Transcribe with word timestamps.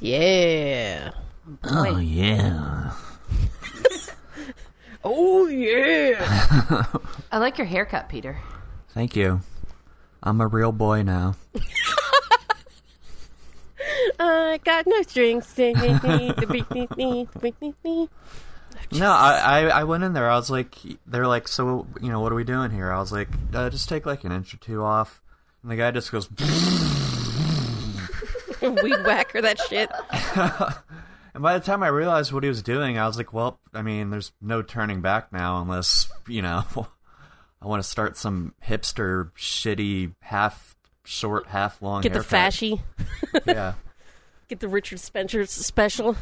Yeah. 0.00 1.10
Oh 1.64 1.98
yeah. 1.98 2.92
Oh 5.04 5.46
yeah. 5.46 6.84
I 7.32 7.38
like 7.38 7.56
your 7.56 7.66
haircut, 7.66 8.08
Peter. 8.08 8.38
Thank 8.90 9.16
you. 9.16 9.40
I'm 10.22 10.40
a 10.40 10.46
real 10.46 10.72
boy 10.72 11.02
now. 11.02 11.36
I 14.20 14.58
got 14.64 14.86
no 14.86 15.00
strings. 15.02 15.46
No, 18.92 19.10
I, 19.10 19.38
I 19.38 19.60
I 19.68 19.84
went 19.84 20.02
in 20.02 20.12
there. 20.14 20.30
I 20.30 20.36
was 20.36 20.50
like, 20.50 20.76
they're 21.06 21.28
like, 21.28 21.46
so 21.46 21.86
you 22.02 22.10
know, 22.10 22.20
what 22.20 22.32
are 22.32 22.36
we 22.36 22.44
doing 22.44 22.70
here? 22.70 22.90
I 22.90 22.98
was 22.98 23.12
like, 23.12 23.28
uh, 23.54 23.70
just 23.70 23.88
take 23.88 24.04
like 24.04 24.24
an 24.24 24.32
inch 24.32 24.52
or 24.52 24.56
two 24.58 24.82
off. 24.82 25.22
And 25.62 25.70
the 25.70 25.76
guy 25.76 25.90
just 25.92 26.10
goes, 26.10 26.28
Weed 28.82 29.04
whacker 29.04 29.40
that 29.42 29.58
shit. 29.68 29.90
and 31.34 31.42
by 31.42 31.58
the 31.58 31.64
time 31.64 31.82
I 31.82 31.88
realized 31.88 32.32
what 32.32 32.42
he 32.42 32.48
was 32.48 32.62
doing, 32.62 32.98
I 32.98 33.06
was 33.06 33.16
like, 33.16 33.32
well, 33.32 33.58
I 33.74 33.82
mean, 33.82 34.10
there's 34.10 34.32
no 34.40 34.62
turning 34.62 35.00
back 35.00 35.32
now 35.32 35.60
unless 35.60 36.08
you 36.26 36.42
know, 36.42 36.64
I 37.62 37.66
want 37.66 37.82
to 37.82 37.88
start 37.88 38.16
some 38.16 38.54
hipster, 38.64 39.32
shitty, 39.32 40.14
half 40.20 40.76
short, 41.04 41.46
half 41.48 41.80
long. 41.82 42.02
Get 42.02 42.12
the 42.12 42.22
haircut. 42.22 42.52
fashy. 42.52 42.80
Yeah. 43.46 43.74
Get 44.48 44.60
the 44.60 44.68
Richard 44.68 45.00
Spencer 45.00 45.44
special. 45.46 46.16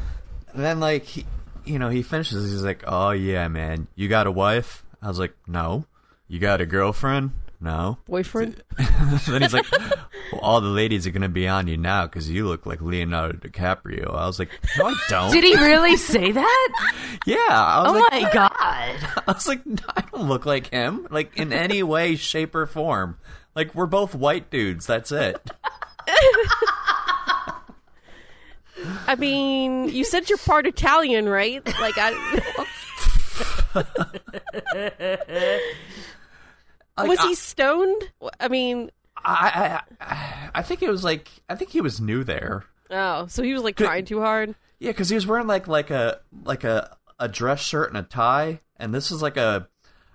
And 0.53 0.63
then 0.63 0.79
like 0.79 1.03
he, 1.03 1.25
you 1.65 1.79
know, 1.79 1.89
he 1.89 2.01
finishes. 2.01 2.51
He's 2.51 2.63
like, 2.63 2.83
"Oh 2.87 3.11
yeah, 3.11 3.47
man, 3.47 3.87
you 3.95 4.07
got 4.07 4.27
a 4.27 4.31
wife?" 4.31 4.83
I 5.01 5.07
was 5.07 5.19
like, 5.19 5.33
"No." 5.47 5.85
You 6.29 6.39
got 6.39 6.59
a 6.59 6.65
girlfriend? 6.65 7.31
No. 7.59 7.97
Boyfriend. 8.07 8.61
then 9.27 9.41
he's 9.41 9.53
like, 9.53 9.65
well, 9.71 10.41
"All 10.41 10.61
the 10.61 10.67
ladies 10.67 11.07
are 11.07 11.11
gonna 11.11 11.27
be 11.27 11.47
on 11.47 11.67
you 11.67 11.75
now 11.75 12.05
because 12.05 12.29
you 12.29 12.47
look 12.47 12.65
like 12.67 12.81
Leonardo 12.81 13.37
DiCaprio." 13.39 14.13
I 14.15 14.27
was 14.27 14.37
like, 14.37 14.49
"No, 14.77 14.85
I 14.87 14.95
don't." 15.09 15.31
Did 15.31 15.43
he 15.43 15.55
really 15.55 15.97
say 15.97 16.31
that? 16.31 16.69
Yeah. 17.25 17.35
I 17.49 17.81
was 17.83 17.91
Oh 17.95 18.07
like, 18.11 18.23
my 18.23 18.31
god. 18.33 18.51
I 19.27 19.31
was 19.33 19.47
like, 19.47 19.65
"No, 19.65 19.75
I 19.95 20.01
don't 20.11 20.27
look 20.29 20.45
like 20.45 20.67
him, 20.67 21.07
like 21.09 21.35
in 21.37 21.51
any 21.51 21.81
way, 21.83 22.15
shape, 22.15 22.53
or 22.55 22.65
form. 22.67 23.17
Like 23.55 23.73
we're 23.73 23.87
both 23.87 24.13
white 24.13 24.49
dudes. 24.51 24.85
That's 24.85 25.11
it. 25.11 25.41
I 29.07 29.15
mean, 29.17 29.89
you 29.89 30.03
said 30.03 30.29
you're 30.29 30.37
part 30.37 30.67
Italian, 30.67 31.27
right? 31.27 31.65
Like 31.81 31.95
I 31.97 32.13
Like, 36.97 37.09
was 37.09 37.19
I- 37.19 37.27
he 37.27 37.35
stoned? 37.35 38.11
I 38.39 38.47
mean, 38.47 38.91
I, 39.23 39.81
I, 39.99 40.49
I 40.55 40.61
think 40.61 40.81
it 40.81 40.89
was 40.89 41.03
like 41.03 41.29
I 41.49 41.55
think 41.55 41.71
he 41.71 41.81
was 41.81 41.99
new 41.99 42.23
there. 42.23 42.65
oh, 42.89 43.27
so 43.27 43.43
he 43.43 43.53
was 43.53 43.63
like 43.63 43.75
trying 43.75 44.05
too 44.05 44.21
hard. 44.21 44.55
Yeah, 44.79 44.91
because 44.91 45.09
he 45.09 45.15
was 45.15 45.25
wearing 45.27 45.47
like 45.47 45.67
like 45.67 45.89
a 45.89 46.19
like 46.43 46.63
a 46.63 46.95
a 47.19 47.27
dress 47.27 47.59
shirt 47.61 47.89
and 47.89 47.97
a 47.97 48.03
tie, 48.03 48.61
and 48.77 48.93
this 48.93 49.11
is 49.11 49.21
like 49.21 49.37
a 49.37 49.67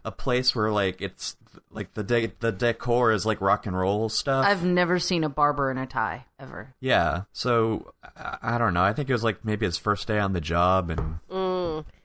a 0.05 0.13
place 0.13 0.55
where 0.55 0.71
like 0.71 1.01
it's 1.01 1.37
like 1.71 1.95
the 1.95 2.03
de- 2.03 2.33
the 2.41 2.53
decor 2.53 3.13
is 3.13 3.27
like 3.27 3.41
rock 3.41 3.67
and 3.67 3.77
roll 3.77 4.09
stuff. 4.09 4.47
I've 4.47 4.65
never 4.65 4.99
seen 4.99 5.25
a 5.25 5.29
barber 5.29 5.71
in 5.71 5.79
a 5.79 5.87
tie 5.87 6.27
ever. 6.39 6.75
yeah, 6.81 7.23
so 7.33 7.93
I, 8.17 8.39
I 8.43 8.59
don't 8.59 8.75
know. 8.75 8.83
I 8.83 8.93
think 8.93 9.11
it 9.11 9.13
was 9.13 9.25
like 9.25 9.45
maybe 9.45 9.67
his 9.67 9.79
first 9.79 10.07
day 10.07 10.19
on 10.19 10.33
the 10.33 10.41
job, 10.41 10.91
and 10.91 11.19
mm. 11.31 11.52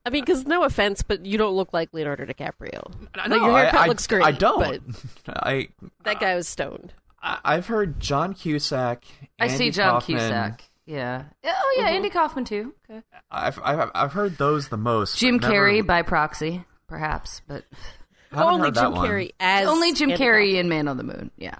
I 0.05 0.09
mean, 0.09 0.23
because 0.23 0.45
no 0.45 0.63
offense, 0.63 1.03
but 1.03 1.25
you 1.25 1.37
don't 1.37 1.55
look 1.55 1.73
like 1.73 1.89
Leonardo 1.93 2.25
DiCaprio. 2.25 2.91
Like, 3.15 3.27
your 3.29 3.57
haircut 3.57 3.75
I, 3.81 3.83
I- 3.83 3.87
looks 3.87 4.07
great. 4.07 4.23
I 4.23 4.31
don't. 4.31 4.81
But 5.25 5.37
I, 5.45 5.69
that 6.03 6.19
guy 6.19 6.35
was 6.35 6.47
stoned. 6.47 6.93
I 7.21 7.39
I've 7.43 7.67
heard 7.67 7.99
John 7.99 8.33
Cusack. 8.33 9.03
I 9.39 9.47
see 9.49 9.71
John 9.71 9.95
Kaufman. 10.01 10.17
Cusack. 10.19 10.63
Yeah. 10.85 11.23
Oh 11.45 11.75
yeah, 11.77 11.87
Andy 11.89 12.09
Kaufman 12.09 12.45
too. 12.45 12.73
Okay. 12.89 13.01
I've, 13.29 13.59
I've 13.61 13.91
I've 13.93 14.13
heard 14.13 14.37
those 14.37 14.69
the 14.69 14.77
most. 14.77 15.17
Jim 15.17 15.37
never- 15.37 15.53
Carrey 15.53 15.85
by 15.85 16.01
proxy, 16.03 16.63
perhaps, 16.87 17.41
but 17.47 17.65
Only 18.31 18.67
heard 18.67 18.75
that 18.75 18.81
Jim 18.83 18.91
one. 18.93 19.09
Carrey 19.09 19.31
as 19.39 19.67
only 19.67 19.93
Jim 19.93 20.11
Andy 20.11 20.23
Carrey 20.23 20.45
Kaufman. 20.51 20.59
in 20.59 20.69
Man 20.69 20.87
on 20.87 20.97
the 20.97 21.03
Moon. 21.03 21.31
Yeah. 21.37 21.55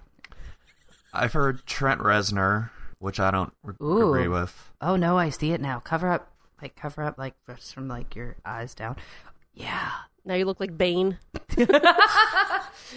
I've 1.14 1.34
heard 1.34 1.66
Trent 1.66 2.00
Reznor, 2.02 2.70
which 3.00 3.20
I 3.20 3.32
don't 3.32 3.54
re- 3.64 3.76
agree 3.80 4.28
with. 4.28 4.72
Oh 4.82 4.96
no, 4.96 5.18
I 5.18 5.30
see 5.30 5.52
it 5.52 5.62
now. 5.62 5.80
Cover 5.80 6.10
up, 6.12 6.32
like 6.62 6.76
cover 6.76 7.04
up, 7.04 7.18
like 7.18 7.36
just 7.48 7.74
from 7.74 7.88
like 7.88 8.16
your 8.16 8.36
eyes 8.46 8.74
down. 8.76 8.96
Yeah. 9.54 9.90
Now 10.26 10.36
you 10.36 10.46
look 10.46 10.60
like 10.60 10.78
Bane. 10.78 11.18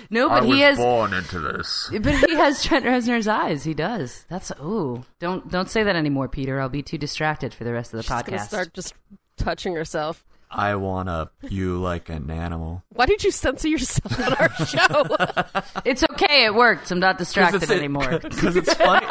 No, 0.09 0.28
but 0.28 0.44
he 0.44 0.60
has. 0.60 0.76
born 0.76 1.12
into 1.12 1.38
this. 1.41 1.91
But 1.93 2.15
he 2.15 2.34
has 2.37 2.62
Trent 2.62 2.84
Reznor's 2.84 3.26
eyes. 3.26 3.65
He 3.65 3.75
does. 3.75 4.25
That's 4.28 4.53
ooh. 4.62 5.04
Don't 5.19 5.50
don't 5.50 5.69
say 5.69 5.82
that 5.82 5.97
anymore, 5.97 6.28
Peter. 6.28 6.60
I'll 6.60 6.69
be 6.69 6.82
too 6.82 6.98
distracted 6.98 7.53
for 7.54 7.65
the 7.65 7.72
rest 7.72 7.93
of 7.93 7.98
the 7.98 8.03
She's 8.04 8.10
gonna 8.10 8.22
podcast. 8.38 8.47
start 8.48 8.75
just 8.75 8.94
touching 9.37 9.75
herself. 9.75 10.25
I 10.50 10.75
wanna 10.77 11.31
you 11.42 11.78
like 11.78 12.09
an 12.09 12.31
animal. 12.31 12.82
Why 12.91 13.06
did 13.06 13.22
you 13.25 13.31
censor 13.31 13.69
yourself 13.69 14.19
on 14.21 14.34
our 14.34 14.50
show? 14.66 15.53
It's 15.84 16.03
okay. 16.12 16.44
It 16.44 16.54
worked. 16.54 16.91
I'm 16.91 17.00
not 17.00 17.19
distracted 17.19 17.71
anymore. 17.71 18.19
Because 18.21 18.56
it's 18.56 18.72
funny. 18.75 19.06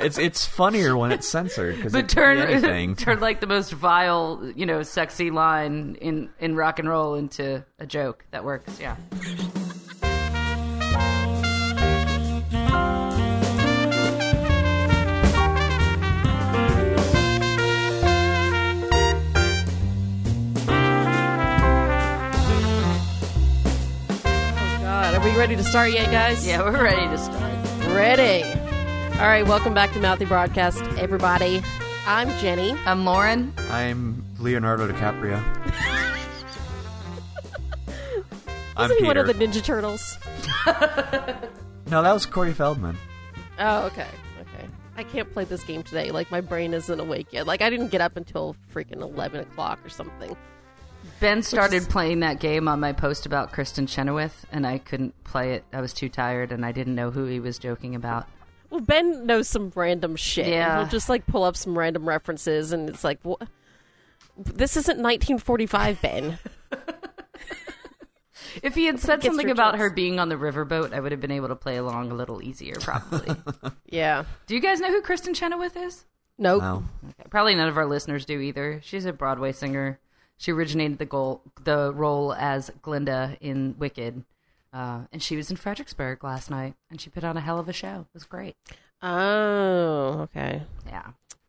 It's 0.00 0.18
it's 0.18 0.44
funnier 0.46 0.96
when 0.96 1.12
it's 1.12 1.26
censored. 1.28 1.76
Because 1.76 1.92
But 1.92 2.08
turn 2.08 2.38
anything. 2.48 2.94
turn 2.96 3.20
like 3.20 3.40
the 3.40 3.46
most 3.46 3.72
vile, 3.72 4.52
you 4.54 4.66
know, 4.66 4.82
sexy 4.82 5.30
line 5.30 5.96
in 6.00 6.30
in 6.38 6.54
rock 6.56 6.78
and 6.78 6.88
roll 6.88 7.14
into 7.14 7.64
a 7.78 7.86
joke 7.86 8.24
that 8.30 8.44
works. 8.44 8.78
Yeah. 8.80 8.96
oh 23.40 24.78
God, 24.82 25.14
are 25.14 25.24
we 25.24 25.36
ready 25.36 25.56
to 25.56 25.64
start 25.64 25.92
yet, 25.92 26.10
guys? 26.10 26.46
Yeah, 26.46 26.62
we're 26.62 26.82
ready 26.82 27.06
to 27.08 27.18
start. 27.18 27.52
ready. 27.94 28.57
All 29.18 29.24
right, 29.26 29.44
welcome 29.46 29.74
back 29.74 29.92
to 29.94 29.98
Mouthy 30.00 30.24
Broadcast, 30.26 30.80
everybody. 30.96 31.60
I'm 32.06 32.28
Jenny. 32.38 32.72
I'm 32.86 33.04
Lauren. 33.04 33.52
I'm 33.70 34.24
Leonardo 34.38 34.86
DiCaprio. 34.90 35.36
I'm 38.76 38.84
Isn't 38.90 38.98
he 38.98 39.04
one 39.04 39.16
Peter. 39.16 39.20
of 39.22 39.26
the 39.26 39.34
Ninja 39.34 39.62
Turtles? 39.62 40.16
No, 41.90 42.02
that 42.02 42.12
was 42.12 42.26
Corey 42.26 42.52
Feldman. 42.52 42.98
Oh, 43.58 43.86
okay. 43.86 44.06
Okay. 44.42 44.66
I 44.98 45.04
can't 45.04 45.32
play 45.32 45.44
this 45.44 45.64
game 45.64 45.82
today. 45.82 46.10
Like, 46.10 46.30
my 46.30 46.42
brain 46.42 46.74
isn't 46.74 47.00
awake 47.00 47.28
yet. 47.32 47.46
Like, 47.46 47.62
I 47.62 47.70
didn't 47.70 47.88
get 47.88 48.02
up 48.02 48.18
until 48.18 48.54
freaking 48.74 49.00
11 49.00 49.40
o'clock 49.40 49.78
or 49.82 49.88
something. 49.88 50.36
Ben 51.18 51.40
started 51.42 51.76
is- 51.76 51.86
playing 51.88 52.20
that 52.20 52.40
game 52.40 52.68
on 52.68 52.78
my 52.78 52.92
post 52.92 53.24
about 53.24 53.54
Kristin 53.54 53.88
Chenoweth, 53.88 54.44
and 54.52 54.66
I 54.66 54.76
couldn't 54.76 55.14
play 55.24 55.54
it. 55.54 55.64
I 55.72 55.80
was 55.80 55.94
too 55.94 56.10
tired, 56.10 56.52
and 56.52 56.62
I 56.66 56.72
didn't 56.72 56.94
know 56.94 57.10
who 57.10 57.24
he 57.24 57.40
was 57.40 57.58
joking 57.58 57.94
about. 57.94 58.28
Well, 58.70 58.80
Ben 58.80 59.26
knows 59.26 59.48
some 59.48 59.72
random 59.74 60.16
shit. 60.16 60.48
Yeah. 60.48 60.78
He'll 60.78 60.88
just, 60.88 61.08
like, 61.08 61.26
pull 61.26 61.44
up 61.44 61.56
some 61.56 61.78
random 61.78 62.08
references, 62.08 62.72
and 62.72 62.88
it's 62.88 63.04
like, 63.04 63.18
what? 63.22 63.42
This 64.36 64.76
isn't 64.76 64.98
1945, 64.98 66.02
Ben. 66.02 66.38
If 68.62 68.74
he 68.74 68.86
had 68.86 69.00
said 69.00 69.22
something 69.22 69.50
about 69.50 69.78
her 69.78 69.90
being 69.90 70.18
on 70.18 70.28
the 70.28 70.36
riverboat, 70.36 70.92
I 70.92 71.00
would 71.00 71.12
have 71.12 71.20
been 71.20 71.30
able 71.30 71.48
to 71.48 71.56
play 71.56 71.76
along 71.76 72.10
a 72.10 72.14
little 72.14 72.42
easier, 72.42 72.76
probably. 72.80 73.34
yeah. 73.86 74.24
do 74.46 74.54
you 74.54 74.60
guys 74.60 74.80
know 74.80 74.90
who 74.90 75.02
Kristin 75.02 75.34
Chenoweth 75.34 75.76
is? 75.76 76.04
Nope. 76.38 76.62
Wow. 76.62 76.82
Okay. 77.04 77.28
Probably 77.30 77.54
none 77.54 77.68
of 77.68 77.76
our 77.76 77.86
listeners 77.86 78.24
do 78.24 78.40
either. 78.40 78.80
She's 78.82 79.04
a 79.04 79.12
Broadway 79.12 79.52
singer. 79.52 79.98
She 80.36 80.52
originated 80.52 80.98
the 80.98 81.06
goal, 81.06 81.42
the 81.64 81.92
role 81.92 82.32
as 82.32 82.70
Glinda 82.80 83.36
in 83.40 83.74
Wicked, 83.76 84.24
uh, 84.72 85.02
and 85.12 85.22
she 85.22 85.36
was 85.36 85.50
in 85.50 85.56
Fredericksburg 85.56 86.22
last 86.24 86.50
night, 86.50 86.74
and 86.90 87.00
she 87.00 87.10
put 87.10 87.24
on 87.24 87.36
a 87.36 87.40
hell 87.40 87.58
of 87.58 87.68
a 87.68 87.72
show. 87.72 88.06
It 88.08 88.14
was 88.14 88.24
great. 88.24 88.56
Oh, 89.02 90.20
okay. 90.22 90.62
Yeah, 90.86 91.06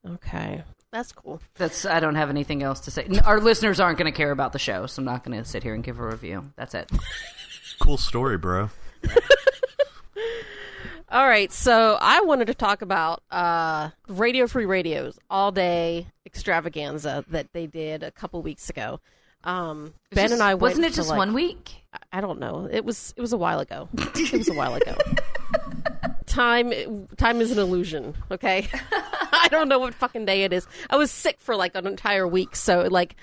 Okay. 0.07 0.63
That's 0.91 1.12
cool. 1.12 1.40
that's. 1.56 1.86
I 1.86 2.00
don't 2.00 2.16
have 2.16 2.31
anything 2.31 2.63
else 2.63 2.80
to 2.81 2.92
say. 2.92 3.07
Our 3.24 3.39
listeners 3.39 3.80
aren't 3.80 4.00
going 4.00 4.12
to 4.12 4.16
care 4.18 4.31
about 4.31 4.54
the 4.54 4.60
show, 4.60 4.88
so 4.88 5.01
I'm 5.01 5.06
not 5.06 5.24
going 5.24 5.38
to 5.38 5.45
sit 5.45 5.62
here 5.62 5.75
and 5.75 5.83
give 5.83 6.00
a 6.00 6.06
review. 6.07 6.51
That's 6.56 6.74
it. 6.74 6.89
Cool 7.80 7.95
story, 7.98 8.38
bro. 8.38 8.69
All 11.12 11.27
right, 11.27 11.51
so 11.51 11.98
I 12.00 12.22
wanted 12.22 12.45
to 12.48 12.54
talk 12.54 12.83
about 12.83 13.24
uh, 13.31 13.89
Radio 14.07 14.45
Free 14.45 14.65
Radio's 14.65 15.18
all 15.27 15.51
day 15.51 16.06
extravaganza 16.25 17.25
that 17.30 17.48
they 17.51 17.65
did 17.65 18.04
a 18.04 18.12
couple 18.12 18.42
weeks 18.44 18.69
ago. 18.69 19.00
Um, 19.44 19.94
ben 20.12 20.25
Just- 20.25 20.33
and 20.33 20.44
I 20.44 20.54
went 20.54 20.62
wasn't 20.62 20.86
it 20.86 20.94
just 20.94 21.10
like- 21.10 21.18
one 21.18 21.33
week? 21.33 21.83
I 22.12 22.22
don't 22.22 22.40
know. 22.40 22.68
It 22.72 22.84
was 22.86 23.14
it 23.18 23.22
was 23.22 23.34
a 23.34 23.38
while 23.38 23.60
ago. 23.60 23.88
It 24.16 24.34
was 24.34 24.50
a 24.50 24.54
while 24.54 24.74
ago. 24.76 24.96
time 26.26 27.08
time 27.18 27.42
is 27.42 27.52
an 27.52 27.60
illusion. 27.60 28.16
Okay, 28.32 28.68
I 29.32 29.48
don't 29.52 29.70
know 29.70 29.80
what 29.80 29.94
fucking 29.94 30.26
day 30.26 30.44
it 30.44 30.54
is. 30.54 30.68
I 30.90 30.98
was 30.98 31.12
sick 31.12 31.40
for 31.40 31.56
like 31.56 31.76
an 31.76 31.86
entire 31.86 32.28
week, 32.28 32.56
so 32.56 32.82
like 32.90 33.16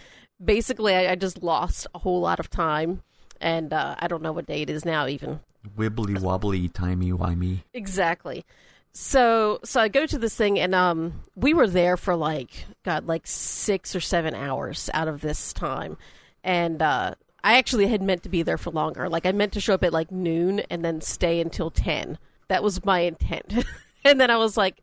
basically 0.43 0.94
I, 0.94 1.12
I 1.12 1.15
just 1.17 1.43
lost 1.43 1.87
a 1.94 1.99
whole 1.99 2.21
lot 2.21 2.38
of 2.41 2.49
time, 2.50 3.03
and 3.41 3.73
uh, 3.73 3.97
I 3.99 4.06
don't 4.09 4.23
know 4.23 4.33
what 4.33 4.47
day 4.47 4.62
it 4.62 4.71
is 4.71 4.85
now 4.85 5.06
even. 5.09 5.41
Wibbly 5.77 6.21
wobbly, 6.21 6.69
timey 6.69 7.11
wimey. 7.11 7.62
Exactly. 7.75 8.44
so 8.93 9.59
so 9.65 9.81
I 9.81 9.88
go 9.88 10.06
to 10.06 10.17
this 10.17 10.37
thing 10.37 10.61
and 10.61 10.75
um 10.77 11.25
we 11.35 11.53
were 11.55 11.67
there 11.67 11.97
for 11.97 12.15
like 12.15 12.67
god 12.85 13.06
like 13.06 13.27
6 13.27 13.94
or 13.97 14.00
7 14.00 14.33
hours 14.35 14.88
out 14.94 15.09
of 15.09 15.21
this 15.23 15.53
time. 15.53 15.97
And 16.44 16.81
uh 16.81 17.17
I 17.46 17.58
actually 17.58 17.87
had 17.87 18.02
meant 18.02 18.25
to 18.25 18.28
be 18.28 18.43
there 18.43 18.58
for 18.58 18.72
longer. 18.72 19.08
Like 19.08 19.25
I 19.25 19.31
meant 19.31 19.52
to 19.52 19.60
show 19.60 19.75
up 19.75 19.84
at 19.84 19.93
like 19.93 20.10
noon 20.10 20.62
and 20.69 20.84
then 20.84 21.00
stay 21.00 21.40
until 21.40 21.70
10. 21.70 22.19
That 22.48 22.60
was 22.60 22.84
my 22.84 23.00
intent. 23.00 23.64
and 24.04 24.20
then 24.20 24.32
I 24.32 24.37
was 24.37 24.56
like 24.56 24.82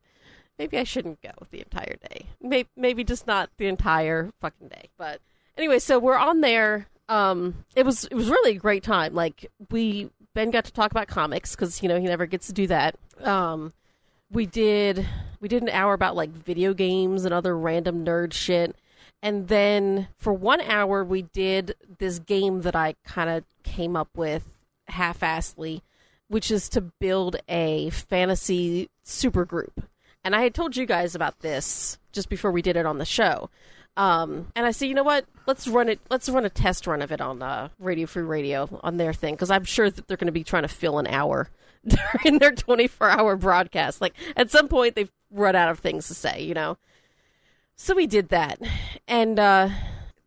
maybe 0.58 0.78
I 0.78 0.86
shouldn't 0.86 1.22
go 1.22 1.32
the 1.52 1.60
entire 1.60 1.98
day. 2.10 2.28
Maybe 2.40 2.70
maybe 2.78 3.04
just 3.04 3.28
not 3.28 3.50
the 3.58 3.68
entire 3.68 4.32
fucking 4.40 4.70
day. 4.70 4.88
But 4.98 5.20
anyway, 5.58 5.80
so 5.80 6.00
we're 6.00 6.18
on 6.18 6.40
there 6.40 6.88
um 7.10 7.66
it 7.76 7.86
was 7.86 8.06
it 8.06 8.16
was 8.16 8.30
really 8.30 8.56
a 8.56 8.60
great 8.60 8.84
time. 8.84 9.14
Like 9.14 9.52
we 9.70 10.10
Ben 10.34 10.50
got 10.50 10.64
to 10.64 10.72
talk 10.72 10.92
about 10.92 11.10
comics 11.10 11.54
cuz 11.58 11.84
you 11.84 11.90
know 11.90 12.00
he 12.00 12.06
never 12.06 12.26
gets 12.26 12.48
to 12.48 12.54
do 12.54 12.68
that. 12.68 12.96
Um 13.20 13.74
we 14.32 14.46
did 14.46 15.06
we 15.42 15.50
did 15.50 15.64
an 15.64 15.70
hour 15.70 15.94
about 15.94 16.16
like 16.16 16.30
video 16.30 16.74
games 16.74 17.26
and 17.26 17.34
other 17.34 17.58
random 17.58 18.06
nerd 18.06 18.32
shit 18.32 18.74
and 19.24 19.48
then 19.48 20.08
for 20.18 20.32
one 20.32 20.62
hour 20.62 21.04
we 21.04 21.24
did 21.24 21.76
this 21.98 22.20
game 22.20 22.62
that 22.62 22.76
i 22.76 22.94
kind 23.04 23.30
of 23.30 23.44
came 23.64 23.96
up 23.96 24.10
with 24.16 24.54
half-assedly 24.90 25.82
which 26.28 26.52
is 26.52 26.70
to 26.70 26.82
build 26.82 27.38
a 27.50 27.90
fantasy 27.90 28.90
supergroup 29.04 29.84
and 30.24 30.36
i 30.36 30.44
had 30.44 30.54
told 30.54 30.78
you 30.78 30.86
guys 30.86 31.16
about 31.16 31.40
this 31.40 31.98
just 32.12 32.30
before 32.30 32.52
we 32.52 32.62
did 32.62 32.76
it 32.76 32.86
on 32.86 33.00
the 33.00 33.06
show 33.06 33.50
um, 33.96 34.48
and 34.56 34.66
I 34.66 34.72
said, 34.72 34.88
you 34.88 34.96
know 34.96 35.04
what? 35.04 35.26
Let's 35.46 35.68
run 35.68 35.90
it. 35.90 36.00
Let's 36.10 36.28
run 36.30 36.46
a 36.46 36.50
test 36.50 36.88
run 36.88 37.02
of 37.02 37.12
it 37.12 37.22
on 37.22 37.42
uh, 37.42 37.70
Radio 37.80 38.08
Free 38.08 38.24
Radio 38.24 38.68
on 38.82 38.98
their 38.98 39.14
thing 39.14 39.36
because 39.36 39.52
I'm 39.52 39.66
sure 39.66 39.90
that 39.90 40.08
they're 40.08 40.18
going 40.18 40.28
to 40.28 40.32
be 40.32 40.44
trying 40.44 40.64
to 40.64 40.68
fill 40.68 40.98
an 40.98 41.08
hour 41.08 41.50
during 41.88 42.40
their 42.40 42.52
24 42.52 43.10
hour 43.10 43.36
broadcast. 43.36 44.02
Like 44.02 44.16
at 44.36 44.50
some 44.50 44.68
point, 44.68 44.96
they've 44.96 45.12
run 45.32 45.56
out 45.56 45.70
of 45.70 45.80
things 45.80 46.08
to 46.08 46.14
say, 46.14 46.42
you 46.44 46.54
know. 46.54 46.78
So 47.84 47.94
we 47.94 48.08
did 48.08 48.30
that, 48.30 48.62
and 49.10 49.38
uh, 49.38 49.68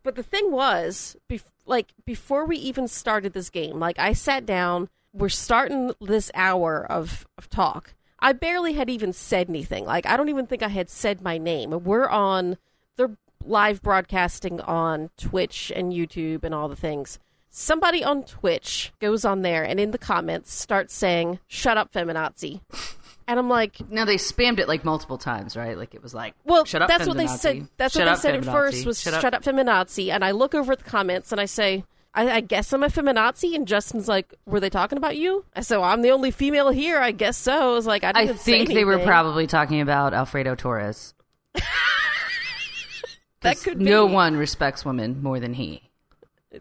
but 0.03 0.13
the 0.13 0.21
thing 0.21 0.51
was, 0.51 1.17
bef- 1.27 1.41
like 1.65 1.91
before 2.05 2.45
we 2.45 2.55
even 2.57 2.87
started 2.87 3.33
this 3.33 3.49
game, 3.49 3.79
like 3.79 3.97
I 3.97 4.13
sat 4.13 4.45
down. 4.45 4.89
We're 5.11 5.29
starting 5.29 5.91
this 5.99 6.29
hour 6.35 6.85
of, 6.85 7.25
of 7.35 7.49
talk. 7.49 7.95
I 8.19 8.33
barely 8.33 8.73
had 8.73 8.91
even 8.91 9.11
said 9.11 9.49
anything. 9.49 9.85
Like 9.85 10.05
I 10.05 10.17
don't 10.17 10.29
even 10.29 10.45
think 10.45 10.61
I 10.61 10.67
had 10.67 10.87
said 10.87 11.23
my 11.23 11.39
name. 11.39 11.71
We're 11.83 12.07
on. 12.07 12.59
They're 12.95 13.17
live 13.43 13.81
broadcasting 13.81 14.61
on 14.61 15.09
Twitch 15.17 15.71
and 15.75 15.91
YouTube 15.91 16.43
and 16.43 16.53
all 16.53 16.69
the 16.69 16.75
things. 16.75 17.17
Somebody 17.49 18.03
on 18.03 18.21
Twitch 18.23 18.93
goes 18.99 19.25
on 19.25 19.41
there 19.41 19.63
and 19.63 19.79
in 19.79 19.89
the 19.89 19.97
comments 19.97 20.53
starts 20.53 20.93
saying, 20.93 21.39
Shut 21.47 21.75
up, 21.75 21.91
feminazi. 21.91 22.61
And 23.27 23.37
I'm 23.37 23.49
like, 23.49 23.77
Now 23.89 24.05
they 24.05 24.15
spammed 24.15 24.59
it 24.59 24.67
like 24.67 24.85
multiple 24.85 25.17
times, 25.17 25.57
right? 25.57 25.77
Like 25.77 25.93
it 25.93 26.01
was 26.01 26.13
like, 26.13 26.33
well, 26.45 26.63
shut 26.63 26.81
up, 26.81 26.87
that's 26.87 27.05
what 27.07 27.17
they 27.17 27.27
said. 27.27 27.67
That's 27.77 27.93
Shut 27.93 28.05
what 28.05 28.13
up, 28.13 28.17
they 28.17 28.21
said 28.21 28.35
at 28.35 28.45
first 28.45 28.85
was 28.85 29.01
shut 29.01 29.13
shut 29.15 29.33
up. 29.33 29.35
up. 29.35 29.43
feminazi. 29.43 30.09
And 30.11 30.23
I 30.23 30.31
look 30.31 30.55
over 30.55 30.71
at 30.71 30.79
the 30.79 30.89
comments 30.89 31.31
and 31.33 31.41
I 31.41 31.45
say, 31.45 31.83
I, 32.13 32.31
I 32.37 32.39
guess 32.39 32.71
I'm 32.71 32.83
a 32.83 32.87
feminazi. 32.87 33.53
And 33.53 33.67
Justin's 33.67 34.07
like, 34.07 34.33
were 34.45 34.59
they 34.61 34.69
talking 34.69 34.97
about 34.97 35.17
you? 35.17 35.43
I 35.55 35.61
said, 35.61 35.77
well, 35.77 35.89
I'm 35.89 36.01
the 36.01 36.11
only 36.11 36.31
female 36.31 36.69
here. 36.69 36.99
I 36.99 37.11
guess 37.11 37.37
so. 37.37 37.53
I 37.71 37.73
was 37.73 37.85
like, 37.85 38.03
I 38.05 38.11
I 38.15 38.27
think 38.27 38.69
they 38.69 38.85
were 38.85 38.99
probably 38.99 39.45
talking 39.45 39.81
about 39.81 40.13
Alfredo 40.13 40.55
Torres. 40.55 41.13
that 43.41 43.57
could 43.61 43.79
no 43.81 44.07
be. 44.07 44.13
one 44.13 44.37
respects 44.37 44.85
women 44.85 45.21
more 45.21 45.39
than 45.39 45.53
he. 45.53 45.83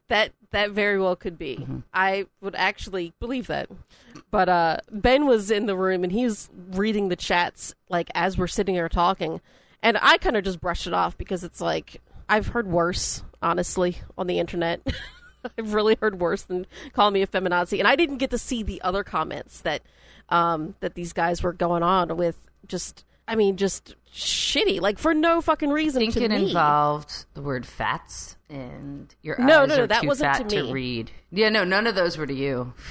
That 0.09 0.33
that 0.51 0.73
very 0.73 0.99
well 1.01 1.17
could 1.17 1.39
be. 1.39 1.57
Mm-hmm. 1.57 1.79
I 1.95 2.27
would 2.41 2.55
actually 2.55 3.13
believe 3.21 3.47
that. 3.47 3.69
But 4.31 4.49
uh, 4.49 4.79
Ben 4.91 5.27
was 5.27 5.51
in 5.51 5.67
the 5.67 5.77
room 5.77 6.03
and 6.03 6.13
he 6.13 6.25
was 6.25 6.51
reading 6.71 7.09
the 7.09 7.17
chats 7.17 7.75
like 7.89 8.11
as 8.15 8.37
we're 8.37 8.47
sitting 8.49 8.75
here 8.75 8.89
talking, 8.89 9.41
and 9.83 9.97
I 10.01 10.19
kind 10.19 10.37
of 10.37 10.45
just 10.45 10.61
brushed 10.61 10.87
it 10.87 10.93
off 10.93 11.17
because 11.17 11.45
it's 11.45 11.61
like 11.61 12.03
I've 12.29 12.49
heard 12.49 12.67
worse, 12.67 13.23
honestly, 13.41 13.99
on 14.19 14.27
the 14.27 14.39
internet. 14.39 14.81
I've 15.59 15.75
really 15.75 15.97
heard 16.01 16.21
worse 16.21 16.43
than 16.43 16.67
calling 16.93 17.15
me 17.15 17.23
a 17.23 17.27
feminazi, 17.27 17.79
and 17.79 17.87
I 17.87 17.95
didn't 17.95 18.19
get 18.19 18.31
to 18.31 18.39
see 18.39 18.63
the 18.63 18.83
other 18.83 19.05
comments 19.05 19.61
that 19.61 19.83
um, 20.29 20.75
that 20.81 20.95
these 20.95 21.13
guys 21.13 21.43
were 21.43 21.53
going 21.53 21.83
on 21.83 22.17
with. 22.17 22.37
Just, 22.67 23.05
I 23.29 23.35
mean, 23.35 23.57
just 23.57 23.95
shitty, 24.15 24.81
like 24.81 24.99
for 24.99 25.13
no 25.15 25.41
fucking 25.41 25.71
I 25.71 25.75
reason 25.75 26.01
think 26.01 26.15
to 26.15 26.23
it 26.25 26.31
me. 26.31 26.49
involved 26.49 27.27
the 27.35 27.43
word 27.43 27.67
fats 27.67 28.37
and 28.49 29.13
your 29.23 29.37
No, 29.39 29.63
eyes 29.63 29.69
no, 29.69 29.77
no, 29.77 29.83
are 29.83 29.87
that 29.89 30.03
too 30.03 30.07
wasn't 30.09 30.37
fat 30.37 30.49
to 30.49 30.63
to, 30.63 30.73
read. 30.73 31.11
Yeah, 31.31 31.49
no, 31.49 31.65
none 31.65 31.87
of 31.87 31.95
those 31.97 32.17
were 32.17 32.27
to 32.27 32.35
you. 32.35 32.73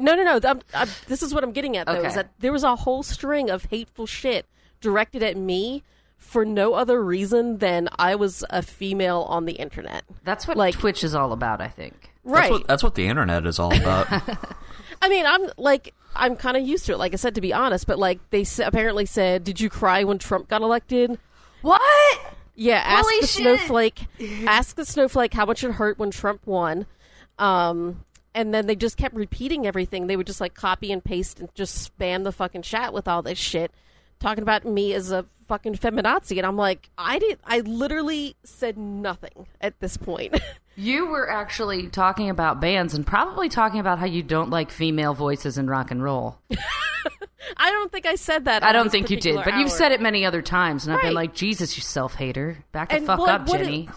No, 0.00 0.14
no, 0.14 0.22
no. 0.22 0.38
I'm, 0.48 0.60
I'm, 0.74 0.88
this 1.08 1.24
is 1.24 1.34
what 1.34 1.42
I'm 1.42 1.50
getting 1.50 1.76
at, 1.76 1.86
though, 1.88 1.94
Okay. 1.96 2.06
is 2.06 2.14
that 2.14 2.30
there 2.38 2.52
was 2.52 2.62
a 2.62 2.76
whole 2.76 3.02
string 3.02 3.50
of 3.50 3.64
hateful 3.64 4.06
shit 4.06 4.46
directed 4.80 5.24
at 5.24 5.36
me 5.36 5.82
for 6.16 6.44
no 6.44 6.74
other 6.74 7.02
reason 7.02 7.58
than 7.58 7.88
I 7.98 8.14
was 8.14 8.44
a 8.48 8.62
female 8.62 9.22
on 9.28 9.44
the 9.44 9.54
internet. 9.54 10.04
That's 10.22 10.46
what 10.46 10.56
Like- 10.56 10.74
Twitch 10.78 11.02
is 11.02 11.16
all 11.16 11.32
about, 11.32 11.60
I 11.60 11.66
think. 11.66 12.10
Right. 12.22 12.42
That's 12.42 12.50
what 12.52 12.66
that's 12.68 12.82
what 12.84 12.94
the 12.94 13.08
internet 13.08 13.44
is 13.44 13.58
all 13.58 13.74
about. 13.74 14.06
I 15.02 15.08
mean, 15.08 15.26
I'm 15.26 15.50
like, 15.56 15.94
I'm 16.16 16.36
kind 16.36 16.56
of 16.56 16.66
used 16.66 16.86
to 16.86 16.92
it, 16.92 16.98
like 16.98 17.12
I 17.12 17.16
said, 17.16 17.34
to 17.36 17.40
be 17.40 17.52
honest, 17.52 17.86
but 17.86 17.98
like, 17.98 18.18
they 18.30 18.40
s- 18.42 18.58
apparently 18.58 19.06
said, 19.06 19.44
Did 19.44 19.60
you 19.60 19.70
cry 19.70 20.04
when 20.04 20.18
Trump 20.18 20.48
got 20.48 20.62
elected? 20.62 21.18
What? 21.62 21.80
Yeah, 22.54 22.82
ask 22.84 23.04
Holy 23.04 23.20
the 23.20 23.26
shit. 23.26 23.42
snowflake. 23.42 24.06
ask 24.46 24.74
the 24.76 24.84
snowflake 24.84 25.32
how 25.34 25.46
much 25.46 25.62
it 25.62 25.72
hurt 25.72 25.98
when 25.98 26.10
Trump 26.10 26.40
won. 26.44 26.86
Um, 27.38 28.04
and 28.34 28.52
then 28.52 28.66
they 28.66 28.74
just 28.76 28.96
kept 28.96 29.14
repeating 29.14 29.66
everything. 29.66 30.06
They 30.06 30.16
would 30.16 30.26
just 30.26 30.40
like 30.40 30.54
copy 30.54 30.90
and 30.92 31.02
paste 31.04 31.38
and 31.40 31.48
just 31.54 31.96
spam 31.98 32.24
the 32.24 32.32
fucking 32.32 32.62
chat 32.62 32.92
with 32.92 33.06
all 33.06 33.22
this 33.22 33.38
shit, 33.38 33.72
talking 34.18 34.42
about 34.42 34.64
me 34.64 34.92
as 34.92 35.12
a 35.12 35.24
fucking 35.48 35.74
feminazi. 35.76 36.36
And 36.36 36.46
I'm 36.46 36.56
like, 36.56 36.88
I 36.96 37.18
did. 37.18 37.38
I 37.44 37.60
literally 37.60 38.36
said 38.44 38.76
nothing 38.78 39.46
at 39.60 39.80
this 39.80 39.96
point. 39.96 40.38
You 40.80 41.06
were 41.08 41.28
actually 41.28 41.88
talking 41.88 42.30
about 42.30 42.60
bands 42.60 42.94
and 42.94 43.04
probably 43.04 43.48
talking 43.48 43.80
about 43.80 43.98
how 43.98 44.06
you 44.06 44.22
don't 44.22 44.48
like 44.48 44.70
female 44.70 45.12
voices 45.12 45.58
in 45.58 45.66
rock 45.68 45.90
and 45.90 46.00
roll. 46.00 46.38
I 47.56 47.70
don't 47.72 47.90
think 47.90 48.06
I 48.06 48.14
said 48.14 48.44
that. 48.44 48.62
I 48.62 48.70
don't 48.70 48.88
think 48.88 49.10
you 49.10 49.16
did, 49.16 49.34
particular 49.34 49.44
but 49.44 49.58
you've 49.58 49.72
said 49.72 49.90
it 49.90 50.00
many 50.00 50.24
other 50.24 50.40
times, 50.40 50.86
and 50.86 50.94
I've 50.94 51.02
been 51.02 51.14
like, 51.14 51.34
Jesus, 51.34 51.76
you 51.76 51.82
self 51.82 52.14
hater. 52.14 52.58
Back 52.70 52.90
the 52.90 52.96
And, 52.96 53.06
fuck 53.06 53.18
well, 53.18 53.28
up, 53.28 53.48
what 53.48 53.60
it- 53.60 53.64
Jenny. 53.64 53.88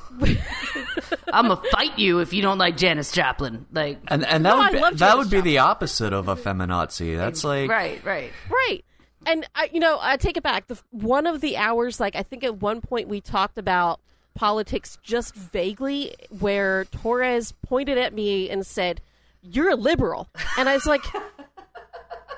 I'm 1.31 1.50
gonna 1.50 1.62
fight 1.71 2.00
you 2.00 2.18
if 2.19 2.33
you 2.33 2.42
don't 2.42 2.57
like 2.57 2.77
Janis 2.77 3.12
Joplin. 3.12 3.68
Like, 3.71 4.00
And 4.07 4.25
and 4.25 4.44
that 4.45 4.50
No, 4.56 4.57
would 4.57 4.71
be, 4.71 4.80
that 4.80 4.95
Janis 4.95 5.15
would 5.18 5.30
be 5.30 5.38
Joplin. 5.38 5.44
the 5.53 5.57
opposite 5.59 6.13
of 6.13 6.27
a 6.30 6.36
feminazi. 6.36 7.15
That's 7.15 7.44
like 7.44 7.69
right, 7.69 8.03
right. 8.03 8.31
Right. 8.50 8.83
And 9.26 9.48
I, 9.56 9.70
you 9.72 9.80
know, 9.80 10.00
I 10.02 10.18
take 10.18 10.38
it 10.38 10.44
back. 10.44 10.68
The 10.68 10.82
one 10.90 11.28
of 11.28 11.42
the 11.42 11.58
hours, 11.58 12.00
like 12.00 12.16
I 12.16 12.24
think 12.24 12.44
at 12.44 12.62
one 12.62 12.82
point 12.82 13.08
we 13.08 13.22
talked 13.22 13.58
about 13.58 14.00
politics 14.34 14.98
just 15.04 15.36
vaguely, 15.36 16.16
where 16.40 16.86
Torres 16.86 17.54
pointed 17.63 17.98
at 17.98 18.13
me 18.13 18.50
and 18.50 18.66
said, 18.66 19.01
"You're 19.42 19.70
a 19.70 19.75
liberal," 19.75 20.30
and 20.58 20.68
I 20.68 20.74
was 20.74 20.86
like. 20.86 21.04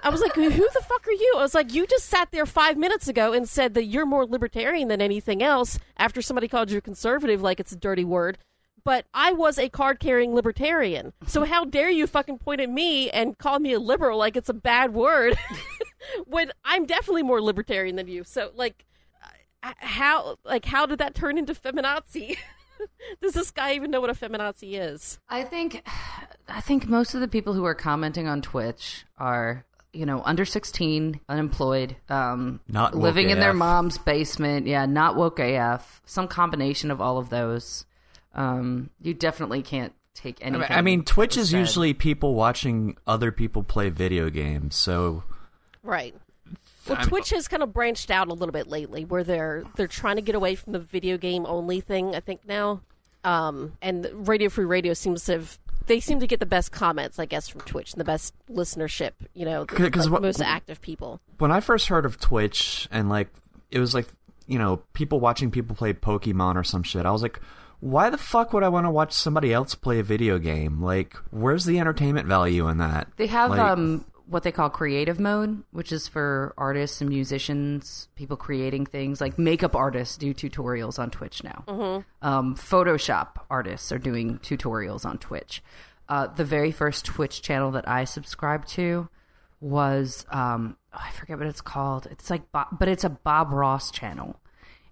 I 0.06 0.10
was 0.10 0.20
like, 0.20 0.36
who 0.36 0.50
the 0.50 0.84
fuck 0.86 1.08
are 1.08 1.12
you? 1.12 1.36
I 1.38 1.42
was 1.42 1.54
like, 1.54 1.74
you 1.74 1.88
just 1.88 2.08
sat 2.10 2.30
there 2.32 2.46
five 2.46 2.76
minutes 2.76 3.08
ago 3.08 3.32
and 3.32 3.48
said 3.48 3.74
that 3.76 3.86
you're 3.86 4.06
more 4.06 4.26
libertarian 4.26 4.90
than 4.90 5.02
anything 5.02 5.42
else 5.42 5.80
after 5.96 6.22
somebody 6.22 6.50
called 6.50 6.70
you 6.70 6.78
a 6.80 6.82
conservative 6.82 7.42
like 7.42 7.62
it's 7.62 7.72
a 7.72 7.78
dirty 7.78 8.04
word. 8.04 8.38
But 8.84 9.06
I 9.14 9.32
was 9.32 9.58
a 9.58 9.70
card 9.70 10.02
carrying 10.02 10.36
libertarian. 10.36 11.14
So 11.26 11.46
how 11.46 11.64
dare 11.64 11.90
you 11.90 12.06
fucking 12.06 12.40
point 12.40 12.60
at 12.60 12.70
me 12.70 13.10
and 13.12 13.38
call 13.38 13.60
me 13.60 13.72
a 13.72 13.80
liberal 13.80 14.18
like 14.18 14.36
it's 14.36 14.50
a 14.50 14.54
bad 14.54 14.94
word 14.94 15.38
when 16.26 16.52
I'm 16.64 16.86
definitely 16.86 17.24
more 17.24 17.42
libertarian 17.42 17.96
than 17.96 18.08
you. 18.08 18.24
So 18.24 18.52
like 18.56 18.86
how 19.62 20.38
like 20.44 20.66
how 20.66 20.86
did 20.86 21.00
that 21.00 21.16
turn 21.16 21.38
into 21.38 21.54
feminazi? 21.54 22.38
Does 23.22 23.34
this 23.34 23.52
guy 23.52 23.74
even 23.76 23.92
know 23.92 24.02
what 24.02 24.10
a 24.10 24.14
feminazi 24.14 24.74
is? 24.80 25.20
I 25.30 25.44
think, 25.44 25.88
I 26.50 26.60
think 26.60 26.88
most 26.90 27.14
of 27.14 27.22
the 27.22 27.30
people 27.30 27.54
who 27.54 27.64
are 27.64 27.76
commenting 27.76 28.28
on 28.28 28.42
Twitch 28.42 29.06
are, 29.18 29.64
you 29.94 30.06
know, 30.06 30.22
under 30.26 30.44
16, 30.44 31.22
unemployed, 31.30 31.96
um, 32.10 32.60
Not 32.68 32.94
woke 32.94 33.04
living 33.04 33.30
in 33.30 33.40
their 33.40 33.54
mom's 33.54 33.98
basement. 33.98 34.68
Yeah, 34.68 34.86
not 34.86 35.16
woke 35.16 35.40
AF. 35.40 36.02
Some 36.06 36.28
combination 36.28 36.92
of 36.92 37.00
all 37.00 37.18
of 37.18 37.30
those. 37.30 37.86
Um, 38.36 38.90
you 39.02 39.14
definitely 39.14 39.62
can't 39.62 39.94
take 40.14 40.42
I 40.42 40.48
anything. 40.48 40.62
mean, 40.62 40.78
I 40.78 40.82
mean, 40.82 41.04
Twitch 41.06 41.38
is 41.38 41.52
said. 41.52 41.60
usually 41.60 41.94
people 41.94 42.34
watching 42.36 42.98
other 43.08 43.32
people 43.32 43.64
play 43.64 43.90
video 43.90 44.30
games. 44.30 44.76
So 44.76 45.24
Right. 45.84 46.16
Well, 46.88 46.98
I'm- 46.98 47.08
Twitch 47.08 47.30
has 47.30 47.48
kind 47.48 47.64
of 47.64 47.74
branched 47.74 48.12
out 48.12 48.28
a 48.28 48.34
little 48.34 48.52
bit 48.52 48.68
lately, 48.68 49.06
where 49.06 49.24
they're 49.24 49.64
they're 49.76 49.88
trying 49.88 50.16
to 50.18 50.22
get 50.22 50.36
away 50.36 50.56
from 50.56 50.74
the 50.74 50.80
video 50.80 51.18
game 51.18 51.46
only 51.46 51.80
thing. 51.82 52.16
I 52.16 52.20
think 52.20 52.42
now, 52.48 52.82
um, 53.24 53.74
and 53.82 54.28
Radio 54.28 54.50
Free 54.50 54.66
Radio 54.66 54.94
seems 54.94 55.24
to 55.26 55.34
have 55.34 55.58
they 55.86 56.00
seem 56.00 56.20
to 56.22 56.28
get 56.28 56.40
the 56.40 56.46
best 56.46 56.72
comments, 56.72 57.20
I 57.20 57.26
guess, 57.26 57.48
from 57.50 57.62
Twitch 57.62 57.94
and 57.94 58.00
the 58.00 58.06
best 58.06 58.34
listenership. 58.50 59.12
You 59.34 59.46
know, 59.46 59.66
because 59.66 60.10
like, 60.10 60.22
most 60.22 60.42
active 60.42 60.82
people. 60.82 61.20
when 61.38 61.52
I 61.52 61.60
first 61.62 61.88
heard 61.88 62.06
of 62.06 62.20
Twitch 62.20 62.88
and 62.92 63.10
like 63.10 63.30
it 63.72 63.80
was 63.80 63.94
like 63.94 64.08
you 64.48 64.60
know 64.60 64.82
people 64.94 65.20
watching 65.22 65.52
people 65.52 65.76
play 65.76 65.94
Pokemon 65.94 66.56
or 66.56 66.64
some 66.66 66.84
shit, 66.84 67.06
I 67.06 67.12
was 67.12 67.22
like, 67.24 67.40
why 67.80 68.10
the 68.10 68.18
fuck 68.18 68.52
would 68.52 68.64
I 68.64 68.70
want 68.70 68.86
to 68.86 68.92
watch 68.92 69.14
somebody 69.14 69.54
else 69.54 69.74
play 69.74 70.00
a 70.00 70.04
video 70.04 70.38
game? 70.38 70.82
Like, 70.82 71.16
where's 71.32 71.64
the 71.64 71.80
entertainment 71.80 72.28
value 72.28 72.68
in 72.68 72.78
that? 72.80 73.08
They 73.16 73.28
have 73.28 73.52
Like, 73.52 73.60
um 73.60 74.04
what 74.28 74.44
they 74.44 74.52
call 74.52 74.70
creative 74.70 75.20
mode, 75.20 75.64
which 75.72 75.92
is 75.92 76.08
for 76.08 76.54
artists 76.58 77.02
and 77.02 77.10
musicians, 77.10 78.08
people 78.16 78.38
creating 78.38 78.86
things 78.86 79.20
like 79.20 79.38
makeup 79.38 79.76
artists 79.76 80.18
do 80.18 80.34
tutorials 80.34 80.98
on 80.98 81.10
Twitch 81.12 81.44
now. 81.44 81.64
Um, 82.22 82.56
Photoshop 82.56 83.42
artists 83.50 83.92
are 83.92 84.00
doing 84.00 84.40
tutorials 84.40 85.06
on 85.06 85.18
Twitch. 85.18 85.62
Uh, 86.10 86.28
the 86.28 86.46
very 86.46 86.72
first 86.72 87.06
Twitch 87.06 87.42
channel 87.42 87.72
that 87.72 87.88
I 87.88 88.04
subscribed 88.06 88.68
to 88.70 89.10
was 89.62 90.26
um, 90.30 90.78
oh, 90.94 91.02
I 91.02 91.12
forget 91.12 91.38
what 91.38 91.48
it's 91.48 91.62
called. 91.62 92.08
It's 92.12 92.30
like, 92.30 92.52
Bob, 92.52 92.68
but 92.78 92.88
it's 92.88 93.04
a 93.06 93.10
Bob 93.10 93.52
Ross 93.54 93.92
channel, 93.92 94.40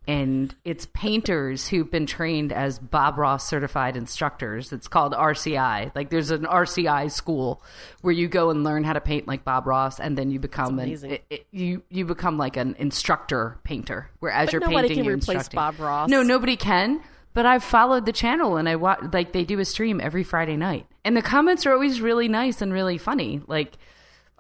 and 0.08 0.54
it's 0.66 0.88
painters 0.94 1.68
who've 1.68 1.90
been 1.90 2.06
trained 2.08 2.52
as 2.52 2.80
Bob 2.80 3.18
Ross 3.18 3.48
certified 3.48 3.96
instructors. 3.96 4.74
It's 4.74 4.88
called 4.88 5.14
RCI. 5.14 5.92
Like 5.96 6.10
there's 6.10 6.32
an 6.32 6.44
RCI 6.46 7.12
school 7.12 7.62
where 8.02 8.14
you 8.14 8.28
go 8.28 8.50
and 8.50 8.64
learn 8.64 8.84
how 8.84 8.94
to 8.94 9.02
paint 9.02 9.28
like 9.28 9.44
Bob 9.44 9.68
Ross, 9.68 10.00
and 10.00 10.18
then 10.18 10.32
you 10.32 10.40
become 10.40 10.80
an 10.80 10.90
it, 10.92 11.24
it- 11.30 11.46
you 11.52 11.84
you 11.90 12.06
become 12.06 12.38
like 12.38 12.58
an 12.58 12.76
instructor 12.80 13.60
painter. 13.64 14.10
Where 14.20 14.32
as 14.32 14.48
But 14.48 14.54
you're 14.54 14.62
nobody 14.62 14.88
painting, 14.88 14.98
can 14.98 15.06
you're 15.06 15.18
replace. 15.18 15.50
Bob 15.50 15.80
Ross. 15.80 16.10
No, 16.10 16.24
nobody 16.24 16.56
can. 16.56 17.02
But 17.34 17.46
I've 17.46 17.64
followed 17.64 18.06
the 18.06 18.12
channel 18.12 18.58
and 18.58 18.68
I 18.68 18.76
watch 18.76 19.00
like 19.14 19.32
they 19.32 19.46
do 19.46 19.60
a 19.60 19.66
stream 19.66 20.02
every 20.02 20.24
Friday 20.24 20.58
night, 20.58 20.88
and 21.06 21.16
the 21.16 21.22
comments 21.22 21.66
are 21.66 21.74
always 21.74 22.02
really 22.02 22.28
nice 22.28 22.62
and 22.62 22.74
really 22.74 22.98
funny. 22.98 23.42
Like 23.48 23.78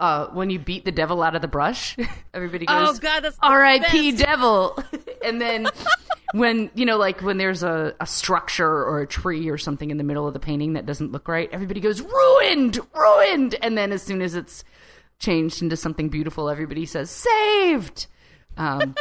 uh, 0.01 0.27
when 0.31 0.49
you 0.49 0.57
beat 0.57 0.83
the 0.83 0.91
devil 0.91 1.21
out 1.21 1.35
of 1.35 1.41
the 1.41 1.47
brush, 1.47 1.95
everybody 2.33 2.65
goes, 2.65 2.97
Oh, 2.97 2.99
God, 2.99 3.21
that's 3.21 3.37
R.I.P. 3.41 4.13
devil," 4.13 4.83
and 5.23 5.39
then. 5.39 5.67
When 6.33 6.71
you 6.75 6.85
know, 6.85 6.95
like 6.95 7.19
when 7.19 7.37
there's 7.37 7.61
a, 7.61 7.93
a 7.99 8.05
structure 8.05 8.65
or 8.65 9.01
a 9.01 9.05
tree 9.05 9.49
or 9.49 9.57
something 9.57 9.91
in 9.91 9.97
the 9.97 10.03
middle 10.05 10.25
of 10.25 10.33
the 10.33 10.39
painting 10.39 10.75
that 10.75 10.85
doesn't 10.85 11.11
look 11.11 11.27
right, 11.27 11.49
everybody 11.51 11.81
goes 11.81 11.99
ruined, 11.99 12.79
ruined, 12.95 13.55
and 13.61 13.77
then 13.77 13.91
as 13.91 14.01
soon 14.01 14.21
as 14.21 14.33
it's 14.33 14.63
changed 15.19 15.61
into 15.61 15.75
something 15.75 16.07
beautiful, 16.07 16.49
everybody 16.49 16.85
says 16.85 17.09
saved. 17.09 18.07
Um, 18.55 18.95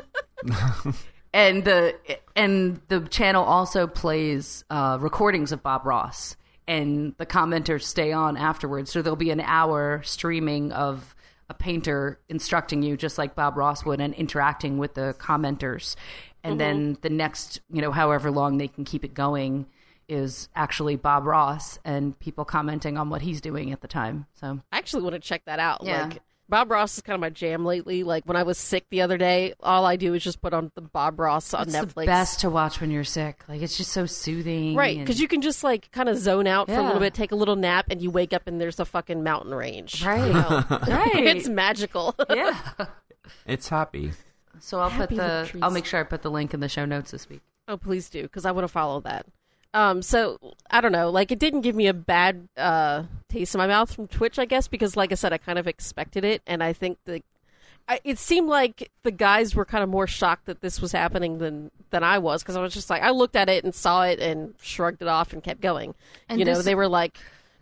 and 1.32 1.64
the 1.64 1.94
and 2.34 2.80
the 2.88 3.02
channel 3.02 3.44
also 3.44 3.86
plays 3.86 4.64
uh, 4.68 4.98
recordings 5.00 5.52
of 5.52 5.62
Bob 5.62 5.86
Ross, 5.86 6.34
and 6.70 7.14
the 7.18 7.26
commenters 7.26 7.82
stay 7.82 8.12
on 8.12 8.36
afterwards. 8.36 8.92
So 8.92 9.02
there'll 9.02 9.16
be 9.16 9.32
an 9.32 9.40
hour 9.40 10.02
streaming 10.04 10.70
of 10.70 11.16
a 11.48 11.54
painter 11.54 12.20
instructing 12.28 12.80
you, 12.84 12.96
just 12.96 13.18
like 13.18 13.34
Bob 13.34 13.56
Ross 13.56 13.84
would, 13.84 14.00
and 14.00 14.14
interacting 14.14 14.78
with 14.78 14.94
the 14.94 15.16
commenters. 15.18 15.96
And 16.44 16.60
then 16.60 16.92
mm-hmm. 16.92 17.00
the 17.00 17.10
next, 17.10 17.60
you 17.72 17.82
know, 17.82 17.90
however 17.90 18.30
long 18.30 18.58
they 18.58 18.68
can 18.68 18.84
keep 18.84 19.04
it 19.04 19.14
going, 19.14 19.66
is 20.08 20.48
actually 20.54 20.94
Bob 20.94 21.26
Ross 21.26 21.80
and 21.84 22.16
people 22.20 22.44
commenting 22.44 22.96
on 22.96 23.10
what 23.10 23.22
he's 23.22 23.40
doing 23.40 23.72
at 23.72 23.80
the 23.80 23.88
time. 23.88 24.26
So 24.34 24.60
I 24.70 24.78
actually 24.78 25.02
want 25.02 25.14
to 25.14 25.20
check 25.20 25.44
that 25.46 25.58
out. 25.58 25.82
Yeah. 25.82 26.04
Like 26.04 26.22
Bob 26.50 26.70
Ross 26.70 26.96
is 26.96 27.02
kind 27.02 27.14
of 27.14 27.20
my 27.20 27.30
jam 27.30 27.64
lately. 27.64 28.02
Like 28.02 28.24
when 28.26 28.36
I 28.36 28.42
was 28.42 28.58
sick 28.58 28.84
the 28.90 29.00
other 29.02 29.16
day, 29.16 29.54
all 29.60 29.86
I 29.86 29.96
do 29.96 30.12
is 30.14 30.22
just 30.22 30.42
put 30.42 30.52
on 30.52 30.70
the 30.74 30.80
Bob 30.82 31.18
Ross 31.20 31.54
on 31.54 31.62
it's 31.68 31.76
Netflix. 31.76 31.94
the 31.94 32.06
best 32.06 32.40
to 32.40 32.50
watch 32.50 32.80
when 32.80 32.90
you're 32.90 33.04
sick. 33.04 33.42
Like 33.48 33.62
it's 33.62 33.76
just 33.76 33.92
so 33.92 34.04
soothing, 34.06 34.74
Right, 34.74 34.96
and- 34.96 35.06
because 35.06 35.20
you 35.20 35.28
can 35.28 35.40
just 35.40 35.62
like 35.64 35.90
kind 35.92 36.08
of 36.08 36.18
zone 36.18 36.46
out 36.46 36.66
for 36.66 36.74
a 36.74 36.82
little 36.82 37.00
bit, 37.00 37.14
take 37.14 37.32
a 37.32 37.36
little 37.36 37.56
nap, 37.56 37.86
and 37.90 38.02
you 38.02 38.10
wake 38.10 38.32
up 38.32 38.42
and 38.46 38.60
there's 38.60 38.80
a 38.80 38.84
fucking 38.84 39.22
mountain 39.22 39.54
range. 39.54 40.04
Right. 40.04 40.26
You 40.26 40.32
know? 40.34 40.64
right. 40.88 41.24
it's 41.26 41.48
magical. 41.48 42.14
yeah. 42.30 42.58
It's 43.46 43.68
happy. 43.68 44.12
So 44.58 44.80
I'll 44.80 44.90
put 44.90 45.10
Happy 45.10 45.14
with 45.16 45.52
the. 45.52 45.58
I'll 45.62 45.70
make 45.70 45.86
sure 45.86 46.00
I 46.00 46.02
put 46.02 46.22
the 46.22 46.30
link 46.30 46.52
in 46.52 46.60
the 46.60 46.68
show 46.68 46.84
notes 46.84 47.12
this 47.12 47.28
week. 47.28 47.40
oh, 47.68 47.76
please 47.76 48.10
do, 48.10 48.22
because 48.22 48.44
I 48.44 48.50
want 48.50 48.64
to 48.64 48.68
follow 48.68 49.00
that. 49.00 49.24
Um, 49.72 50.02
so 50.02 50.38
I 50.70 50.80
don't 50.80 50.92
know, 50.92 51.10
like 51.10 51.30
it 51.30 51.38
didn't 51.38 51.60
give 51.60 51.76
me 51.76 51.86
a 51.86 51.94
bad 51.94 52.48
uh, 52.56 53.04
taste 53.28 53.54
in 53.54 53.58
my 53.58 53.66
mouth 53.66 53.92
from 53.94 54.08
Twitch, 54.08 54.38
I 54.38 54.44
guess, 54.44 54.66
because 54.66 54.96
like 54.96 55.12
I 55.12 55.14
said, 55.14 55.32
I 55.32 55.38
kind 55.38 55.58
of 55.58 55.68
expected 55.68 56.24
it, 56.24 56.42
and 56.46 56.62
I 56.62 56.72
think 56.72 56.98
the 57.04 57.22
I, 57.88 58.00
it 58.04 58.18
seemed 58.18 58.48
like 58.48 58.90
the 59.02 59.10
guys 59.10 59.54
were 59.54 59.64
kind 59.64 59.82
of 59.82 59.90
more 59.90 60.06
shocked 60.06 60.46
that 60.46 60.60
this 60.60 60.80
was 60.80 60.92
happening 60.92 61.38
than 61.38 61.70
than 61.90 62.04
I 62.04 62.18
was, 62.18 62.42
because 62.42 62.56
I 62.56 62.62
was 62.62 62.72
just 62.72 62.90
like 62.90 63.02
I 63.02 63.10
looked 63.10 63.36
at 63.36 63.48
it 63.48 63.64
and 63.64 63.74
saw 63.74 64.04
it 64.04 64.20
and 64.20 64.54
shrugged 64.60 65.02
it 65.02 65.08
off 65.08 65.32
and 65.32 65.42
kept 65.42 65.60
going. 65.60 65.94
And 66.28 66.38
you 66.38 66.44
know, 66.44 66.62
they 66.62 66.74
were 66.74 66.88
like, 66.88 67.18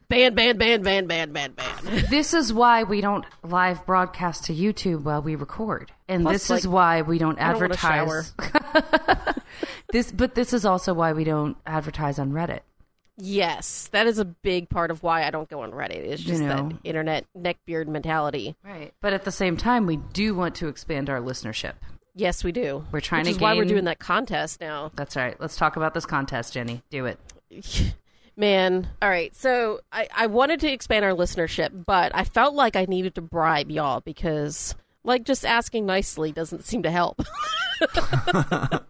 ban, 0.09 0.35
ban, 0.35 0.57
ban, 0.57 0.83
ban, 0.83 1.07
ban, 1.07 1.33
ban, 1.33 1.53
ban. 1.53 2.05
This 2.11 2.35
is 2.35 2.53
why 2.53 2.83
we 2.83 3.01
don't 3.01 3.25
live 3.43 3.85
broadcast 3.87 4.45
to 4.45 4.55
YouTube 4.55 5.03
while 5.03 5.23
we 5.23 5.37
record. 5.37 5.93
And 6.09 6.23
Plus, 6.23 6.35
this 6.35 6.51
like, 6.51 6.59
is 6.61 6.69
why 6.69 7.03
we 7.03 7.19
don't 7.19 7.39
I 7.41 7.53
don't 7.53 7.63
advertise. 7.63 8.33
this 9.93 10.11
but 10.13 10.35
this 10.35 10.53
is 10.53 10.65
also 10.65 10.95
why 10.95 11.13
we 11.13 11.25
don't 11.25 11.57
advertise 11.67 12.19
on 12.19 12.33
Reddit. 12.33 12.61
Yes, 13.21 13.89
that 13.93 14.07
is 14.07 14.19
a 14.19 14.25
big 14.25 14.69
part 14.69 14.93
of 14.93 15.03
why 15.03 15.25
I 15.25 15.31
don't 15.31 15.49
go 15.49 15.63
on 15.63 15.73
Reddit. 15.73 15.97
It's 15.97 16.23
just 16.23 16.41
know. 16.41 16.69
that 16.69 16.79
internet 16.85 17.27
neckbeard 17.37 17.89
mentality. 17.89 18.55
Right. 18.65 18.95
But 19.01 19.13
at 19.13 19.25
the 19.25 19.33
same 19.33 19.57
time 19.57 19.87
we 19.87 19.97
do 19.97 20.35
want 20.35 20.55
to 20.57 20.69
expand 20.69 21.11
our 21.11 21.21
listenership. 21.21 21.75
Yes, 22.15 22.43
we 22.43 22.51
do. 22.51 22.85
We're 22.91 23.01
trying 23.01 23.21
Which 23.21 23.35
to 23.35 23.37
is 23.37 23.41
why 23.41 23.55
we're 23.55 23.65
doing 23.65 23.85
that 23.85 24.01
contest 24.01 24.61
now. 24.61 24.91
That's 24.97 25.15
right. 25.15 25.41
Let's 25.41 25.57
talk 25.57 25.77
about 25.77 25.95
this 25.95 26.05
contest, 26.05 26.55
Jenny. 26.55 26.83
Do 26.91 27.07
it. 27.07 27.19
Man, 28.39 28.89
all 29.03 29.09
right. 29.09 29.35
So 29.35 29.81
I, 29.91 30.07
I 30.15 30.29
wanted 30.29 30.61
to 30.61 30.71
expand 30.71 31.05
our 31.05 31.11
listenership, 31.11 31.85
but 31.85 32.13
I 32.15 32.23
felt 32.23 32.55
like 32.55 32.77
I 32.77 32.85
needed 32.85 33.17
to 33.17 33.21
bribe 33.21 33.69
y'all 33.69 34.01
because, 34.01 34.77
like, 35.03 35.25
just 35.25 35.45
asking 35.45 35.87
nicely 35.87 36.31
doesn't 36.31 36.65
seem 36.65 36.85
to 36.85 36.91
help. 36.93 37.21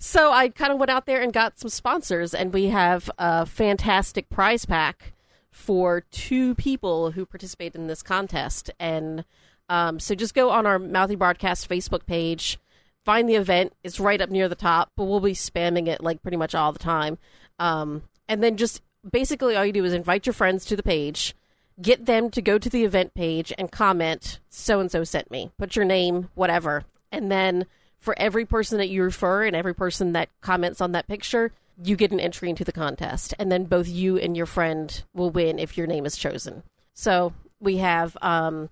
so 0.00 0.32
I 0.32 0.48
kind 0.48 0.72
of 0.72 0.78
went 0.78 0.90
out 0.90 1.04
there 1.04 1.20
and 1.20 1.30
got 1.30 1.58
some 1.58 1.68
sponsors, 1.68 2.32
and 2.32 2.54
we 2.54 2.68
have 2.68 3.10
a 3.18 3.44
fantastic 3.44 4.30
prize 4.30 4.64
pack 4.64 5.12
for 5.50 6.00
two 6.10 6.54
people 6.54 7.10
who 7.10 7.26
participate 7.26 7.74
in 7.74 7.86
this 7.86 8.02
contest. 8.02 8.70
And 8.80 9.26
um, 9.68 10.00
so 10.00 10.14
just 10.14 10.32
go 10.32 10.48
on 10.48 10.64
our 10.64 10.78
Mouthy 10.78 11.16
Broadcast 11.16 11.68
Facebook 11.68 12.06
page, 12.06 12.58
find 13.04 13.28
the 13.28 13.34
event. 13.34 13.74
It's 13.84 14.00
right 14.00 14.22
up 14.22 14.30
near 14.30 14.48
the 14.48 14.54
top, 14.54 14.90
but 14.96 15.04
we'll 15.04 15.20
be 15.20 15.32
spamming 15.32 15.86
it 15.86 16.02
like 16.02 16.22
pretty 16.22 16.38
much 16.38 16.54
all 16.54 16.72
the 16.72 16.78
time. 16.78 17.18
Um, 17.58 18.04
and 18.28 18.42
then 18.42 18.56
just 18.56 18.82
basically 19.08 19.56
all 19.56 19.64
you 19.64 19.72
do 19.72 19.84
is 19.84 19.92
invite 19.92 20.26
your 20.26 20.32
friends 20.32 20.64
to 20.66 20.76
the 20.76 20.82
page, 20.82 21.34
get 21.80 22.06
them 22.06 22.30
to 22.30 22.42
go 22.42 22.58
to 22.58 22.68
the 22.68 22.84
event 22.84 23.14
page 23.14 23.52
and 23.56 23.70
comment, 23.70 24.40
so 24.48 24.80
and 24.80 24.90
so 24.90 25.04
sent 25.04 25.30
me. 25.30 25.50
Put 25.58 25.76
your 25.76 25.84
name, 25.84 26.28
whatever. 26.34 26.84
And 27.12 27.30
then 27.30 27.66
for 27.98 28.14
every 28.18 28.44
person 28.44 28.78
that 28.78 28.88
you 28.88 29.02
refer 29.02 29.44
and 29.44 29.56
every 29.56 29.74
person 29.74 30.12
that 30.12 30.28
comments 30.40 30.80
on 30.80 30.92
that 30.92 31.08
picture, 31.08 31.52
you 31.82 31.96
get 31.96 32.12
an 32.12 32.20
entry 32.20 32.50
into 32.50 32.64
the 32.64 32.72
contest. 32.72 33.34
And 33.38 33.50
then 33.50 33.64
both 33.64 33.88
you 33.88 34.18
and 34.18 34.36
your 34.36 34.46
friend 34.46 35.02
will 35.14 35.30
win 35.30 35.58
if 35.58 35.76
your 35.76 35.86
name 35.86 36.06
is 36.06 36.16
chosen. 36.16 36.62
So 36.94 37.32
we 37.60 37.78
have 37.78 38.16
um, 38.20 38.68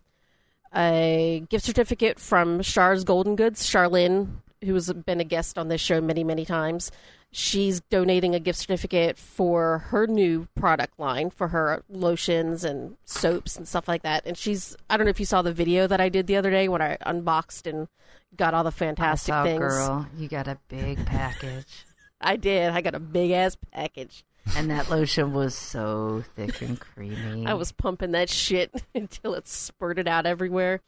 a 0.75 1.45
gift 1.49 1.65
certificate 1.65 2.19
from 2.19 2.63
Char's 2.63 3.05
Golden 3.05 3.37
Goods. 3.37 3.65
Charlene, 3.69 4.29
who 4.65 4.75
has 4.75 4.93
been 4.93 5.21
a 5.21 5.25
guest 5.25 5.59
on 5.59 5.69
this 5.69 5.81
show 5.81 6.01
many, 6.01 6.25
many 6.25 6.45
times, 6.45 6.91
she's 7.39 7.83
donating 7.91 8.35
a 8.35 8.41
gift 8.41 8.59
certificate 8.59 9.19
for 9.19 9.79
her 9.91 10.07
new 10.07 10.49
product 10.55 10.99
line 10.99 11.29
for 11.29 11.49
her 11.49 11.83
lotions 11.91 12.65
and 12.65 12.97
soaps 13.05 13.57
and 13.57 13.69
stuff 13.69 13.87
like 13.87 14.03
that. 14.03 14.23
And 14.25 14.39
she's, 14.39 14.75
I 14.89 14.97
don't 14.97 15.05
know 15.05 15.11
if 15.11 15.21
you 15.21 15.27
saw 15.27 15.43
the 15.43 15.53
video 15.53 15.87
that 15.87 16.01
I 16.01 16.09
did 16.09 16.27
the 16.27 16.37
other 16.37 16.51
day 16.51 16.67
when 16.67 16.81
I 16.81 16.97
unboxed 17.05 17.67
and 17.67 17.89
got 18.35 18.55
all 18.55 18.65
the 18.65 18.73
fantastic 18.73 19.35
So, 19.35 19.43
things. 19.45 19.59
girl, 19.59 20.07
you 20.17 20.29
got 20.29 20.49
a 20.49 20.59
big 20.69 21.05
package. 21.05 21.85
I 22.23 22.37
did. 22.37 22.71
I 22.71 22.81
got 22.81 22.95
a 22.95 23.01
big 23.01 23.33
ass 23.33 23.55
package. 23.71 24.25
and 24.57 24.71
that 24.71 24.89
lotion 24.91 25.35
was 25.35 25.55
so 25.55 26.25
thick 26.37 26.63
and 26.63 26.81
creamy. 26.81 27.47
I 27.47 27.53
was 27.53 27.71
pumping 27.71 28.13
that 28.13 28.31
shit 28.31 28.71
until 28.95 29.35
it 29.35 29.47
spurted 29.47 30.09
out 30.09 30.25
everywhere. 30.25 30.81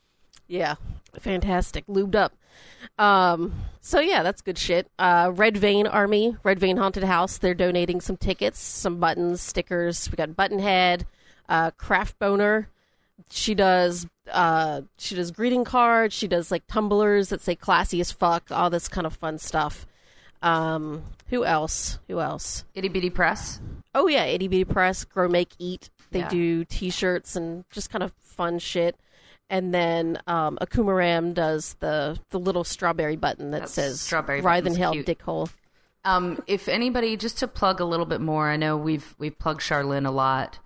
Yeah, 0.47 0.77
fantastic, 1.21 1.87
lubed 1.87 2.15
up. 2.15 2.33
Um, 2.99 3.55
so 3.81 4.01
yeah, 4.01 4.23
that's 4.23 4.41
good 4.41 4.59
shit. 4.59 4.91
Uh, 4.99 5.31
Red 5.35 5.57
Vein 5.57 5.87
Army, 5.87 6.37
Red 6.43 6.59
Vein 6.59 6.77
Haunted 6.79 7.05
House, 7.05 7.39
they're 7.39 7.55
donating 7.55 8.01
some 8.01 8.17
tickets, 8.17 8.59
some 8.59 8.99
buttons, 8.99 9.41
stickers. 9.41 10.11
We 10.11 10.17
got 10.17 10.35
Buttonhead, 10.35 11.07
uh, 11.49 11.71
Craft 11.73 12.19
Boner. 12.19 12.69
She 13.31 13.55
does 13.55 14.07
uh, 14.33 14.83
she 14.97 15.15
does 15.15 15.31
greeting 15.33 15.65
cards. 15.65 16.15
She 16.15 16.29
does 16.29 16.51
like 16.51 16.67
tumblers 16.67 17.29
that 17.31 17.41
say 17.43 17.55
"classy 17.55 18.01
as 18.01 18.13
fuck," 18.13 18.51
all 18.51 18.71
this 18.71 18.89
kind 18.89 19.07
of 19.07 19.15
fun 19.15 19.39
stuff. 19.39 19.87
Um, 20.41 21.03
who 21.31 21.45
else? 21.45 21.99
Who 22.09 22.21
else? 22.21 22.65
Itty 22.75 22.89
bitty 22.89 23.11
press. 23.11 23.61
Oh 23.95 24.07
yeah, 24.07 24.25
Itty 24.25 24.47
Bitty 24.49 24.65
Press, 24.65 25.05
Grow 25.05 25.29
Make 25.29 25.51
Eat. 25.59 25.91
They 26.13 26.21
Yeah. 26.21 26.29
do 26.29 26.65
T-shirts 26.65 27.35
and 27.37 27.65
just 27.71 27.91
kind 27.91 28.03
of 28.05 28.13
fun 28.23 28.59
shit. 28.61 28.95
And 29.51 29.73
then 29.73 30.21
um, 30.27 30.59
Akumaram 30.61 31.33
does 31.35 31.75
the 31.81 32.19
the 32.31 32.39
little 32.39 32.65
strawberry 32.65 33.17
button 33.17 33.51
that 33.53 33.59
That's- 33.61 33.73
says 33.73 34.01
strawberry 34.01 34.41
"Ride 34.43 34.59
and 34.59 34.65
button's 34.65 34.77
Hell 34.79 34.93
cute. 34.93 35.07
Dickhole." 35.07 35.51
Um, 36.05 36.43
if 36.47 36.69
anybody, 36.69 37.17
just 37.17 37.39
to 37.39 37.49
plug 37.49 37.81
a 37.81 37.85
little 37.85 38.07
bit 38.07 38.21
more, 38.21 38.49
I 38.49 38.57
know 38.57 38.77
we've 38.77 39.15
we've 39.19 39.39
plugged 39.39 39.61
Charlene 39.63 40.07
a 40.07 40.11
lot. 40.11 40.59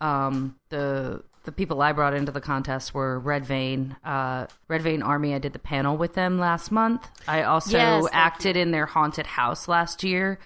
Um, 0.00 0.56
the 0.70 1.22
the 1.44 1.52
people 1.52 1.80
I 1.82 1.92
brought 1.92 2.14
into 2.14 2.30
the 2.30 2.40
contest 2.40 2.94
were 2.94 3.18
Red 3.18 3.44
Vein, 3.44 3.96
uh, 4.04 4.46
Red 4.68 4.82
Vein 4.82 5.02
Army. 5.02 5.34
I 5.34 5.38
did 5.38 5.52
the 5.52 5.58
panel 5.58 5.96
with 5.96 6.14
them 6.14 6.38
last 6.38 6.70
month. 6.70 7.08
I 7.26 7.42
also 7.42 7.76
Yes, 7.76 8.04
acted 8.12 8.56
in 8.56 8.70
their 8.70 8.86
haunted 8.86 9.26
house 9.26 9.66
last 9.66 10.04
year, 10.04 10.38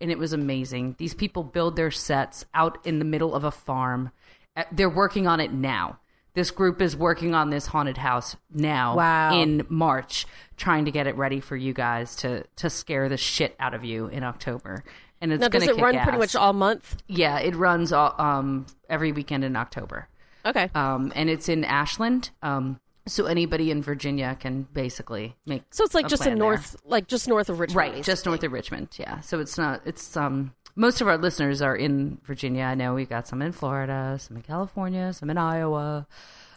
and 0.00 0.10
it 0.10 0.18
was 0.18 0.32
amazing. 0.32 0.96
These 0.98 1.14
people 1.14 1.42
build 1.44 1.76
their 1.76 1.90
sets 1.90 2.44
out 2.54 2.78
in 2.86 2.98
the 2.98 3.04
middle 3.04 3.34
of 3.34 3.44
a 3.44 3.50
farm. 3.50 4.10
Uh, 4.56 4.64
They're 4.72 4.88
working 4.90 5.26
on 5.26 5.40
it 5.40 5.52
now. 5.52 5.98
This 6.36 6.52
group 6.52 6.80
is 6.80 6.96
working 6.96 7.34
on 7.34 7.50
this 7.50 7.66
haunted 7.66 7.96
house 7.96 8.36
now 8.52 8.94
Wow. 8.96 9.34
in 9.40 9.66
March, 9.68 10.24
trying 10.56 10.84
to 10.84 10.92
get 10.92 11.08
it 11.08 11.16
ready 11.16 11.40
for 11.40 11.56
you 11.56 11.72
guys 11.72 12.14
to 12.16 12.44
to 12.56 12.70
scare 12.70 13.08
the 13.08 13.16
shit 13.16 13.56
out 13.58 13.74
of 13.74 13.82
you 13.84 14.06
in 14.06 14.22
October. 14.22 14.84
And 15.20 15.32
it's 15.32 15.40
Now, 15.40 15.48
going 15.48 15.66
does 15.66 15.76
it 15.76 15.82
run 15.82 15.96
ass. 15.96 16.04
pretty 16.04 16.18
much 16.18 16.36
all 16.36 16.52
month? 16.52 17.02
Yeah, 17.08 17.38
it 17.40 17.56
runs 17.56 17.92
all, 17.92 18.14
um 18.18 18.66
every 18.88 19.10
weekend 19.12 19.42
in 19.44 19.56
October. 19.56 20.08
Okay. 20.44 20.70
Um, 20.76 21.10
and 21.16 21.28
it's 21.28 21.48
in 21.48 21.64
Ashland. 21.64 22.30
Um, 22.42 22.78
so 23.08 23.26
anybody 23.26 23.70
in 23.70 23.82
Virginia 23.82 24.36
can 24.38 24.66
basically 24.72 25.36
make. 25.46 25.62
so 25.70 25.84
it's 25.84 25.94
like 25.94 26.06
just 26.08 26.22
in 26.26 26.30
there. 26.30 26.36
north, 26.38 26.76
like 26.84 27.06
just 27.08 27.28
north 27.28 27.48
of 27.48 27.60
Richmond. 27.60 27.76
right, 27.94 28.02
just 28.04 28.26
north 28.26 28.42
of 28.44 28.52
Richmond. 28.52 28.88
Yeah, 28.98 29.20
so 29.20 29.40
it's 29.40 29.56
not. 29.56 29.80
It's 29.84 30.16
um. 30.16 30.52
Most 30.76 31.00
of 31.00 31.08
our 31.08 31.16
listeners 31.16 31.62
are 31.62 31.74
in 31.74 32.18
Virginia. 32.24 32.64
I 32.64 32.74
know 32.74 32.94
we've 32.94 33.08
got 33.08 33.26
some 33.26 33.40
in 33.42 33.52
Florida, 33.52 34.18
some 34.20 34.36
in 34.36 34.42
California, 34.42 35.12
some 35.12 35.30
in 35.30 35.38
Iowa. 35.38 36.06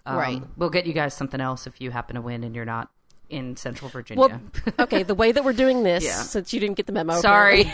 Um, 0.05 0.17
Right. 0.17 0.41
We'll 0.57 0.69
get 0.69 0.85
you 0.85 0.93
guys 0.93 1.13
something 1.13 1.39
else 1.41 1.67
if 1.67 1.79
you 1.81 1.89
happen 1.91 2.15
to 2.15 2.21
win 2.21 2.43
and 2.43 2.53
you're 2.55 2.65
not 2.65 2.89
in 3.29 3.55
Central 3.55 3.89
Virginia. 3.89 4.19
Well, 4.19 4.41
okay. 4.79 5.03
The 5.03 5.13
way 5.15 5.31
that 5.31 5.43
we're 5.45 5.53
doing 5.53 5.83
this, 5.83 6.03
Yeah. 6.05 6.15
since 6.21 6.51
you 6.53 6.59
didn't 6.59 6.77
get 6.77 6.85
the 6.87 6.91
memo, 6.93 7.21
Sorry. 7.21 7.71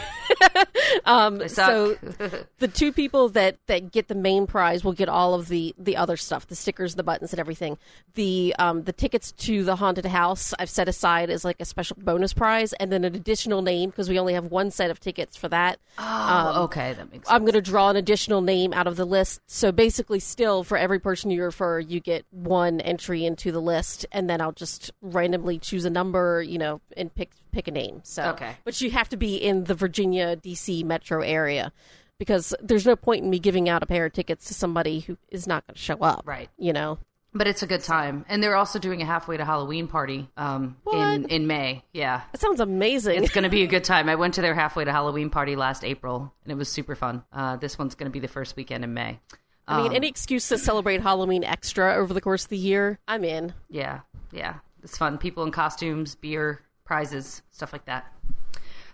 um, 1.06 1.48
so 1.48 1.96
the 2.60 2.68
two 2.68 2.92
people 2.92 3.30
that 3.30 3.58
that 3.68 3.92
get 3.92 4.08
the 4.08 4.16
main 4.16 4.48
prize 4.48 4.84
will 4.84 4.94
get 4.94 5.10
all 5.10 5.34
of 5.34 5.48
the 5.48 5.74
the 5.78 5.98
other 5.98 6.18
stuff, 6.18 6.48
the 6.48 6.56
stickers, 6.56 6.96
the 6.96 7.04
buttons, 7.04 7.34
and 7.34 7.40
everything. 7.40 7.78
The 8.16 8.56
um 8.60 8.84
the 8.84 8.94
tickets 8.94 9.32
to 9.34 9.64
the 9.64 9.75
haunted 9.75 10.06
house 10.06 10.54
I've 10.60 10.70
set 10.70 10.88
aside 10.88 11.30
as 11.30 11.44
like 11.44 11.58
a 11.60 11.66
special 11.66 11.98
bonus 12.00 12.34
prize, 12.34 12.74
and 12.74 12.92
then 12.92 13.04
an 13.04 13.16
additional 13.16 13.62
name 13.62 13.90
because 13.90 14.10
we 14.10 14.20
only 14.20 14.34
have 14.34 14.46
one 14.46 14.72
set 14.72 14.92
of 14.92 15.00
tickets 15.00 15.38
for 15.38 15.50
that. 15.50 15.80
oh, 15.98 16.64
okay, 16.64 16.94
that 16.94 17.12
makes 17.12 17.28
sense. 17.28 17.36
I'm 17.36 17.42
going 17.42 17.54
to 17.54 17.62
draw 17.62 17.90
an 17.90 17.96
additional 17.96 18.42
name 18.42 18.74
out 18.74 18.88
of 18.88 18.96
the 18.96 19.06
list. 19.06 19.42
So 19.48 19.72
basically, 19.72 20.20
still 20.20 20.64
for 20.64 20.78
every 20.78 21.00
person 21.00 21.32
you 21.32 21.44
refer, 21.44 21.80
you 21.80 22.00
get 22.00 22.25
one 22.32 22.82
entry 22.82 23.25
into 23.25 23.52
the 23.52 23.62
list, 23.62 24.06
and 24.12 24.30
then 24.30 24.42
I'll 24.42 24.52
just 24.52 24.92
randomly 25.02 25.60
choose 25.60 25.86
a 25.86 25.90
number, 25.90 26.42
you 26.42 26.58
know, 26.58 26.82
and 26.98 27.14
pick 27.14 27.32
pick 27.56 27.68
a 27.68 27.72
name. 27.72 28.02
So, 28.04 28.24
Okay. 28.32 28.56
but 28.64 28.80
you 28.82 28.92
have 28.92 29.10
to 29.10 29.18
be 29.18 29.36
in 29.36 29.64
the 29.64 29.74
Virginia 29.74 30.36
D.C. 30.36 30.84
metro 30.84 31.22
area 31.22 31.72
because 32.20 32.54
there's 32.62 32.86
no 32.86 32.96
point 32.96 33.24
in 33.24 33.30
me 33.30 33.40
giving 33.40 33.68
out 33.70 33.82
a 33.84 33.86
pair 33.86 34.06
of 34.06 34.14
tickets 34.14 34.46
to 34.48 34.54
somebody 34.54 35.00
who 35.02 35.18
is 35.30 35.48
not 35.48 35.66
going 35.68 35.76
to 35.76 35.82
show 35.82 35.98
up. 36.00 36.24
Right. 36.26 36.50
You 36.58 36.74
know. 36.74 37.00
But 37.38 37.48
it's 37.48 37.62
a 37.64 37.68
good 37.68 37.84
time, 37.84 38.24
and 38.30 38.42
they're 38.42 38.56
also 38.56 38.80
doing 38.80 39.02
a 39.02 39.06
halfway 39.06 39.36
to 39.36 39.44
Halloween 39.44 39.90
party 39.90 40.30
um, 40.38 40.78
in 40.94 41.26
in 41.26 41.48
May. 41.48 41.84
Yeah, 41.92 42.22
That 42.32 42.40
sounds 42.40 42.62
amazing. 42.62 43.22
it's 43.22 43.34
going 43.34 43.44
to 43.44 43.50
be 43.50 43.64
a 43.64 43.68
good 43.76 43.84
time. 43.84 44.08
I 44.08 44.16
went 44.16 44.36
to 44.36 44.42
their 44.42 44.56
halfway 44.56 44.86
to 44.86 44.92
Halloween 44.94 45.30
party 45.30 45.58
last 45.58 45.84
April, 45.84 46.34
and 46.46 46.52
it 46.54 46.56
was 46.56 46.70
super 46.72 46.96
fun. 46.96 47.26
Uh, 47.34 47.58
this 47.58 47.78
one's 47.78 47.94
going 47.96 48.10
to 48.10 48.14
be 48.14 48.22
the 48.22 48.30
first 48.30 48.56
weekend 48.56 48.86
in 48.86 48.94
May. 48.94 49.20
I 49.68 49.78
mean, 49.82 49.90
Um, 49.90 49.96
any 49.98 50.08
excuse 50.08 50.48
to 50.48 50.58
celebrate 50.58 51.02
Halloween 51.02 51.44
extra 51.44 51.96
over 51.96 52.14
the 52.14 52.22
course 52.22 52.44
of 52.46 52.50
the 52.52 52.58
year, 52.58 53.00
I'm 53.06 53.26
in. 53.26 53.54
Yeah, 53.70 54.00
yeah, 54.32 54.60
it's 54.82 54.98
fun. 54.98 55.18
People 55.18 55.44
in 55.44 55.52
costumes, 55.52 56.16
beer, 56.16 56.62
prizes, 56.86 57.42
stuff 57.51 57.74
like 57.74 57.86
that. 57.86 58.12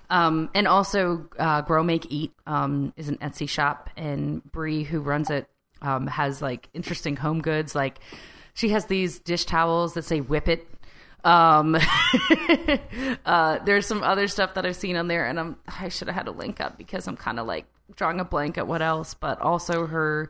Um, 0.09 0.49
and 0.53 0.67
also, 0.67 1.29
uh, 1.39 1.61
Grow 1.61 1.83
Make 1.83 2.11
Eat 2.11 2.33
um, 2.45 2.93
is 2.97 3.07
an 3.07 3.17
Etsy 3.17 3.47
shop, 3.47 3.89
and 3.95 4.43
Brie, 4.51 4.83
who 4.83 4.99
runs 4.99 5.29
it, 5.29 5.47
um, 5.81 6.07
has 6.07 6.41
like 6.41 6.67
interesting 6.73 7.15
home 7.15 7.41
goods. 7.41 7.75
Like 7.75 7.99
she 8.53 8.69
has 8.69 8.85
these 8.87 9.19
dish 9.19 9.45
towels 9.45 9.93
that 9.93 10.03
say 10.03 10.19
"Whip 10.19 10.49
It." 10.49 10.67
Um, 11.23 11.77
uh, 13.25 13.59
there's 13.59 13.85
some 13.85 14.03
other 14.03 14.27
stuff 14.27 14.55
that 14.55 14.65
I've 14.65 14.75
seen 14.75 14.97
on 14.97 15.07
there, 15.07 15.25
and 15.25 15.39
I'm 15.39 15.55
I 15.79 15.87
should 15.87 16.09
have 16.09 16.15
had 16.15 16.27
a 16.27 16.31
link 16.31 16.59
up 16.59 16.77
because 16.77 17.07
I'm 17.07 17.15
kind 17.15 17.39
of 17.39 17.47
like 17.47 17.65
drawing 17.95 18.19
a 18.19 18.25
blank 18.25 18.57
at 18.57 18.67
what 18.67 18.81
else. 18.81 19.13
But 19.13 19.39
also 19.39 19.87
her 19.87 20.29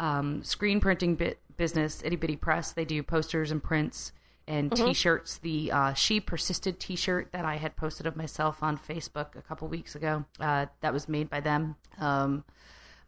um, 0.00 0.42
screen 0.42 0.80
printing 0.80 1.14
bit 1.14 1.38
business, 1.56 2.02
Itty 2.04 2.16
Bitty 2.16 2.36
Press. 2.36 2.72
They 2.72 2.84
do 2.84 3.04
posters 3.04 3.52
and 3.52 3.62
prints 3.62 4.10
and 4.46 4.74
t-shirts. 4.74 5.38
The 5.38 5.72
uh, 5.72 5.94
She 5.94 6.20
Persisted 6.20 6.80
t-shirt 6.80 7.32
that 7.32 7.44
I 7.44 7.56
had 7.56 7.76
posted 7.76 8.06
of 8.06 8.16
myself 8.16 8.62
on 8.62 8.78
Facebook 8.78 9.36
a 9.36 9.42
couple 9.42 9.68
weeks 9.68 9.94
ago. 9.94 10.24
Uh, 10.40 10.66
that 10.80 10.92
was 10.92 11.08
made 11.08 11.30
by 11.30 11.40
them. 11.40 11.76
Um, 11.98 12.44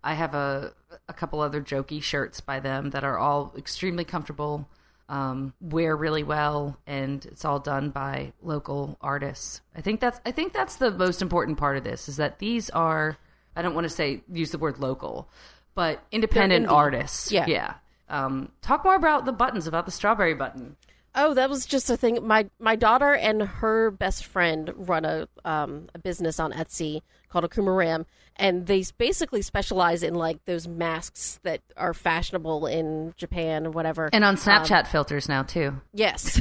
I 0.02 0.14
have 0.14 0.34
a 0.34 0.72
a 1.08 1.12
couple 1.14 1.40
other 1.40 1.62
jokey 1.62 2.02
shirts 2.02 2.40
by 2.40 2.60
them 2.60 2.90
that 2.90 3.04
are 3.04 3.18
all 3.18 3.54
extremely 3.56 4.04
comfortable, 4.04 4.68
um, 5.08 5.54
wear 5.60 5.96
really 5.96 6.22
well, 6.22 6.78
and 6.86 7.24
it's 7.26 7.44
all 7.44 7.58
done 7.58 7.90
by 7.90 8.32
local 8.42 8.98
artists. 9.00 9.62
I 9.74 9.80
think 9.80 10.00
that's 10.00 10.20
I 10.26 10.30
think 10.30 10.52
that's 10.52 10.76
the 10.76 10.90
most 10.90 11.22
important 11.22 11.58
part 11.58 11.76
of 11.78 11.84
this 11.84 12.08
is 12.08 12.16
that 12.18 12.38
these 12.38 12.68
are 12.70 13.16
I 13.56 13.62
don't 13.62 13.74
want 13.74 13.86
to 13.86 13.90
say 13.90 14.22
use 14.30 14.50
the 14.50 14.58
word 14.58 14.78
local, 14.78 15.28
but 15.74 16.04
independent 16.12 16.66
artists. 16.66 17.32
Yeah. 17.32 17.46
yeah. 17.46 17.74
Um, 18.08 18.50
talk 18.60 18.84
more 18.84 18.94
about 18.94 19.24
the 19.24 19.32
buttons, 19.32 19.66
about 19.66 19.86
the 19.86 19.92
strawberry 19.92 20.34
button. 20.34 20.76
Oh, 21.16 21.34
that 21.34 21.48
was 21.48 21.64
just 21.64 21.88
a 21.90 21.96
thing. 21.96 22.26
My 22.26 22.48
my 22.58 22.74
daughter 22.76 23.14
and 23.14 23.42
her 23.42 23.90
best 23.90 24.24
friend 24.24 24.72
run 24.76 25.04
a 25.04 25.28
um, 25.44 25.86
a 25.94 25.98
business 25.98 26.40
on 26.40 26.52
Etsy 26.52 27.02
called 27.28 27.48
Akuma 27.48 27.76
Ram, 27.76 28.06
and 28.36 28.66
they 28.66 28.84
basically 28.98 29.40
specialize 29.42 30.02
in 30.02 30.14
like 30.14 30.44
those 30.44 30.66
masks 30.66 31.38
that 31.44 31.60
are 31.76 31.94
fashionable 31.94 32.66
in 32.66 33.14
Japan 33.16 33.66
or 33.66 33.70
whatever. 33.70 34.10
And 34.12 34.24
on 34.24 34.36
Snapchat 34.36 34.88
filters 34.88 35.28
now 35.28 35.44
too. 35.44 35.80
yes, 35.92 36.40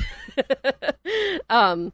um, 1.52 1.94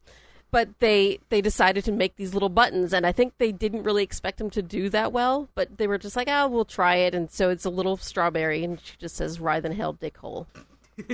but 0.52 0.70
they 0.80 1.20
they 1.28 1.42
decided 1.42 1.84
to 1.84 1.92
make 1.92 2.16
these 2.16 2.34
little 2.34 2.50
buttons, 2.50 2.94
and 2.94 3.06
I 3.06 3.12
think 3.12 3.34
they 3.40 3.52
didn't 3.52 3.84
really 3.84 4.04
expect 4.04 4.38
them 4.38 4.50
to 4.52 4.62
do 4.62 4.88
that 4.90 5.12
well, 5.12 5.50
but 5.54 5.78
they 5.78 5.88
were 5.88 5.98
just 5.98 6.16
like, 6.16 6.30
oh, 6.30 6.48
we'll 6.48 6.64
try 6.64 6.96
it, 6.96 7.14
and 7.14 7.30
so 7.30 7.50
it's 7.50 7.66
a 7.66 7.70
little 7.70 7.98
strawberry, 7.98 8.64
and 8.64 8.80
she 8.82 8.94
just 8.98 9.18
says, 9.18 9.42
"Ride 9.42 9.64
than 9.64 9.74
hell, 9.74 9.92
dick 9.92 10.18
hole." 10.18 10.48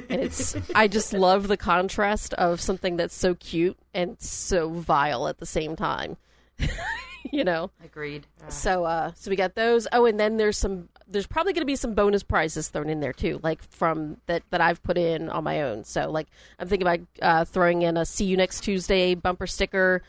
And 0.10 0.22
it's 0.22 0.56
I 0.74 0.88
just 0.88 1.14
love 1.14 1.48
the 1.48 1.58
contrast 1.58 2.34
of 2.36 2.62
something 2.62 2.98
that's 2.98 3.16
so 3.16 3.36
cute 3.36 3.78
and 3.94 4.20
so 4.20 4.70
vile 4.70 5.28
at 5.28 5.40
the 5.40 5.46
same 5.46 5.76
time. 5.76 6.18
you 7.32 7.44
know. 7.44 7.72
Agreed. 7.84 8.28
So 8.50 8.86
uh 8.86 9.12
so 9.16 9.30
we 9.30 9.36
got 9.36 9.56
those. 9.56 9.88
Oh, 9.92 10.06
and 10.06 10.20
then 10.20 10.38
there's 10.38 10.58
some 10.58 10.90
there's 11.08 11.28
probably 11.28 11.54
going 11.54 11.62
to 11.62 11.66
be 11.66 11.76
some 11.76 11.94
bonus 11.94 12.24
prizes 12.24 12.70
thrown 12.70 12.90
in 12.90 13.00
there 13.00 13.14
too, 13.14 13.40
like 13.44 13.62
from 13.64 14.18
that 14.26 14.44
that 14.50 14.62
I've 14.62 14.82
put 14.84 14.98
in 14.98 15.30
on 15.30 15.44
my 15.44 15.62
own. 15.62 15.84
So 15.84 16.10
like 16.10 16.28
I'm 16.60 16.68
thinking 16.68 16.88
about 16.88 17.00
uh 17.22 17.46
throwing 17.46 17.82
in 17.82 17.98
a 17.98 18.06
see 18.06 18.26
you 18.26 18.38
next 18.38 18.62
Tuesday 18.62 19.16
bumper 19.16 19.48
sticker 19.48 20.02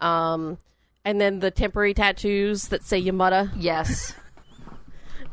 um 0.00 0.58
and 1.04 1.20
then 1.20 1.40
the 1.40 1.50
temporary 1.50 1.94
tattoos 1.94 2.68
that 2.68 2.82
say 2.82 3.02
Yamada 3.02 3.50
Yes. 3.56 4.14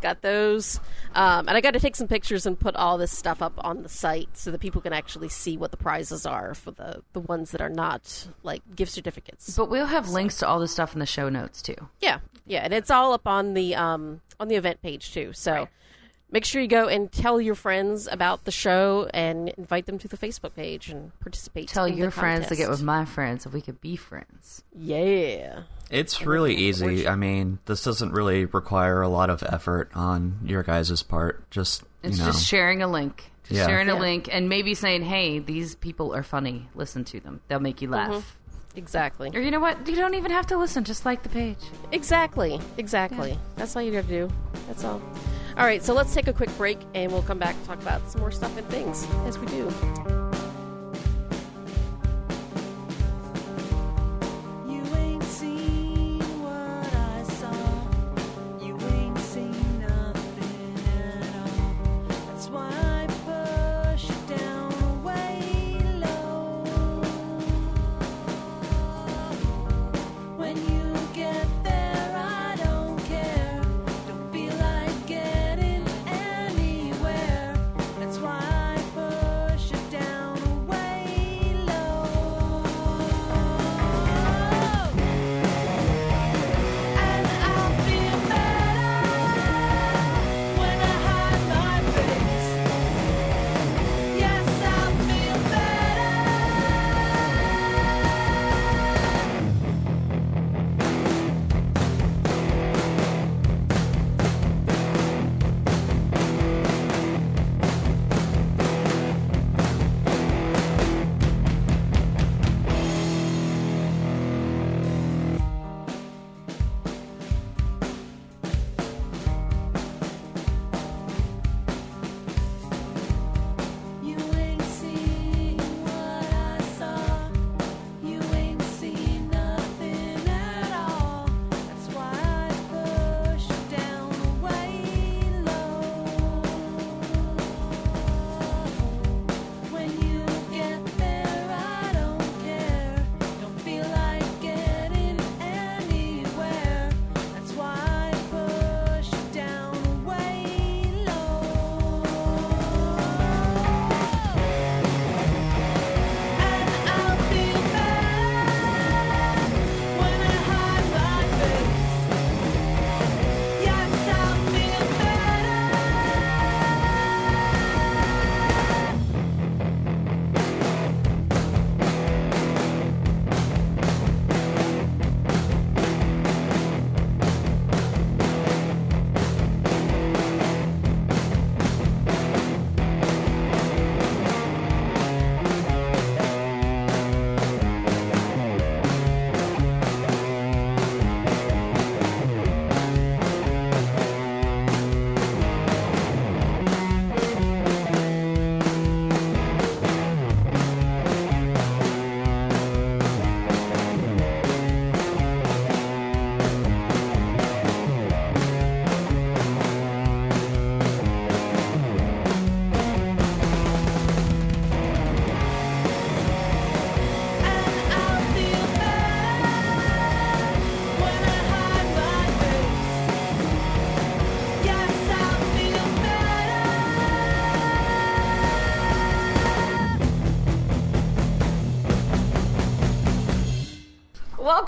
Got 0.01 0.21
those. 0.21 0.79
Um, 1.13 1.47
and 1.47 1.57
i 1.57 1.61
got 1.61 1.71
to 1.73 1.79
take 1.79 1.95
some 1.95 2.07
pictures 2.07 2.45
and 2.45 2.59
put 2.59 2.75
all 2.75 2.97
this 2.97 3.11
stuff 3.11 3.41
up 3.41 3.53
on 3.63 3.83
the 3.83 3.89
site 3.89 4.35
so 4.37 4.51
that 4.51 4.59
people 4.59 4.81
can 4.81 4.93
actually 4.93 5.29
see 5.29 5.57
what 5.57 5.71
the 5.71 5.77
prizes 5.77 6.25
are 6.25 6.53
for 6.53 6.71
the, 6.71 7.01
the 7.13 7.19
ones 7.19 7.51
that 7.51 7.61
are 7.61 7.69
not 7.69 8.27
like 8.43 8.61
gift 8.75 8.91
certificates. 8.91 9.55
But 9.55 9.69
we'll 9.69 9.85
have 9.87 10.09
links 10.09 10.37
to 10.37 10.47
all 10.47 10.59
the 10.59 10.67
stuff 10.67 10.93
in 10.93 10.99
the 10.99 11.05
show 11.05 11.29
notes 11.29 11.61
too. 11.61 11.75
yeah. 12.01 12.19
Yeah. 12.45 12.61
And 12.61 12.73
it's 12.73 12.89
all 12.89 13.13
up 13.13 13.27
on 13.27 13.53
the 13.53 13.75
um, 13.75 14.21
on 14.39 14.47
the 14.47 14.55
event 14.55 14.81
page 14.81 15.13
too. 15.13 15.31
So 15.33 15.67
make 16.31 16.45
sure 16.45 16.61
you 16.61 16.67
go 16.67 16.87
and 16.87 17.11
tell 17.11 17.39
your 17.41 17.55
friends 17.55 18.07
about 18.11 18.45
the 18.45 18.51
show 18.51 19.09
and 19.13 19.49
invite 19.49 19.85
them 19.85 19.97
to 19.99 20.07
the 20.07 20.17
facebook 20.17 20.55
page 20.55 20.89
and 20.89 21.11
participate 21.19 21.67
Tell 21.67 21.85
in 21.85 21.93
the 21.93 21.99
your 21.99 22.11
friends 22.11 22.47
to 22.47 22.55
get 22.55 22.69
with 22.69 22.81
my 22.81 23.05
friends 23.05 23.43
so 23.43 23.49
we 23.49 23.61
could 23.61 23.81
be 23.81 23.95
friends. 23.95 24.63
yeah 24.75 25.63
It's 25.89 26.21
really 26.25 26.55
easy. 26.55 27.05
I 27.07 27.15
mean, 27.15 27.59
this 27.65 27.83
doesn't 27.83 28.13
really 28.13 28.45
require 28.45 29.01
a 29.01 29.09
lot 29.09 29.29
of 29.29 29.43
effort 29.43 29.91
on 29.93 30.39
your 30.45 30.63
guys' 30.63 31.03
part. 31.03 31.49
Just 31.51 31.83
It's 32.01 32.17
you 32.17 32.23
know, 32.23 32.31
just 32.31 32.47
sharing 32.47 32.81
a 32.81 32.87
link. 32.87 33.29
Just 33.43 33.57
Yeah. 33.59 33.67
sharing 33.67 33.89
a 33.89 33.99
link 33.99 34.29
and 34.31 34.47
maybe 34.47 34.73
saying, 34.73 35.01
hey, 35.01 35.39
these 35.39 35.75
people 35.75 36.15
are 36.15 36.23
funny. 36.23 36.69
Listen 36.75 37.03
to 37.05 37.19
them. 37.19 37.41
They'll 37.49 37.59
make 37.59 37.81
you 37.81 37.89
mm-hmm. 37.89 38.13
laugh. 38.13 38.37
exactly 38.73 39.31
Or 39.33 39.41
you 39.41 39.51
know 39.51 39.59
what? 39.59 39.85
You 39.85 39.97
don't 39.97 40.13
even 40.13 40.31
have 40.31 40.47
to 40.47 40.57
listen. 40.57 40.85
Just 40.85 41.05
like 41.05 41.23
the 41.23 41.29
page. 41.29 41.57
Exactly. 41.91 42.61
Exactly. 42.77 43.37
That's 43.57 43.75
all 43.75 43.81
you 43.81 43.91
have 43.93 44.07
to 44.07 44.27
do. 44.27 44.33
That's 44.67 44.85
all. 44.85 45.01
All 45.57 45.65
right, 45.65 45.83
so 45.83 45.93
let's 45.93 46.13
take 46.13 46.27
a 46.27 46.33
quick 46.33 46.55
break 46.57 46.79
and 46.93 47.11
we'll 47.11 47.23
come 47.23 47.37
back 47.37 47.55
and 47.55 47.65
talk 47.65 47.81
about 47.81 48.09
some 48.09 48.21
more 48.21 48.31
stuff 48.31 48.55
and 48.57 48.67
things 48.69 49.05
as 49.25 49.37
we 49.37 49.47
do. 49.47 50.30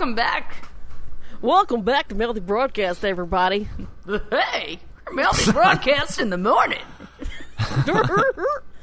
Welcome 0.04 0.16
back. 0.16 0.68
Welcome 1.42 1.82
back 1.84 2.10
to 2.10 2.16
Mouthy 2.16 2.42
Broadcast, 2.42 3.06
everybody. 3.06 3.70
Hey, 4.06 4.82
Melody 5.14 5.52
broadcast 5.54 6.20
in 6.20 6.30
the 6.30 6.38
morning. 6.38 6.82
I 7.58 8.76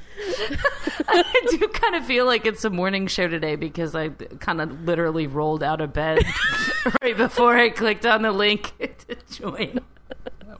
do 1.50 1.68
kind 1.68 1.96
of 1.96 2.06
feel 2.06 2.24
like 2.24 2.46
it's 2.46 2.64
a 2.64 2.70
morning 2.70 3.06
show 3.06 3.28
today 3.28 3.56
because 3.56 3.94
I 3.94 4.08
kind 4.08 4.62
of 4.62 4.84
literally 4.84 5.26
rolled 5.26 5.62
out 5.62 5.82
of 5.82 5.92
bed 5.92 6.20
right 7.02 7.14
before 7.14 7.54
I 7.54 7.68
clicked 7.68 8.06
on 8.06 8.22
the 8.22 8.32
link 8.32 8.72
to 8.78 9.16
join. 9.30 9.80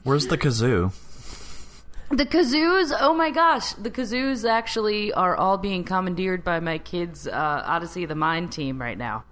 Where's 0.03 0.27
the 0.27 0.37
kazoo? 0.37 0.93
The 2.11 2.27
kazoos, 2.27 2.95
oh 2.99 3.15
my 3.15 3.31
gosh, 3.31 3.73
the 3.73 3.89
kazoos 3.89 4.47
actually 4.47 5.11
are 5.11 5.35
all 5.35 5.57
being 5.57 5.83
commandeered 5.83 6.43
by 6.43 6.59
my 6.59 6.77
kids' 6.77 7.27
uh, 7.27 7.63
Odyssey 7.65 8.03
of 8.03 8.09
the 8.09 8.15
Mind 8.15 8.51
team 8.51 8.79
right 8.79 8.97
now. 8.97 9.23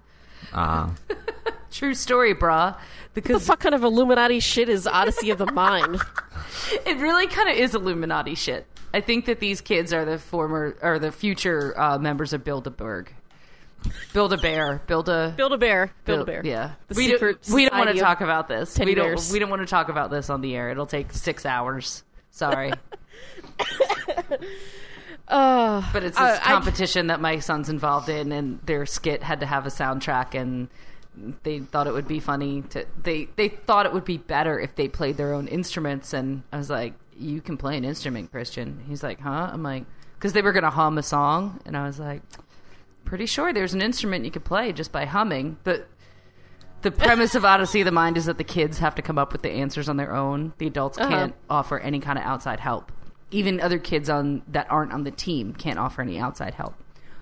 Uh, 0.52 0.90
True 1.70 1.94
story, 1.94 2.34
brah. 2.34 2.76
The 3.14 3.20
What 3.20 3.28
the 3.32 3.40
fuck 3.40 3.60
kind 3.60 3.74
of 3.74 3.84
Illuminati 3.84 4.40
shit 4.40 4.68
is 4.68 4.86
Odyssey 4.86 5.30
of 5.30 5.38
the 5.38 5.46
Mind? 5.52 6.00
it 6.86 6.96
really 6.98 7.26
kind 7.28 7.48
of 7.48 7.56
is 7.56 7.74
Illuminati 7.74 8.34
shit. 8.34 8.66
I 8.92 9.00
think 9.00 9.26
that 9.26 9.38
these 9.38 9.60
kids 9.60 9.92
are 9.92 10.04
the 10.04 10.18
former 10.18 10.76
or 10.82 10.98
the 10.98 11.12
future 11.12 11.78
uh, 11.80 11.98
members 11.98 12.32
of 12.32 12.42
Bilderberg. 12.42 13.08
Build 14.12 14.32
a 14.32 14.36
bear. 14.36 14.82
Build 14.86 15.08
a 15.08 15.32
Build 15.36 15.52
a 15.52 15.58
bear. 15.58 15.92
Build 16.04 16.20
a 16.20 16.24
bear. 16.24 16.42
Yeah, 16.44 16.72
The 16.88 16.94
we 16.96 17.06
don't, 17.16 17.48
we 17.52 17.64
don't 17.68 17.78
want 17.78 17.94
to 17.94 18.00
talk 18.00 18.20
about 18.20 18.46
this. 18.48 18.78
We 18.78 18.94
don't. 18.94 19.06
bears. 19.06 19.32
We 19.32 19.38
don't 19.38 19.48
want 19.48 19.62
to 19.62 19.66
talk 19.66 19.88
about 19.88 20.10
this 20.10 20.28
on 20.28 20.40
the 20.40 20.54
air. 20.56 20.70
It'll 20.70 20.86
take 20.86 21.12
six 21.12 21.46
hours. 21.46 22.02
Sorry, 22.32 22.72
Uh, 25.30 25.82
but 25.92 26.02
it's 26.04 26.18
I- 26.18 26.32
this 26.32 26.40
I- 26.40 26.52
competition 26.52 27.06
that 27.06 27.20
my 27.20 27.38
son's 27.38 27.68
involved 27.68 28.08
in, 28.08 28.32
and 28.32 28.60
their 28.66 28.84
skit 28.86 29.22
had 29.22 29.40
to 29.40 29.46
have 29.46 29.64
a 29.66 29.70
soundtrack, 29.70 30.34
and 30.34 30.68
they 31.44 31.60
thought 31.60 31.86
it 31.86 31.92
would 31.92 32.08
be 32.08 32.20
funny 32.20 32.62
to. 32.70 32.84
They 33.02 33.28
they 33.36 33.48
thought 33.48 33.86
it 33.86 33.92
would 33.92 34.04
be 34.04 34.18
better 34.18 34.58
if 34.58 34.74
they 34.74 34.88
played 34.88 35.16
their 35.16 35.32
own 35.32 35.46
instruments, 35.48 36.12
and 36.12 36.42
I 36.52 36.56
was 36.58 36.70
like, 36.70 36.94
"You 37.16 37.40
can 37.40 37.56
play 37.56 37.76
an 37.76 37.84
instrument, 37.84 38.30
Christian." 38.30 38.82
He's 38.88 39.02
like, 39.02 39.20
"Huh?" 39.20 39.50
I'm 39.52 39.62
like, 39.62 39.84
"Because 40.14 40.32
they 40.32 40.42
were 40.42 40.52
gonna 40.52 40.70
hum 40.70 40.98
a 40.98 41.02
song," 41.02 41.60
and 41.66 41.76
I 41.76 41.84
was 41.86 41.98
like, 42.00 42.22
"Pretty 43.04 43.26
sure 43.26 43.52
there's 43.52 43.74
an 43.74 43.82
instrument 43.82 44.24
you 44.24 44.30
could 44.30 44.44
play 44.44 44.72
just 44.72 44.92
by 44.92 45.04
humming." 45.04 45.58
But 45.64 45.88
the 46.82 46.90
premise 46.90 47.34
of 47.34 47.44
Odyssey 47.44 47.80
of 47.82 47.84
the 47.86 47.92
Mind 47.92 48.16
is 48.16 48.24
that 48.26 48.38
the 48.38 48.44
kids 48.44 48.78
have 48.78 48.94
to 48.94 49.02
come 49.02 49.18
up 49.18 49.32
with 49.32 49.42
the 49.42 49.50
answers 49.50 49.88
on 49.88 49.96
their 49.96 50.14
own. 50.14 50.54
The 50.58 50.66
adults 50.66 50.96
Uh-huh. 50.98 51.08
can't 51.10 51.34
offer 51.50 51.78
any 51.78 52.00
kind 52.00 52.18
of 52.18 52.24
outside 52.24 52.60
help. 52.60 52.90
Even 53.30 53.60
other 53.60 53.78
kids 53.78 54.10
on 54.10 54.42
that 54.48 54.70
aren't 54.70 54.92
on 54.92 55.04
the 55.04 55.10
team 55.10 55.52
can't 55.54 55.78
offer 55.78 56.02
any 56.02 56.18
outside 56.18 56.54
help. 56.54 56.74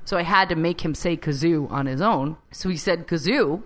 So 0.05 0.17
I 0.17 0.23
had 0.23 0.49
to 0.49 0.57
make 0.57 0.81
him 0.81 0.95
say 0.95 1.17
kazoo 1.17 1.71
on 1.71 1.87
his 1.87 2.01
own. 2.01 2.39
So 2.51 2.69
he 2.69 2.77
said 2.77 3.07
kazoo. 3.07 3.63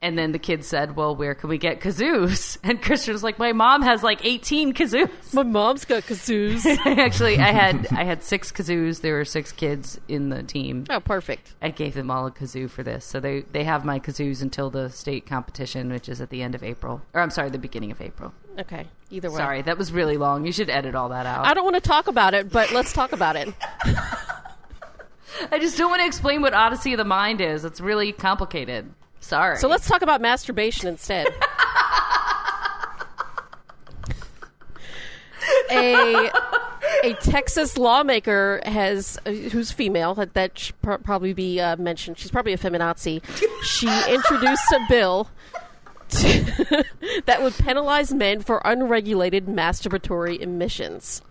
And 0.00 0.16
then 0.16 0.30
the 0.30 0.38
kid 0.38 0.64
said, 0.64 0.94
Well, 0.94 1.16
where 1.16 1.34
can 1.34 1.48
we 1.50 1.58
get 1.58 1.80
kazoos? 1.80 2.56
And 2.68 2.80
Christian 2.80 3.12
was 3.14 3.24
like, 3.24 3.38
My 3.38 3.52
mom 3.52 3.82
has 3.82 4.02
like 4.02 4.24
18 4.24 4.72
kazoos. 4.72 5.34
my 5.34 5.42
mom's 5.42 5.84
got 5.84 6.04
kazoos. 6.04 6.64
Actually, 6.86 7.38
I 7.38 7.50
had 7.52 7.88
I 7.90 8.04
had 8.04 8.22
six 8.22 8.52
kazoos. 8.52 9.00
There 9.00 9.14
were 9.14 9.24
six 9.24 9.50
kids 9.50 10.00
in 10.06 10.28
the 10.28 10.42
team. 10.44 10.84
oh, 10.88 11.00
perfect. 11.00 11.54
I 11.60 11.70
gave 11.70 11.94
them 11.94 12.10
all 12.12 12.26
a 12.26 12.30
kazoo 12.30 12.70
for 12.70 12.82
this. 12.84 13.04
So 13.04 13.18
they, 13.18 13.40
they 13.52 13.64
have 13.64 13.84
my 13.84 13.98
kazoos 13.98 14.40
until 14.40 14.70
the 14.70 14.88
state 14.90 15.26
competition, 15.26 15.90
which 15.90 16.08
is 16.08 16.20
at 16.20 16.30
the 16.30 16.42
end 16.42 16.54
of 16.54 16.62
April. 16.62 17.02
Or 17.12 17.20
I'm 17.20 17.30
sorry, 17.30 17.50
the 17.50 17.58
beginning 17.58 17.90
of 17.90 18.00
April. 18.00 18.32
Okay. 18.58 18.86
Either 19.10 19.30
way. 19.30 19.36
Sorry, 19.36 19.62
that 19.62 19.78
was 19.78 19.90
really 19.92 20.16
long. 20.16 20.44
You 20.46 20.52
should 20.52 20.70
edit 20.70 20.94
all 20.94 21.08
that 21.08 21.26
out. 21.26 21.44
I 21.46 21.54
don't 21.54 21.64
want 21.64 21.76
to 21.76 21.80
talk 21.80 22.06
about 22.06 22.34
it, 22.34 22.50
but 22.50 22.70
let's 22.72 22.92
talk 22.92 23.12
about 23.12 23.34
it. 23.36 23.52
I 25.50 25.58
just 25.58 25.78
don't 25.78 25.90
want 25.90 26.02
to 26.02 26.06
explain 26.06 26.42
what 26.42 26.54
Odyssey 26.54 26.92
of 26.92 26.98
the 26.98 27.04
Mind 27.04 27.40
is. 27.40 27.64
It's 27.64 27.80
really 27.80 28.12
complicated. 28.12 28.92
Sorry. 29.20 29.56
So 29.58 29.68
let's 29.68 29.86
talk 29.86 30.02
about 30.02 30.20
masturbation 30.20 30.88
instead. 30.88 31.26
a 35.70 36.30
a 37.04 37.14
Texas 37.14 37.78
lawmaker 37.78 38.60
has 38.64 39.18
uh, 39.26 39.30
who's 39.30 39.70
female 39.70 40.14
that, 40.14 40.34
that 40.34 40.58
should 40.58 40.80
pro- 40.82 40.98
probably 40.98 41.32
be 41.32 41.60
uh, 41.60 41.76
mentioned. 41.76 42.18
She's 42.18 42.30
probably 42.30 42.52
a 42.52 42.58
feminazi. 42.58 43.22
She 43.62 43.88
introduced 44.12 44.72
a 44.72 44.80
bill 44.88 45.28
to, 46.10 46.84
that 47.26 47.42
would 47.42 47.54
penalize 47.54 48.12
men 48.12 48.40
for 48.40 48.60
unregulated 48.64 49.46
masturbatory 49.46 50.38
emissions. 50.40 51.22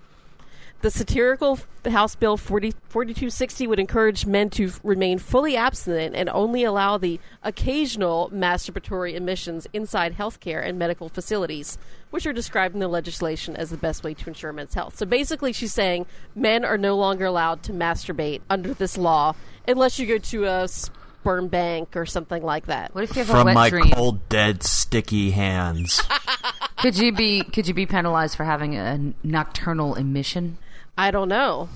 The 0.82 0.92
satirical 0.92 1.58
House 1.90 2.16
Bill 2.16 2.38
40, 2.38 2.72
4260 2.88 3.66
would 3.66 3.80
encourage 3.80 4.28
men 4.28 4.50
to 4.52 4.66
f- 4.68 4.80
remain 4.84 5.18
fully 5.18 5.58
abstinent 5.58 6.16
and 6.16 6.30
only 6.30 6.64
allow 6.64 6.98
the 7.00 7.20
occasional 7.44 8.30
masturbatory 8.32 9.16
emissions 9.16 9.66
inside 9.74 10.16
healthcare 10.18 10.64
and 10.64 10.78
medical 10.78 11.10
facilities, 11.10 11.80
which 12.12 12.28
are 12.28 12.34
described 12.34 12.76
in 12.76 12.80
the 12.80 12.88
legislation 12.88 13.56
as 13.56 13.72
the 13.72 13.78
best 13.78 14.04
way 14.04 14.14
to 14.14 14.28
ensure 14.28 14.54
men's 14.54 14.76
health. 14.76 14.96
So 14.98 15.06
basically, 15.08 15.52
she's 15.52 15.74
saying 15.74 16.06
men 16.36 16.64
are 16.64 16.78
no 16.78 16.96
longer 16.96 17.26
allowed 17.26 17.64
to 17.64 17.74
masturbate 17.74 18.42
under 18.50 18.74
this 18.76 19.00
law 19.00 19.34
unless 19.68 19.98
you 19.98 20.06
go 20.06 20.20
to 20.20 20.46
a 20.46 20.68
sperm 20.68 21.48
bank 21.48 21.96
or 21.98 22.06
something 22.06 22.44
like 22.44 22.68
that. 22.68 22.94
what 22.94 23.04
if 23.04 23.16
you 23.16 23.24
have 23.24 23.30
a 23.30 23.34
from 23.34 23.46
wet 23.46 23.56
my 23.56 23.70
dream? 23.72 23.92
cold, 23.92 24.30
dead, 24.30 24.62
sticky 24.62 25.32
hands. 25.32 26.02
Could 26.78 26.96
you 27.00 27.12
be 27.12 27.42
could 27.42 27.68
you 27.68 27.74
be 27.74 27.88
penalized 27.88 28.38
for 28.38 28.44
having 28.44 28.76
a 28.78 29.12
nocturnal 29.24 29.96
emission? 29.96 30.60
I 30.98 31.12
don't 31.12 31.30
know. 31.30 31.70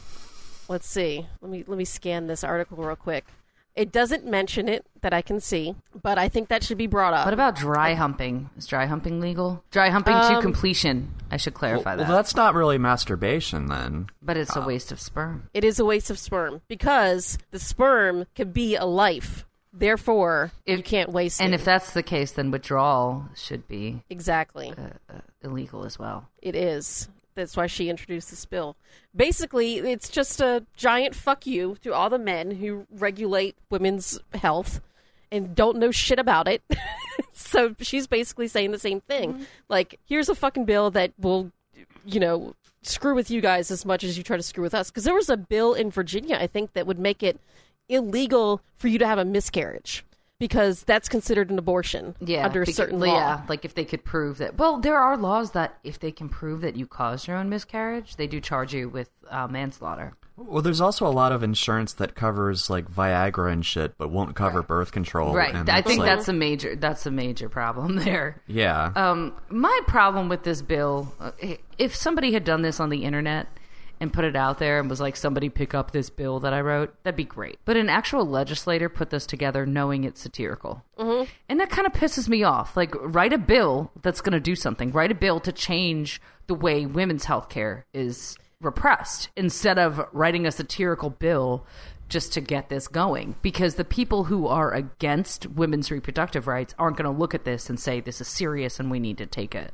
Let's 0.67 0.87
see. 0.87 1.27
Let 1.41 1.51
me 1.51 1.63
let 1.67 1.77
me 1.77 1.85
scan 1.85 2.27
this 2.27 2.43
article 2.43 2.77
real 2.77 2.95
quick. 2.95 3.25
It 3.73 3.91
doesn't 3.91 4.25
mention 4.25 4.67
it 4.67 4.85
that 5.01 5.13
I 5.13 5.21
can 5.21 5.39
see, 5.39 5.75
but 6.01 6.17
I 6.17 6.27
think 6.27 6.49
that 6.49 6.61
should 6.61 6.77
be 6.77 6.87
brought 6.87 7.13
up. 7.13 7.25
What 7.25 7.33
about 7.33 7.55
dry 7.55 7.93
humping? 7.93 8.49
Is 8.57 8.67
dry 8.67 8.85
humping 8.85 9.21
legal? 9.21 9.63
Dry 9.71 9.89
humping 9.89 10.13
to 10.13 10.35
Um, 10.35 10.41
completion. 10.41 11.13
I 11.31 11.37
should 11.37 11.53
clarify 11.53 11.95
well, 11.95 12.05
that. 12.05 12.11
that's 12.11 12.35
not 12.35 12.53
really 12.53 12.77
masturbation 12.77 13.67
then. 13.67 14.07
but 14.21 14.35
it's 14.35 14.55
a 14.57 14.61
uh, 14.61 14.65
waste 14.67 14.91
of 14.91 14.99
sperm. 14.99 15.49
it 15.53 15.63
is 15.63 15.79
a 15.79 15.85
waste 15.85 16.09
of 16.09 16.19
sperm 16.19 16.61
because 16.67 17.37
the 17.51 17.59
sperm 17.59 18.25
could 18.35 18.53
be 18.53 18.75
a 18.75 18.85
life. 18.85 19.45
Therefore, 19.71 20.51
you 20.65 20.79
If- 20.79 20.85
can't 20.85 21.09
waste 21.09 21.41
And 21.41 21.53
it. 21.53 21.55
if 21.61 21.63
that's 21.65 21.93
the 21.93 22.03
case, 22.03 22.33
then 22.33 22.51
withdrawal 22.51 23.29
should 23.35 23.69
be 23.69 24.03
exactly, 24.09 24.71
uh, 24.77 25.13
uh, 25.13 25.19
illegal 25.43 25.85
as 25.85 25.97
well. 25.97 26.27
it 26.41 26.55
is. 26.57 27.07
That's 27.35 27.55
why 27.55 27.67
she 27.67 27.89
introduced 27.89 28.29
this 28.29 28.45
bill. 28.45 28.75
Basically, 29.15 29.77
it's 29.77 30.09
just 30.09 30.41
a 30.41 30.65
giant 30.75 31.15
fuck 31.15 31.45
you 31.45 31.77
to 31.83 31.93
all 31.93 32.09
the 32.09 32.19
men 32.19 32.51
who 32.51 32.85
regulate 32.91 33.55
women's 33.69 34.19
health 34.33 34.81
and 35.31 35.55
don't 35.55 35.77
know 35.77 35.91
shit 35.91 36.19
about 36.19 36.47
it. 36.47 36.61
so 37.33 37.75
she's 37.79 38.07
basically 38.07 38.47
saying 38.47 38.71
the 38.71 38.79
same 38.79 39.01
thing. 39.01 39.33
Mm-hmm. 39.33 39.43
Like, 39.69 39.99
here's 40.05 40.29
a 40.29 40.35
fucking 40.35 40.65
bill 40.65 40.91
that 40.91 41.13
will, 41.17 41.51
you 42.05 42.19
know, 42.19 42.55
screw 42.83 43.15
with 43.15 43.31
you 43.31 43.41
guys 43.41 43.71
as 43.71 43.85
much 43.85 44.03
as 44.03 44.17
you 44.17 44.23
try 44.23 44.37
to 44.37 44.43
screw 44.43 44.63
with 44.63 44.73
us. 44.73 44.89
Because 44.89 45.05
there 45.05 45.13
was 45.13 45.29
a 45.29 45.37
bill 45.37 45.73
in 45.73 45.89
Virginia, 45.89 46.37
I 46.39 46.47
think, 46.47 46.73
that 46.73 46.87
would 46.87 46.99
make 46.99 47.23
it 47.23 47.39
illegal 47.87 48.61
for 48.77 48.87
you 48.87 48.99
to 48.99 49.07
have 49.07 49.17
a 49.19 49.25
miscarriage 49.25 50.03
because 50.41 50.83
that's 50.83 51.07
considered 51.07 51.49
an 51.51 51.57
abortion 51.59 52.15
Yeah, 52.19 52.45
under 52.45 52.63
a 52.63 52.65
because- 52.65 52.75
certain 52.75 52.99
law. 52.99 53.05
Yeah, 53.15 53.41
like 53.47 53.63
if 53.63 53.75
they 53.75 53.85
could 53.85 54.03
prove 54.03 54.39
that. 54.39 54.57
Well, 54.57 54.79
there 54.79 54.97
are 54.97 55.15
laws 55.15 55.51
that 55.51 55.77
if 55.83 55.99
they 55.99 56.11
can 56.11 56.27
prove 56.27 56.61
that 56.61 56.75
you 56.75 56.87
caused 56.87 57.27
your 57.27 57.37
own 57.37 57.47
miscarriage, 57.47 58.15
they 58.15 58.25
do 58.27 58.41
charge 58.41 58.73
you 58.73 58.89
with 58.89 59.09
uh, 59.29 59.47
manslaughter. 59.47 60.13
Well, 60.37 60.63
there's 60.63 60.81
also 60.81 61.05
a 61.05 61.11
lot 61.11 61.31
of 61.31 61.43
insurance 61.43 61.93
that 61.93 62.15
covers 62.15 62.67
like 62.67 62.91
Viagra 62.91 63.51
and 63.51 63.63
shit, 63.63 63.95
but 63.99 64.09
won't 64.09 64.35
cover 64.35 64.63
birth 64.63 64.91
control. 64.91 65.35
right. 65.35 65.53
and 65.53 65.69
I 65.69 65.83
think 65.83 65.99
like- 65.99 66.07
that's 66.09 66.27
a 66.27 66.33
major. 66.33 66.75
That's 66.75 67.05
a 67.05 67.11
major 67.11 67.47
problem 67.47 67.95
there. 68.07 68.41
yeah. 68.47 68.91
Um, 68.95 69.33
my 69.49 69.79
problem 69.87 70.27
with 70.29 70.41
this 70.43 70.63
bill, 70.63 71.13
uh, 71.19 71.31
if 71.77 71.95
somebody 71.95 72.31
had 72.33 72.43
done 72.43 72.63
this 72.63 72.79
on 72.79 72.89
the 72.89 73.03
internet 73.03 73.47
and 74.01 74.11
put 74.11 74.25
it 74.25 74.35
out 74.35 74.57
there 74.57 74.79
and 74.79 74.89
was 74.89 74.99
like, 74.99 75.15
somebody 75.15 75.47
pick 75.47 75.75
up 75.75 75.91
this 75.91 76.09
bill 76.09 76.39
that 76.39 76.53
I 76.53 76.61
wrote, 76.61 76.91
that'd 77.03 77.15
be 77.15 77.23
great. 77.23 77.59
But 77.65 77.77
an 77.77 77.87
actual 77.87 78.25
legislator 78.25 78.89
put 78.89 79.11
this 79.11 79.27
together 79.27 79.63
knowing 79.63 80.03
it's 80.03 80.19
satirical. 80.19 80.83
Mm-hmm. 80.97 81.29
And 81.47 81.59
that 81.59 81.69
kind 81.69 81.85
of 81.85 81.93
pisses 81.93 82.27
me 82.27 82.41
off. 82.41 82.75
Like, 82.75 82.95
write 82.99 83.31
a 83.31 83.37
bill 83.37 83.91
that's 84.01 84.21
going 84.21 84.33
to 84.33 84.39
do 84.39 84.55
something. 84.55 84.91
Write 84.91 85.11
a 85.11 85.15
bill 85.15 85.39
to 85.41 85.51
change 85.51 86.19
the 86.47 86.55
way 86.55 86.87
women's 86.87 87.25
health 87.25 87.47
care 87.49 87.85
is 87.93 88.35
repressed 88.59 89.29
instead 89.37 89.77
of 89.77 90.03
writing 90.11 90.47
a 90.47 90.51
satirical 90.51 91.11
bill 91.11 91.63
just 92.09 92.33
to 92.33 92.41
get 92.41 92.69
this 92.69 92.87
going 92.87 93.35
because 93.41 93.75
the 93.75 93.85
people 93.85 94.25
who 94.25 94.47
are 94.47 94.73
against 94.73 95.47
women's 95.47 95.91
reproductive 95.91 96.47
rights 96.47 96.73
aren't 96.77 96.97
going 96.97 97.11
to 97.11 97.19
look 97.19 97.33
at 97.33 97.45
this 97.45 97.69
and 97.69 97.79
say 97.79 98.01
this 98.01 98.19
is 98.19 98.27
serious 98.27 98.79
and 98.79 98.91
we 98.91 98.99
need 98.99 99.17
to 99.17 99.25
take 99.25 99.55
a 99.55 99.69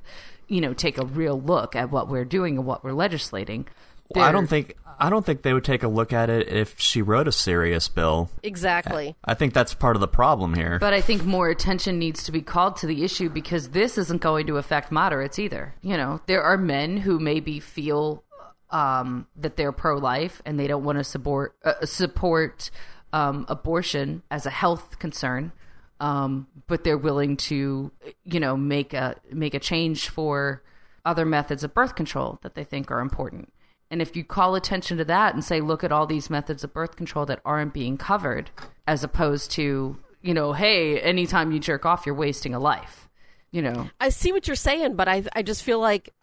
you 0.47 0.61
know 0.61 0.73
take 0.73 0.97
a 0.99 1.05
real 1.05 1.41
look 1.41 1.75
at 1.75 1.89
what 1.89 2.07
we're 2.07 2.23
doing 2.23 2.57
and 2.57 2.65
what 2.65 2.83
we're 2.83 2.93
legislating 2.93 3.67
Well, 4.15 4.23
I 4.23 4.31
don't 4.31 4.47
think 4.47 4.75
I 4.99 5.09
don't 5.09 5.25
think 5.25 5.43
they 5.43 5.53
would 5.53 5.63
take 5.63 5.83
a 5.83 5.87
look 5.87 6.11
at 6.11 6.29
it 6.29 6.47
if 6.47 6.79
she 6.79 7.01
wrote 7.01 7.27
a 7.27 7.31
serious 7.31 7.87
bill. 7.87 8.29
Exactly. 8.41 9.15
I 9.23 9.35
think 9.35 9.53
that's 9.53 9.73
part 9.75 9.95
of 9.95 9.99
the 9.99 10.07
problem 10.07 10.55
here. 10.55 10.79
but 10.79 10.93
I 10.93 11.01
think 11.01 11.23
more 11.23 11.49
attention 11.49 11.99
needs 11.99 12.23
to 12.23 12.31
be 12.31 12.41
called 12.41 12.77
to 12.77 12.87
the 12.87 13.03
issue 13.03 13.29
because 13.29 13.69
this 13.69 13.97
isn't 13.97 14.21
going 14.21 14.47
to 14.47 14.57
affect 14.57 14.91
moderates 14.91 15.37
either. 15.37 15.75
You 15.81 15.97
know, 15.97 16.21
there 16.25 16.41
are 16.41 16.57
men 16.57 16.97
who 16.97 17.19
maybe 17.19 17.59
feel 17.59 18.23
um, 18.71 19.27
that 19.35 19.55
they're 19.55 19.71
pro-life 19.71 20.41
and 20.45 20.59
they 20.59 20.67
don't 20.67 20.83
want 20.83 20.97
to 20.97 21.03
support 21.03 21.55
uh, 21.63 21.85
support 21.85 22.71
um, 23.13 23.45
abortion 23.49 24.23
as 24.31 24.45
a 24.45 24.49
health 24.49 24.99
concern. 24.99 25.51
um, 25.99 26.47
but 26.67 26.83
they're 26.83 26.97
willing 26.97 27.37
to, 27.37 27.91
you 28.25 28.39
know, 28.39 28.57
make 28.57 28.93
a 28.93 29.15
make 29.31 29.53
a 29.53 29.59
change 29.59 30.09
for 30.09 30.61
other 31.05 31.25
methods 31.25 31.63
of 31.63 31.73
birth 31.73 31.95
control 31.95 32.39
that 32.43 32.55
they 32.55 32.63
think 32.63 32.91
are 32.91 32.99
important. 32.99 33.51
And 33.89 34.01
if 34.01 34.15
you 34.15 34.23
call 34.23 34.55
attention 34.55 34.97
to 34.97 35.05
that 35.05 35.33
and 35.33 35.43
say, 35.43 35.61
look 35.61 35.83
at 35.83 35.91
all 35.91 36.05
these 36.05 36.29
methods 36.29 36.63
of 36.63 36.73
birth 36.73 36.95
control 36.95 37.25
that 37.27 37.41
aren't 37.45 37.73
being 37.73 37.97
covered, 37.97 38.51
as 38.85 39.03
opposed 39.03 39.51
to, 39.51 39.97
you 40.21 40.33
know, 40.33 40.53
hey, 40.53 40.99
anytime 40.99 41.51
you 41.51 41.59
jerk 41.59 41.85
off, 41.85 42.05
you're 42.05 42.15
wasting 42.15 42.53
a 42.53 42.59
life. 42.59 43.07
You 43.51 43.61
know, 43.61 43.89
I 44.01 44.09
see 44.09 44.33
what 44.33 44.47
you're 44.47 44.55
saying, 44.55 44.95
but 44.95 45.07
I 45.07 45.23
I 45.33 45.41
just 45.41 45.63
feel 45.63 45.79
like 45.79 46.13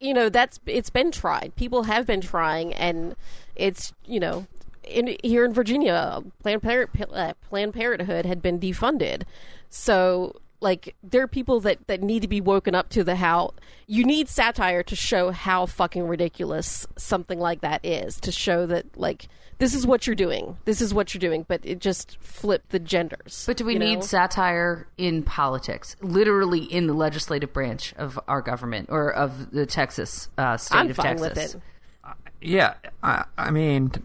you 0.00 0.12
know 0.12 0.28
that's 0.28 0.58
it's 0.66 0.90
been 0.90 1.12
tried. 1.12 1.52
People 1.54 1.84
have 1.84 2.04
been 2.04 2.20
trying, 2.20 2.74
and 2.74 3.14
it's 3.54 3.92
you 4.04 4.18
know 4.18 4.46
in 4.82 5.16
here 5.22 5.44
in 5.44 5.52
Virginia, 5.52 6.22
Planned 6.42 6.66
uh, 6.66 7.32
Planned 7.48 7.74
Parenthood 7.74 8.26
had 8.26 8.42
been 8.42 8.58
defunded, 8.58 9.22
so 9.70 10.34
like 10.60 10.94
there 11.02 11.22
are 11.22 11.28
people 11.28 11.60
that 11.60 11.86
that 11.86 12.02
need 12.02 12.22
to 12.22 12.28
be 12.28 12.40
woken 12.40 12.74
up 12.74 12.88
to 12.90 13.04
the 13.04 13.16
how 13.16 13.52
you 13.86 14.04
need 14.04 14.28
satire 14.28 14.82
to 14.82 14.96
show 14.96 15.30
how 15.30 15.66
fucking 15.66 16.06
ridiculous 16.06 16.86
something 16.96 17.38
like 17.38 17.60
that 17.60 17.84
is 17.84 18.18
to 18.20 18.32
show 18.32 18.66
that 18.66 18.84
like 18.98 19.28
this 19.58 19.74
is 19.74 19.86
what 19.86 20.06
you're 20.06 20.16
doing 20.16 20.56
this 20.64 20.80
is 20.80 20.92
what 20.94 21.12
you're 21.14 21.20
doing 21.20 21.44
but 21.48 21.60
it 21.64 21.78
just 21.80 22.16
flipped 22.20 22.70
the 22.70 22.78
genders 22.78 23.44
But 23.46 23.56
do 23.56 23.64
we 23.64 23.76
need 23.78 23.96
know? 23.96 24.00
satire 24.02 24.86
in 24.96 25.22
politics? 25.22 25.96
Literally 26.00 26.60
in 26.64 26.86
the 26.86 26.94
legislative 26.94 27.52
branch 27.52 27.94
of 27.96 28.18
our 28.28 28.40
government 28.42 28.88
or 28.90 29.10
of 29.12 29.50
the 29.52 29.66
Texas 29.66 30.28
uh, 30.38 30.56
state 30.56 30.76
i'm 30.78 30.90
of 30.90 30.96
fine 30.96 31.16
Texas. 31.18 31.54
with 31.54 31.54
it 31.54 31.62
Yeah, 32.40 32.74
I, 33.02 33.24
I 33.36 33.50
mean, 33.50 33.90
a- 33.94 34.00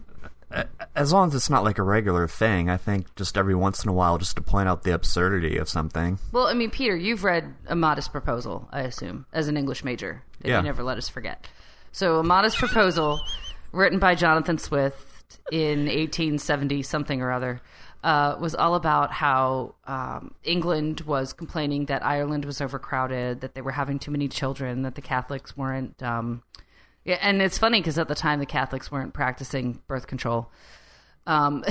as 0.94 1.12
long 1.12 1.28
as 1.28 1.34
it's 1.34 1.50
not 1.50 1.64
like 1.64 1.78
a 1.78 1.82
regular 1.82 2.26
thing, 2.28 2.68
I 2.70 2.76
think 2.76 3.14
just 3.16 3.36
every 3.36 3.54
once 3.54 3.82
in 3.84 3.88
a 3.90 3.92
while, 3.92 4.18
just 4.18 4.36
to 4.36 4.42
point 4.42 4.68
out 4.68 4.82
the 4.82 4.94
absurdity 4.94 5.56
of 5.58 5.68
something. 5.68 6.18
Well, 6.32 6.46
I 6.46 6.54
mean, 6.54 6.70
Peter, 6.70 6.96
you've 6.96 7.24
read 7.24 7.54
A 7.66 7.74
Modest 7.74 8.12
Proposal, 8.12 8.68
I 8.72 8.80
assume, 8.82 9.26
as 9.32 9.48
an 9.48 9.56
English 9.56 9.84
major 9.84 10.22
that 10.40 10.48
Yeah. 10.48 10.56
you 10.58 10.62
never 10.64 10.82
let 10.82 10.98
us 10.98 11.08
forget. 11.08 11.46
So, 11.92 12.18
A 12.18 12.22
Modest 12.22 12.56
Proposal, 12.58 13.20
written 13.72 13.98
by 13.98 14.14
Jonathan 14.14 14.58
Swift 14.58 15.38
in 15.50 15.80
1870 15.86 16.82
something 16.82 17.20
or 17.22 17.30
other, 17.32 17.60
uh, 18.02 18.36
was 18.38 18.54
all 18.54 18.74
about 18.74 19.10
how 19.12 19.74
um, 19.86 20.34
England 20.44 21.00
was 21.02 21.32
complaining 21.32 21.86
that 21.86 22.04
Ireland 22.04 22.44
was 22.44 22.60
overcrowded, 22.60 23.40
that 23.40 23.54
they 23.54 23.62
were 23.62 23.70
having 23.72 23.98
too 23.98 24.10
many 24.10 24.28
children, 24.28 24.82
that 24.82 24.94
the 24.94 25.00
Catholics 25.02 25.56
weren't. 25.56 26.02
Um, 26.02 26.42
yeah, 27.04 27.18
and 27.20 27.40
it's 27.42 27.58
funny 27.58 27.80
because 27.80 27.98
at 27.98 28.08
the 28.08 28.14
time 28.14 28.38
the 28.40 28.46
Catholics 28.46 28.90
weren't 28.90 29.14
practicing 29.14 29.80
birth 29.86 30.06
control. 30.06 30.50
Um, 31.26 31.64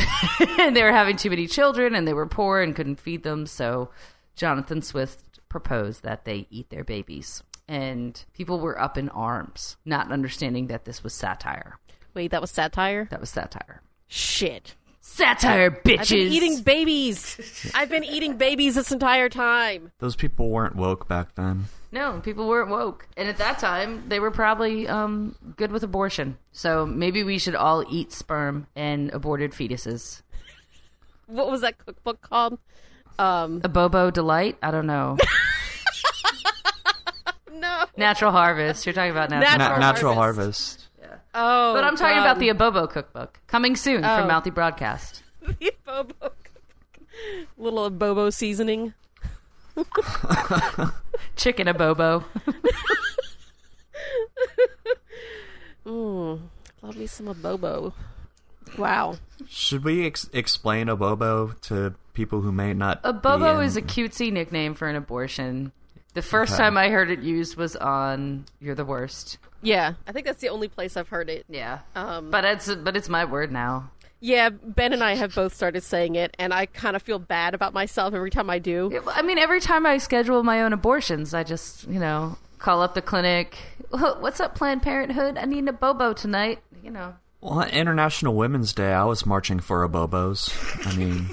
and 0.59 0.75
they 0.75 0.81
were 0.83 0.91
having 0.91 1.15
too 1.17 1.29
many 1.29 1.47
children 1.47 1.93
and 1.95 2.07
they 2.07 2.13
were 2.13 2.25
poor 2.25 2.59
and 2.61 2.75
couldn't 2.75 2.99
feed 2.99 3.23
them. 3.23 3.45
So 3.45 3.89
Jonathan 4.35 4.81
Swift 4.81 5.39
proposed 5.49 6.03
that 6.03 6.25
they 6.25 6.47
eat 6.49 6.69
their 6.69 6.83
babies. 6.83 7.43
And 7.67 8.23
people 8.33 8.59
were 8.59 8.79
up 8.81 8.97
in 8.97 9.09
arms, 9.09 9.77
not 9.85 10.11
understanding 10.11 10.67
that 10.67 10.85
this 10.85 11.03
was 11.03 11.13
satire. 11.13 11.77
wait 12.13 12.31
that 12.31 12.41
was 12.41 12.51
satire 12.51 13.07
That 13.11 13.19
was 13.21 13.29
satire. 13.29 13.81
shit 14.07 14.75
Satire, 15.05 15.69
bitches! 15.69 15.99
I've 15.99 16.09
been 16.09 16.31
eating 16.33 16.61
babies. 16.61 17.71
I've 17.75 17.89
been 17.89 18.05
eating 18.05 18.37
babies 18.37 18.75
this 18.75 18.89
entire 18.89 19.27
time. 19.27 19.91
Those 19.99 20.15
people 20.15 20.49
weren't 20.49 20.77
woke 20.77 21.09
back 21.09 21.35
then. 21.35 21.65
No, 21.91 22.21
people 22.23 22.47
weren't 22.47 22.69
woke. 22.69 23.05
And 23.17 23.27
at 23.27 23.37
that 23.37 23.59
time, 23.59 24.05
they 24.07 24.21
were 24.21 24.31
probably 24.31 24.87
um, 24.87 25.35
good 25.57 25.73
with 25.73 25.83
abortion. 25.83 26.37
So 26.53 26.85
maybe 26.85 27.21
we 27.25 27.37
should 27.37 27.53
all 27.53 27.83
eat 27.89 28.13
sperm 28.13 28.65
and 28.77 29.11
aborted 29.11 29.51
fetuses. 29.51 30.21
What 31.27 31.49
was 31.49 31.61
that 31.61 31.77
cookbook 31.77 32.21
called? 32.21 32.59
Um, 33.17 33.61
A 33.63 33.69
Bobo 33.69 34.11
Delight? 34.11 34.57
I 34.61 34.71
don't 34.71 34.85
know. 34.85 35.17
no. 37.53 37.85
Natural 37.95 38.31
Harvest. 38.31 38.85
You're 38.85 38.93
talking 38.93 39.11
about 39.11 39.29
natural. 39.29 39.57
Natural 39.57 39.79
Na- 39.79 39.91
natural 39.91 40.13
Harvest. 40.15 40.82
Harvest. 41.33 41.71
Oh, 41.71 41.73
But 41.73 41.83
I'm 41.83 41.95
talking 41.95 42.17
God. 42.17 42.25
about 42.25 42.39
the 42.39 42.49
um, 42.51 42.57
Abobo 42.57 42.89
cookbook 42.89 43.39
coming 43.47 43.75
soon 43.75 44.03
Oh. 44.05 44.17
from 44.19 44.27
Mouthy 44.27 44.49
Broadcast. 44.49 45.23
The 45.59 45.73
Bobo. 45.85 46.31
Little 47.57 47.91
Abobo 47.91 48.31
seasoning. 48.33 48.93
Chicken 51.35 51.67
Abobo. 51.67 52.23
Hmm, 55.85 56.35
love 56.81 56.95
me 56.95 57.07
some 57.07 57.27
Abobo. 57.27 57.93
Wow. 58.77 59.17
Should 59.49 59.83
we 59.83 60.05
ex- 60.05 60.29
explain 60.31 60.87
Abobo 60.87 61.59
to 61.63 61.93
people 62.13 62.39
who 62.41 62.51
may 62.53 62.73
not? 62.73 63.01
A 63.03 63.11
be 63.13 63.19
Bobo 63.19 63.59
in- 63.59 63.65
is 63.65 63.75
a 63.75 63.81
cutesy 63.81 64.31
nickname 64.31 64.75
for 64.75 64.87
an 64.87 64.95
abortion. 64.95 65.73
The 66.13 66.21
first 66.21 66.53
Okay. 66.53 66.63
time 66.63 66.77
I 66.77 66.89
heard 66.89 67.09
it 67.11 67.19
used 67.19 67.57
was 67.57 67.75
on 67.75 68.45
"You're 68.61 68.75
the 68.75 68.85
Worst." 68.85 69.37
Yeah, 69.63 69.93
I 70.05 70.11
think 70.11 70.25
that's 70.25 70.41
the 70.41 70.49
only 70.49 70.67
place 70.67 70.97
I've 70.97 71.07
heard 71.07 71.29
it. 71.29 71.45
Yeah, 71.49 71.79
Um, 71.95 72.29
but 72.29 72.43
it's 72.45 72.73
but 72.75 72.95
it's 72.97 73.09
my 73.09 73.25
word 73.25 73.51
now. 73.51 73.89
Yeah, 74.19 74.49
Ben 74.49 74.93
and 74.93 75.03
I 75.03 75.15
have 75.15 75.33
both 75.35 75.53
started 75.53 75.83
saying 75.83 76.15
it, 76.15 76.35
and 76.39 76.53
I 76.53 76.65
kind 76.65 76.95
of 76.95 77.01
feel 77.01 77.19
bad 77.19 77.53
about 77.53 77.73
myself 77.73 78.13
every 78.13 78.29
time 78.29 78.49
I 78.49 78.59
do. 78.59 79.01
I 79.13 79.21
mean, 79.21 79.37
every 79.37 79.59
time 79.59 79.85
I 79.85 79.97
schedule 79.97 80.43
my 80.43 80.61
own 80.61 80.71
abortions, 80.73 81.33
I 81.33 81.43
just 81.43 81.87
you 81.87 81.99
know 81.99 82.37
call 82.59 82.81
up 82.81 82.93
the 82.93 83.01
clinic. 83.01 83.57
What's 83.89 84.39
up, 84.39 84.55
Planned 84.55 84.81
Parenthood? 84.81 85.37
I 85.37 85.45
need 85.45 85.67
a 85.67 85.73
Bobo 85.73 86.13
tonight. 86.13 86.59
You 86.83 86.91
know. 86.91 87.15
Well, 87.41 87.59
on 87.59 87.69
International 87.69 88.33
Women's 88.35 88.71
Day, 88.73 88.93
I 88.93 89.03
was 89.03 89.25
marching 89.25 89.59
for 89.59 89.83
a 89.83 89.89
bobos. 89.89 90.53
I 90.87 90.95
mean, 90.95 91.29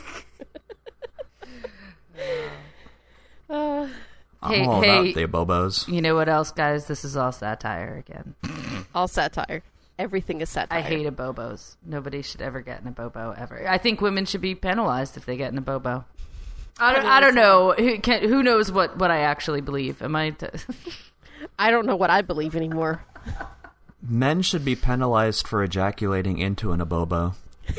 I'm 4.43 4.51
Hey- 4.53 4.65
all 4.67 4.81
hey. 4.83 5.11
about 5.11 5.15
the 5.15 5.27
bobos. 5.27 5.89
You 5.93 6.01
know 6.01 6.15
what 6.15 6.29
else, 6.29 6.51
guys? 6.53 6.87
This 6.87 7.05
is 7.05 7.17
all 7.17 7.33
satire 7.33 7.97
again. 8.07 8.35
All 8.95 9.07
satire. 9.07 9.63
Everything 9.99 10.41
is 10.41 10.49
satire. 10.49 10.79
I 10.79 10.81
hate 10.83 11.07
a 11.07 11.13
bobos. 11.13 11.77
Nobody 11.85 12.23
should 12.23 12.41
ever 12.41 12.61
get 12.61 12.81
in 12.81 12.87
a 12.89 12.91
bobo 12.91 13.35
ever. 13.37 13.69
I 13.69 13.77
think 13.79 14.01
women 14.01 14.25
should 14.25 14.41
be 14.41 14.55
penalized 14.55 15.17
if 15.17 15.27
they 15.27 15.37
get 15.37 15.53
in 15.53 15.59
a 15.59 15.61
bobo. 15.61 16.05
I 16.79 16.95
don't, 16.95 17.05
I 17.05 17.21
don't 17.21 17.35
know. 17.35 17.73
Who, 17.77 17.99
can, 17.99 18.23
who 18.27 18.43
knows 18.43 18.73
what, 18.73 18.97
what 18.97 19.11
I 19.11 19.21
actually 19.21 19.61
believe? 19.61 20.01
Am 20.03 20.17
I? 20.17 20.31
T- 20.31 20.47
I 21.59 21.71
don't 21.71 21.85
know 21.87 21.97
what 21.97 22.09
I 22.11 22.23
believe 22.23 22.57
anymore. 22.57 23.05
Men 24.03 24.41
should 24.41 24.65
be 24.65 24.75
penalized 24.75 25.47
for 25.47 25.63
ejaculating 25.63 26.39
into 26.39 26.73
an 26.73 26.81
abobo. 26.81 27.35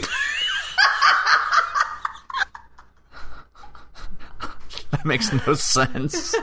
that 5.02 5.08
makes 5.08 5.32
no 5.48 5.54
sense. 5.56 6.36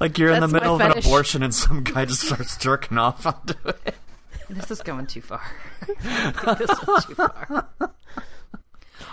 like 0.00 0.18
you're 0.18 0.32
in 0.32 0.40
the 0.40 0.48
middle 0.48 0.74
of 0.74 0.80
an 0.80 0.98
abortion 0.98 1.42
and 1.42 1.54
some 1.54 1.82
guy 1.84 2.04
just 2.04 2.22
starts 2.22 2.56
jerking 2.56 2.98
off 2.98 3.26
onto 3.26 3.54
it. 3.68 3.94
this 4.50 4.70
is 4.70 4.80
going 4.82 5.06
too 5.06 5.20
far. 5.20 5.42
This 6.58 6.70
is 6.70 7.04
too 7.04 7.14
far. 7.14 7.68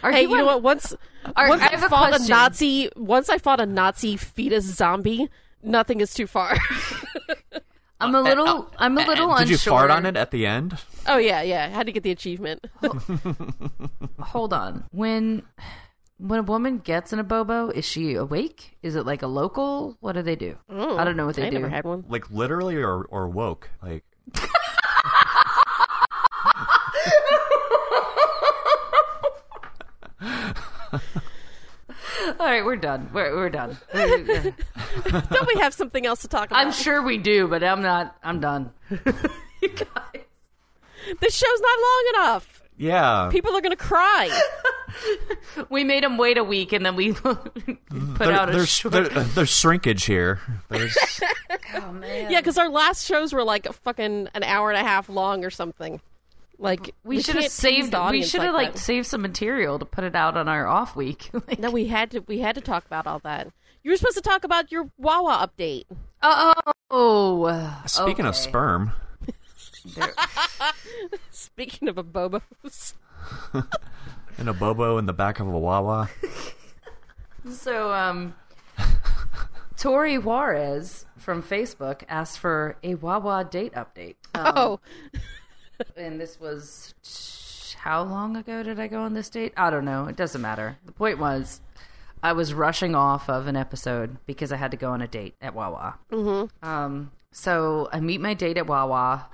Are 0.01 0.11
Hey, 0.11 0.23
you 0.23 0.29
know 0.37 0.45
what? 0.45 0.61
Once, 0.63 0.93
Are- 1.35 1.47
once 1.49 1.61
I 1.61 1.67
I, 1.67 1.69
have 1.71 1.83
a 1.83 1.89
fought 1.89 2.19
a. 2.19 2.27
Nazi, 2.27 2.89
once 2.95 3.29
I 3.29 3.37
fought 3.37 3.59
a 3.61 3.65
Nazi 3.65 4.17
fetus 4.17 4.65
zombie, 4.65 5.29
nothing 5.61 6.01
is 6.01 6.13
too 6.13 6.27
far. 6.27 6.57
I'm 8.01 8.13
a 8.15 8.21
little. 8.21 8.69
I'm 8.77 8.97
a 8.97 9.05
little 9.05 9.33
Did 9.37 9.49
you 9.49 9.57
fart 9.57 9.89
on 9.89 10.05
it 10.05 10.17
at 10.17 10.31
the 10.31 10.45
end? 10.45 10.77
oh 11.07 11.17
yeah, 11.17 11.41
yeah. 11.41 11.65
I 11.65 11.69
had 11.69 11.85
to 11.85 11.93
get 11.93 12.03
the 12.03 12.11
achievement. 12.11 12.65
Hold 14.19 14.51
on. 14.51 14.83
When 14.91 15.43
when 16.23 16.39
a 16.39 16.43
woman 16.43 16.77
gets 16.77 17.11
in 17.11 17.19
a 17.19 17.23
bobo, 17.23 17.67
is 17.69 17.83
she 17.83 18.13
awake? 18.13 18.77
Is 18.81 18.95
it 18.95 19.05
like 19.05 19.21
a 19.23 19.27
local? 19.27 19.97
What 19.99 20.13
do 20.13 20.21
they 20.21 20.37
do? 20.37 20.55
Mm, 20.71 20.97
I 20.97 21.03
don't 21.03 21.17
know 21.17 21.25
what 21.25 21.35
they 21.35 21.47
I 21.47 21.49
do. 21.49 21.57
never 21.59 21.67
had 21.69 21.83
one. 21.83 22.05
Like 22.07 22.31
literally 22.31 22.77
or, 22.77 23.03
or 23.03 23.27
woke? 23.27 23.69
Like 23.81 24.05
All 32.39 32.49
right, 32.49 32.63
we're 32.63 32.77
done. 32.77 33.09
We're, 33.13 33.35
we're 33.35 33.49
done. 33.49 33.77
Don't 33.93 35.47
we 35.53 35.59
have 35.59 35.73
something 35.73 36.05
else 36.05 36.21
to 36.21 36.27
talk 36.27 36.47
about? 36.51 36.59
I'm 36.59 36.71
sure 36.71 37.01
we 37.01 37.17
do, 37.17 37.47
but 37.47 37.63
I'm 37.63 37.81
not. 37.81 38.15
I'm 38.23 38.39
done. 38.39 38.71
you 38.89 38.99
guys. 39.69 40.23
this 41.19 41.35
show's 41.35 41.61
not 41.61 41.79
long 41.79 42.05
enough. 42.15 42.62
Yeah. 42.83 43.29
People 43.31 43.55
are 43.55 43.61
gonna 43.61 43.75
cry. 43.75 44.29
We 45.69 45.83
made 45.83 46.03
them 46.03 46.17
wait 46.17 46.37
a 46.37 46.43
week, 46.43 46.71
and 46.71 46.85
then 46.85 46.95
we 46.95 47.13
put 47.13 47.37
There- 47.89 48.31
out 48.31 48.49
a 48.49 48.51
there's, 48.51 48.69
short. 48.69 48.93
there- 48.93 49.07
there's 49.09 49.49
shrinkage 49.49 50.05
here. 50.05 50.39
There's 50.69 50.95
oh 51.75 51.91
man. 51.93 52.29
yeah, 52.31 52.39
because 52.41 52.57
our 52.59 52.69
last 52.69 53.05
shows 53.05 53.33
were 53.33 53.43
like 53.43 53.65
a 53.65 53.73
fucking 53.73 54.29
an 54.33 54.43
hour 54.43 54.69
and 54.71 54.79
a 54.79 54.87
half 54.87 55.09
long 55.09 55.43
or 55.45 55.49
something. 55.49 55.99
Like 56.59 56.93
we 57.03 57.21
should 57.21 57.35
have 57.35 57.51
saved. 57.51 57.91
the 57.91 58.07
We 58.11 58.23
should 58.23 58.41
have 58.43 58.53
like 58.53 58.73
that. 58.73 58.79
saved 58.79 59.07
some 59.07 59.21
material 59.23 59.79
to 59.79 59.85
put 59.85 60.03
it 60.03 60.15
out 60.15 60.37
on 60.37 60.47
our 60.47 60.67
off 60.67 60.95
week. 60.95 61.29
Like, 61.33 61.59
No, 61.59 61.71
we 61.71 61.87
had 61.87 62.11
to. 62.11 62.19
We 62.21 62.39
had 62.39 62.53
to 62.55 62.61
talk 62.61 62.85
about 62.85 63.07
all 63.07 63.19
that. 63.19 63.47
You 63.83 63.91
were 63.91 63.97
supposed 63.97 64.15
to 64.17 64.21
talk 64.21 64.43
about 64.43 64.71
your 64.71 64.89
Wawa 64.97 65.49
update. 65.49 65.85
Uh 66.21 66.53
oh, 66.91 67.81
speaking 67.87 68.25
of 68.25 68.35
sperm. 68.35 68.91
There- 69.85 70.13
Speaking 71.31 71.87
of 71.87 71.97
a 71.97 72.03
bobos, 72.03 72.93
And 74.37 74.49
a 74.49 74.53
bobo 74.53 74.97
in 74.97 75.05
the 75.05 75.13
back 75.13 75.39
of 75.39 75.47
a 75.47 75.57
Wawa. 75.57 76.09
So, 77.51 77.91
um, 77.91 78.35
Tori 79.77 80.17
Juarez 80.17 81.05
from 81.17 81.43
Facebook 81.43 82.03
asked 82.07 82.39
for 82.39 82.77
a 82.83 82.95
Wawa 82.95 83.43
date 83.43 83.73
update. 83.73 84.15
Um, 84.33 84.53
Oh, 84.55 84.79
and 85.97 86.21
this 86.21 86.39
was 86.39 86.93
how 87.79 88.01
long 88.03 88.37
ago 88.37 88.63
did 88.63 88.79
I 88.79 88.87
go 88.87 89.01
on 89.01 89.13
this 89.13 89.29
date? 89.29 89.51
I 89.57 89.69
don't 89.69 89.83
know. 89.83 90.05
It 90.05 90.15
doesn't 90.15 90.41
matter. 90.41 90.77
The 90.85 90.93
point 90.93 91.19
was, 91.19 91.59
I 92.23 92.31
was 92.31 92.53
rushing 92.53 92.95
off 92.95 93.29
of 93.29 93.47
an 93.47 93.57
episode 93.57 94.15
because 94.25 94.53
I 94.53 94.55
had 94.55 94.71
to 94.71 94.77
go 94.77 94.91
on 94.91 95.01
a 95.01 95.07
date 95.07 95.35
at 95.41 95.53
Wawa. 95.53 95.99
Mm-hmm. 96.13 96.65
Um, 96.65 97.11
so 97.33 97.89
I 97.91 97.99
meet 97.99 98.21
my 98.21 98.33
date 98.33 98.57
at 98.57 98.67
Wawa. 98.67 99.25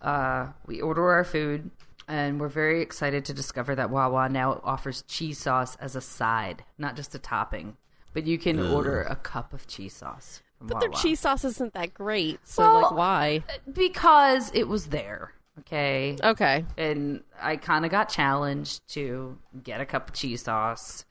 Uh, 0.00 0.48
we 0.66 0.80
order 0.80 1.10
our 1.10 1.24
food, 1.24 1.70
and 2.08 2.40
we're 2.40 2.48
very 2.48 2.80
excited 2.82 3.24
to 3.26 3.34
discover 3.34 3.74
that 3.74 3.90
Wawa 3.90 4.28
now 4.28 4.60
offers 4.64 5.02
cheese 5.02 5.38
sauce 5.38 5.76
as 5.76 5.94
a 5.96 6.00
side, 6.00 6.64
not 6.78 6.96
just 6.96 7.14
a 7.14 7.18
topping. 7.18 7.76
But 8.12 8.26
you 8.26 8.38
can 8.38 8.58
order 8.58 9.02
a 9.02 9.14
cup 9.14 9.52
of 9.52 9.66
cheese 9.68 9.94
sauce. 9.94 10.42
From 10.58 10.66
but 10.66 10.80
their 10.80 10.88
cheese 10.90 11.20
sauce 11.20 11.44
isn't 11.44 11.74
that 11.74 11.94
great. 11.94 12.40
So 12.46 12.62
Well, 12.62 12.82
like, 12.82 12.90
why? 12.92 13.44
because 13.72 14.50
it 14.52 14.66
was 14.68 14.86
there. 14.88 15.32
Okay. 15.60 16.16
Okay. 16.22 16.64
and 16.76 17.22
I 17.40 17.56
kind 17.56 17.84
of 17.84 17.90
got 17.90 18.08
challenged 18.08 18.80
to 18.94 19.38
get 19.62 19.80
a 19.80 19.86
cup 19.86 20.08
of 20.08 20.14
cheese 20.14 20.42
sauce. 20.42 21.04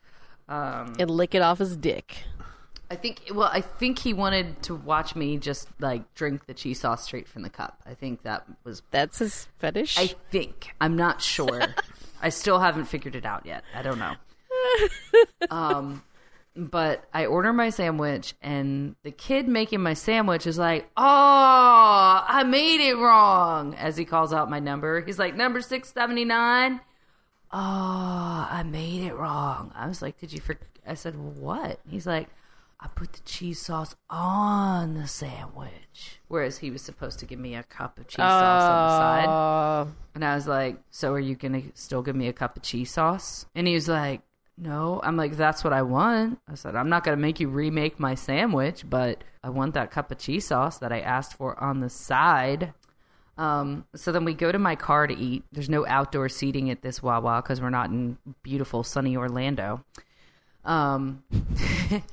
Um, 0.47 0.93
And 0.99 1.09
lick 1.09 1.35
it 1.35 1.41
off 1.41 1.59
his 1.59 1.77
dick. 1.77 2.23
I 2.91 2.95
think, 2.95 3.21
well, 3.33 3.49
I 3.51 3.61
think 3.61 3.99
he 3.99 4.13
wanted 4.13 4.63
to 4.63 4.75
watch 4.75 5.15
me 5.15 5.37
just 5.37 5.67
like 5.79 6.13
drink 6.15 6.47
the 6.47 6.55
cheese 6.55 6.79
sauce 6.79 7.03
straight 7.03 7.27
from 7.27 7.43
the 7.43 7.49
cup. 7.49 7.81
I 7.85 7.93
think 7.93 8.23
that 8.23 8.45
was. 8.63 8.81
That's 8.89 9.19
his 9.19 9.47
fetish. 9.59 9.97
I 9.97 10.07
think 10.31 10.73
I'm 10.81 10.95
not 10.95 11.21
sure. 11.21 11.61
I 12.21 12.29
still 12.29 12.59
haven't 12.59 12.85
figured 12.85 13.15
it 13.15 13.25
out 13.25 13.45
yet. 13.45 13.63
I 13.75 13.83
don't 13.83 13.99
know. 13.99 14.13
um, 15.51 16.03
but 16.55 17.05
I 17.13 17.27
order 17.27 17.53
my 17.53 17.69
sandwich, 17.69 18.33
and 18.41 18.95
the 19.03 19.11
kid 19.11 19.47
making 19.47 19.81
my 19.81 19.93
sandwich 19.93 20.47
is 20.47 20.57
like, 20.57 20.89
"Oh, 20.97 22.23
I 22.27 22.43
made 22.43 22.81
it 22.81 22.95
wrong." 22.95 23.75
As 23.75 23.97
he 23.97 24.05
calls 24.05 24.33
out 24.33 24.49
my 24.49 24.59
number, 24.59 25.01
he's 25.01 25.19
like, 25.19 25.35
"Number 25.35 25.61
six 25.61 25.93
seventy 25.93 26.25
nine. 26.25 26.81
Oh, 27.51 28.47
I 28.49 28.63
made 28.63 29.03
it 29.03 29.13
wrong. 29.13 29.71
I 29.75 29.87
was 29.87 30.01
like, 30.01 30.19
"Did 30.19 30.33
you?" 30.33 30.41
For-? 30.41 30.57
I 30.87 30.95
said, 30.95 31.15
"What?" 31.15 31.79
He's 31.87 32.07
like, 32.07 32.29
"I 32.79 32.87
put 32.87 33.13
the 33.13 33.19
cheese 33.21 33.61
sauce 33.61 33.95
on 34.09 34.93
the 34.95 35.07
sandwich," 35.07 36.19
whereas 36.27 36.59
he 36.59 36.71
was 36.71 36.81
supposed 36.81 37.19
to 37.19 37.25
give 37.25 37.39
me 37.39 37.55
a 37.55 37.63
cup 37.63 37.97
of 37.99 38.07
cheese 38.07 38.17
sauce 38.17 38.63
on 38.63 38.87
the 38.87 38.97
side. 38.97 39.27
Uh, 39.27 39.85
And 40.15 40.25
I 40.25 40.35
was 40.35 40.47
like, 40.47 40.81
"So 40.89 41.13
are 41.13 41.19
you 41.19 41.35
gonna 41.35 41.61
still 41.73 42.01
give 42.01 42.15
me 42.15 42.27
a 42.27 42.33
cup 42.33 42.55
of 42.57 42.63
cheese 42.63 42.91
sauce?" 42.91 43.45
And 43.55 43.67
he 43.67 43.73
was 43.73 43.87
like, 43.87 44.21
"No." 44.57 44.99
I'm 45.03 45.17
like, 45.17 45.35
"That's 45.37 45.63
what 45.63 45.73
I 45.73 45.81
want." 45.81 46.39
I 46.47 46.55
said, 46.55 46.75
"I'm 46.75 46.89
not 46.89 47.03
gonna 47.03 47.17
make 47.17 47.39
you 47.39 47.49
remake 47.49 47.99
my 47.99 48.15
sandwich, 48.15 48.89
but 48.89 49.23
I 49.43 49.49
want 49.49 49.73
that 49.75 49.91
cup 49.91 50.11
of 50.11 50.17
cheese 50.17 50.47
sauce 50.47 50.77
that 50.79 50.91
I 50.91 50.99
asked 50.99 51.33
for 51.35 51.61
on 51.61 51.79
the 51.81 51.89
side." 51.89 52.73
Um, 53.37 53.85
so 53.95 54.11
then 54.11 54.25
we 54.25 54.33
go 54.33 54.51
to 54.51 54.59
my 54.59 54.75
car 54.75 55.07
to 55.07 55.13
eat. 55.17 55.43
There's 55.53 55.69
no 55.69 55.85
outdoor 55.87 56.27
seating 56.27 56.69
at 56.69 56.81
this 56.81 57.01
Wawa 57.01 57.41
because 57.41 57.61
we're 57.61 57.69
not 57.69 57.89
in 57.89 58.17
beautiful 58.43 58.83
sunny 58.83 59.15
Orlando. 59.15 59.85
Um, 60.65 61.23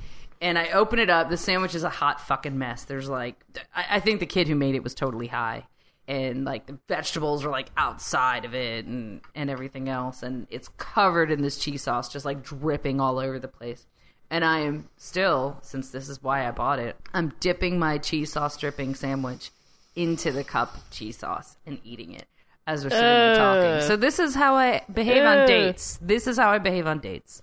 and 0.41 0.59
I 0.59 0.69
open 0.71 0.99
it 0.99 1.11
up. 1.11 1.31
The 1.31 1.37
sandwich 1.37 1.75
is 1.75 1.85
a 1.85 1.91
hot 1.91 2.21
fucking 2.21 2.57
mess. 2.59 2.85
There's 2.85 3.09
like, 3.09 3.43
I, 3.75 3.87
I 3.93 4.01
think 4.01 4.21
the 4.21 4.27
kid 4.27 4.49
who 4.49 4.55
made 4.55 4.75
it 4.75 4.83
was 4.83 4.95
totally 4.95 5.27
high, 5.29 5.65
and 6.09 6.45
like 6.45 6.67
the 6.67 6.79
vegetables 6.89 7.45
are 7.45 7.51
like 7.51 7.71
outside 7.77 8.45
of 8.45 8.55
it 8.55 8.85
and 8.85 9.21
and 9.35 9.51
everything 9.51 9.89
else, 9.89 10.23
and 10.23 10.47
it's 10.51 10.69
covered 10.77 11.31
in 11.31 11.43
this 11.43 11.59
cheese 11.59 11.83
sauce, 11.83 12.09
just 12.09 12.25
like 12.25 12.43
dripping 12.43 13.01
all 13.01 13.19
over 13.19 13.39
the 13.39 13.49
place. 13.49 13.87
And 14.31 14.45
I 14.45 14.61
am 14.61 14.89
still, 14.97 15.59
since 15.63 15.91
this 15.91 16.09
is 16.09 16.21
why 16.23 16.49
I 16.49 16.51
bought 16.51 16.81
it, 16.81 16.97
I'm 17.15 17.33
dipping 17.39 17.79
my 17.79 17.99
cheese 17.99 18.33
sauce 18.33 18.57
dripping 18.57 18.97
sandwich 18.97 19.53
into 19.95 20.33
the 20.33 20.43
cup 20.43 20.77
of 20.77 20.91
cheese 20.91 21.19
sauce 21.19 21.57
and 21.65 21.79
eating 21.85 22.13
it 22.13 22.27
as 22.67 22.85
we're 22.85 22.91
sitting 22.91 23.05
there 23.05 23.37
talking. 23.37 23.87
So 23.87 23.97
this 23.97 24.19
is 24.19 24.35
how 24.35 24.57
I 24.57 24.83
behave 24.93 25.25
on 25.25 25.47
dates. 25.47 25.99
This 26.03 26.27
is 26.27 26.37
how 26.37 26.51
I 26.51 26.59
behave 26.59 26.87
on 26.87 26.99
dates. 26.99 27.43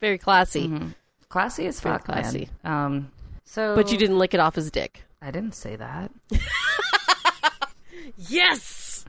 very 0.00 0.18
classy. 0.18 0.68
Mm-hmm. 0.68 0.88
Classy 1.30 1.66
as 1.66 1.80
fuck, 1.80 2.06
man. 2.06 2.22
classy. 2.22 2.48
Um, 2.64 3.10
so, 3.44 3.74
But 3.74 3.90
you 3.90 3.96
didn't 3.96 4.18
lick 4.18 4.34
it 4.34 4.40
off 4.40 4.54
his 4.54 4.70
dick. 4.70 5.02
I 5.22 5.30
didn't 5.30 5.54
say 5.54 5.76
that. 5.76 6.10
Yes. 8.28 9.04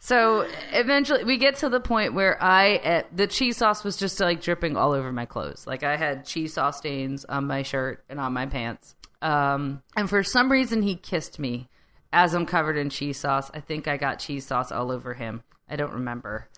So 0.00 0.48
eventually, 0.72 1.24
we 1.24 1.36
get 1.36 1.56
to 1.56 1.68
the 1.68 1.80
point 1.80 2.14
where 2.14 2.42
I 2.42 2.76
uh, 2.76 3.02
the 3.14 3.26
cheese 3.26 3.58
sauce 3.58 3.84
was 3.84 3.96
just 3.96 4.18
like 4.20 4.40
dripping 4.40 4.76
all 4.76 4.92
over 4.92 5.12
my 5.12 5.26
clothes. 5.26 5.66
Like 5.66 5.82
I 5.82 5.96
had 5.96 6.24
cheese 6.24 6.54
sauce 6.54 6.78
stains 6.78 7.24
on 7.26 7.46
my 7.46 7.62
shirt 7.62 8.04
and 8.08 8.18
on 8.18 8.32
my 8.32 8.46
pants. 8.46 8.94
Um, 9.20 9.82
and 9.96 10.08
for 10.08 10.22
some 10.22 10.50
reason, 10.50 10.82
he 10.82 10.94
kissed 10.94 11.38
me 11.38 11.68
as 12.12 12.34
I'm 12.34 12.46
covered 12.46 12.76
in 12.78 12.88
cheese 12.88 13.18
sauce. 13.18 13.50
I 13.52 13.60
think 13.60 13.86
I 13.86 13.96
got 13.98 14.18
cheese 14.18 14.46
sauce 14.46 14.72
all 14.72 14.90
over 14.90 15.14
him. 15.14 15.42
I 15.68 15.76
don't 15.76 15.92
remember. 15.92 16.48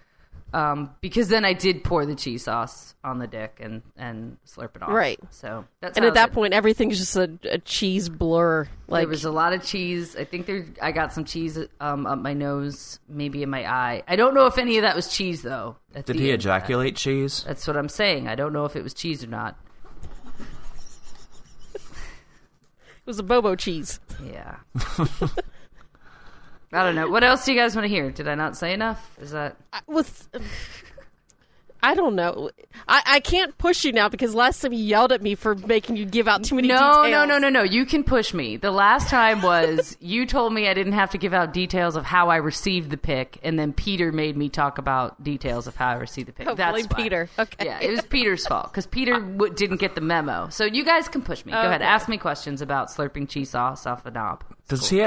Um, 0.52 0.90
because 1.00 1.28
then 1.28 1.44
I 1.44 1.52
did 1.52 1.84
pour 1.84 2.04
the 2.04 2.14
cheese 2.16 2.44
sauce 2.44 2.94
on 3.04 3.18
the 3.18 3.26
dick 3.26 3.58
and 3.60 3.82
and 3.96 4.36
slurp 4.46 4.74
it 4.76 4.82
off. 4.82 4.88
Right. 4.90 5.18
So 5.30 5.64
that's 5.80 5.96
And 5.96 6.04
at 6.04 6.14
that 6.14 6.30
it- 6.30 6.32
point, 6.32 6.54
everything's 6.54 6.98
just 6.98 7.14
a, 7.16 7.30
a 7.48 7.58
cheese 7.58 8.08
blur. 8.08 8.68
Like 8.88 9.02
there 9.02 9.08
was 9.08 9.24
a 9.24 9.30
lot 9.30 9.52
of 9.52 9.64
cheese. 9.64 10.16
I 10.16 10.24
think 10.24 10.46
there. 10.46 10.66
I 10.82 10.90
got 10.92 11.12
some 11.12 11.24
cheese 11.24 11.58
um, 11.80 12.06
up 12.06 12.18
my 12.18 12.34
nose, 12.34 12.98
maybe 13.08 13.42
in 13.44 13.50
my 13.50 13.64
eye. 13.70 14.02
I 14.08 14.16
don't 14.16 14.34
know 14.34 14.46
if 14.46 14.58
any 14.58 14.76
of 14.76 14.82
that 14.82 14.96
was 14.96 15.08
cheese 15.14 15.42
though. 15.42 15.76
Did 16.04 16.16
he 16.16 16.32
end. 16.32 16.40
ejaculate 16.40 16.96
cheese? 16.96 17.44
That's 17.46 17.66
what 17.66 17.76
I'm 17.76 17.88
saying. 17.88 18.26
I 18.26 18.34
don't 18.34 18.52
know 18.52 18.64
if 18.64 18.74
it 18.74 18.82
was 18.82 18.92
cheese 18.94 19.22
or 19.22 19.28
not. 19.28 19.56
it 21.74 21.80
was 23.06 23.18
a 23.18 23.22
bobo 23.22 23.54
cheese. 23.56 24.00
Yeah. 24.24 24.56
I 26.72 26.84
don't 26.84 26.94
know. 26.94 27.08
What 27.08 27.24
else 27.24 27.44
do 27.44 27.52
you 27.52 27.58
guys 27.58 27.74
want 27.74 27.84
to 27.84 27.88
hear? 27.88 28.10
Did 28.10 28.28
I 28.28 28.34
not 28.34 28.56
say 28.56 28.72
enough? 28.72 29.16
Is 29.20 29.32
that 29.32 29.56
I, 29.72 29.80
with, 29.88 30.28
um, 30.34 30.42
I 31.82 31.94
don't 31.94 32.14
know. 32.14 32.50
I, 32.86 33.02
I 33.06 33.20
can't 33.20 33.56
push 33.56 33.84
you 33.84 33.92
now 33.92 34.08
because 34.08 34.34
last 34.34 34.60
time 34.60 34.72
you 34.72 34.84
yelled 34.84 35.12
at 35.12 35.22
me 35.22 35.34
for 35.34 35.54
making 35.54 35.96
you 35.96 36.04
give 36.04 36.28
out 36.28 36.44
too 36.44 36.54
many 36.54 36.68
no, 36.68 36.76
details. 36.76 37.10
no, 37.10 37.24
no, 37.24 37.38
no, 37.38 37.48
no. 37.48 37.62
You 37.62 37.86
can 37.86 38.04
push 38.04 38.34
me. 38.34 38.56
The 38.56 38.70
last 38.70 39.08
time 39.08 39.40
was 39.42 39.96
you 40.00 40.26
told 40.26 40.52
me 40.52 40.68
I 40.68 40.74
didn't 40.74 40.92
have 40.92 41.10
to 41.10 41.18
give 41.18 41.32
out 41.32 41.52
details 41.52 41.96
of 41.96 42.04
how 42.04 42.28
I 42.28 42.36
received 42.36 42.90
the 42.90 42.96
pic, 42.96 43.38
and 43.42 43.58
then 43.58 43.72
Peter 43.72 44.12
made 44.12 44.36
me 44.36 44.48
talk 44.48 44.78
about 44.78 45.22
details 45.24 45.66
of 45.66 45.76
how 45.76 45.88
I 45.88 45.94
received 45.94 46.28
the 46.28 46.32
pic. 46.32 46.48
Oh, 46.48 46.54
That's 46.54 46.72
blame 46.72 46.86
why. 46.90 47.02
Peter. 47.02 47.30
Okay. 47.38 47.64
Yeah, 47.64 47.80
it 47.80 47.90
was 47.90 48.02
Peter's 48.10 48.46
fault 48.46 48.70
because 48.70 48.86
Peter 48.86 49.18
w- 49.18 49.52
didn't 49.52 49.78
get 49.78 49.94
the 49.94 50.00
memo. 50.02 50.48
So 50.50 50.64
you 50.64 50.84
guys 50.84 51.08
can 51.08 51.22
push 51.22 51.44
me. 51.44 51.52
Go 51.52 51.58
ahead, 51.58 51.82
ask 51.82 52.08
me 52.08 52.18
questions 52.18 52.60
about 52.60 52.90
slurping 52.90 53.28
cheese 53.28 53.50
sauce 53.50 53.86
off 53.86 54.04
a 54.04 54.10
knob. 54.10 54.44
Does 54.68 54.88
he? 54.88 55.04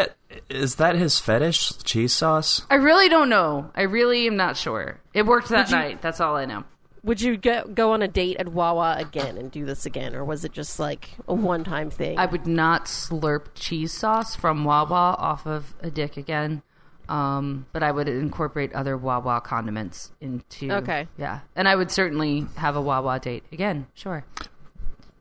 Is 0.49 0.75
that 0.75 0.95
his 0.95 1.19
fetish? 1.19 1.73
Cheese 1.83 2.13
sauce? 2.13 2.65
I 2.69 2.75
really 2.75 3.09
don't 3.09 3.29
know. 3.29 3.71
I 3.75 3.83
really 3.83 4.27
am 4.27 4.35
not 4.35 4.57
sure. 4.57 4.99
It 5.13 5.25
worked 5.25 5.49
that 5.49 5.69
you- 5.69 5.75
night. 5.75 6.01
That's 6.01 6.19
all 6.21 6.35
I 6.35 6.45
know. 6.45 6.63
Would 7.03 7.19
you 7.21 7.35
go, 7.35 7.65
go 7.67 7.91
on 7.91 8.01
a 8.01 8.07
date 8.07 8.37
at 8.37 8.47
Wawa 8.47 8.95
again 8.97 9.37
and 9.37 9.51
do 9.51 9.65
this 9.65 9.85
again, 9.85 10.15
or 10.15 10.23
was 10.23 10.45
it 10.45 10.53
just 10.53 10.79
like 10.79 11.09
a 11.27 11.33
one 11.33 11.65
time 11.65 11.89
thing? 11.89 12.17
I 12.17 12.25
would 12.27 12.47
not 12.47 12.85
slurp 12.85 13.47
cheese 13.55 13.91
sauce 13.91 14.35
from 14.37 14.63
Wawa 14.63 15.15
off 15.19 15.45
of 15.45 15.75
a 15.81 15.91
dick 15.91 16.15
again. 16.15 16.61
Um, 17.09 17.65
but 17.73 17.83
I 17.83 17.91
would 17.91 18.07
incorporate 18.07 18.71
other 18.71 18.95
Wawa 18.95 19.41
condiments 19.41 20.11
into. 20.21 20.71
Okay. 20.71 21.09
Yeah, 21.17 21.41
and 21.57 21.67
I 21.67 21.75
would 21.75 21.91
certainly 21.91 22.45
have 22.55 22.77
a 22.77 22.81
Wawa 22.81 23.19
date 23.19 23.43
again. 23.51 23.87
Sure. 23.93 24.23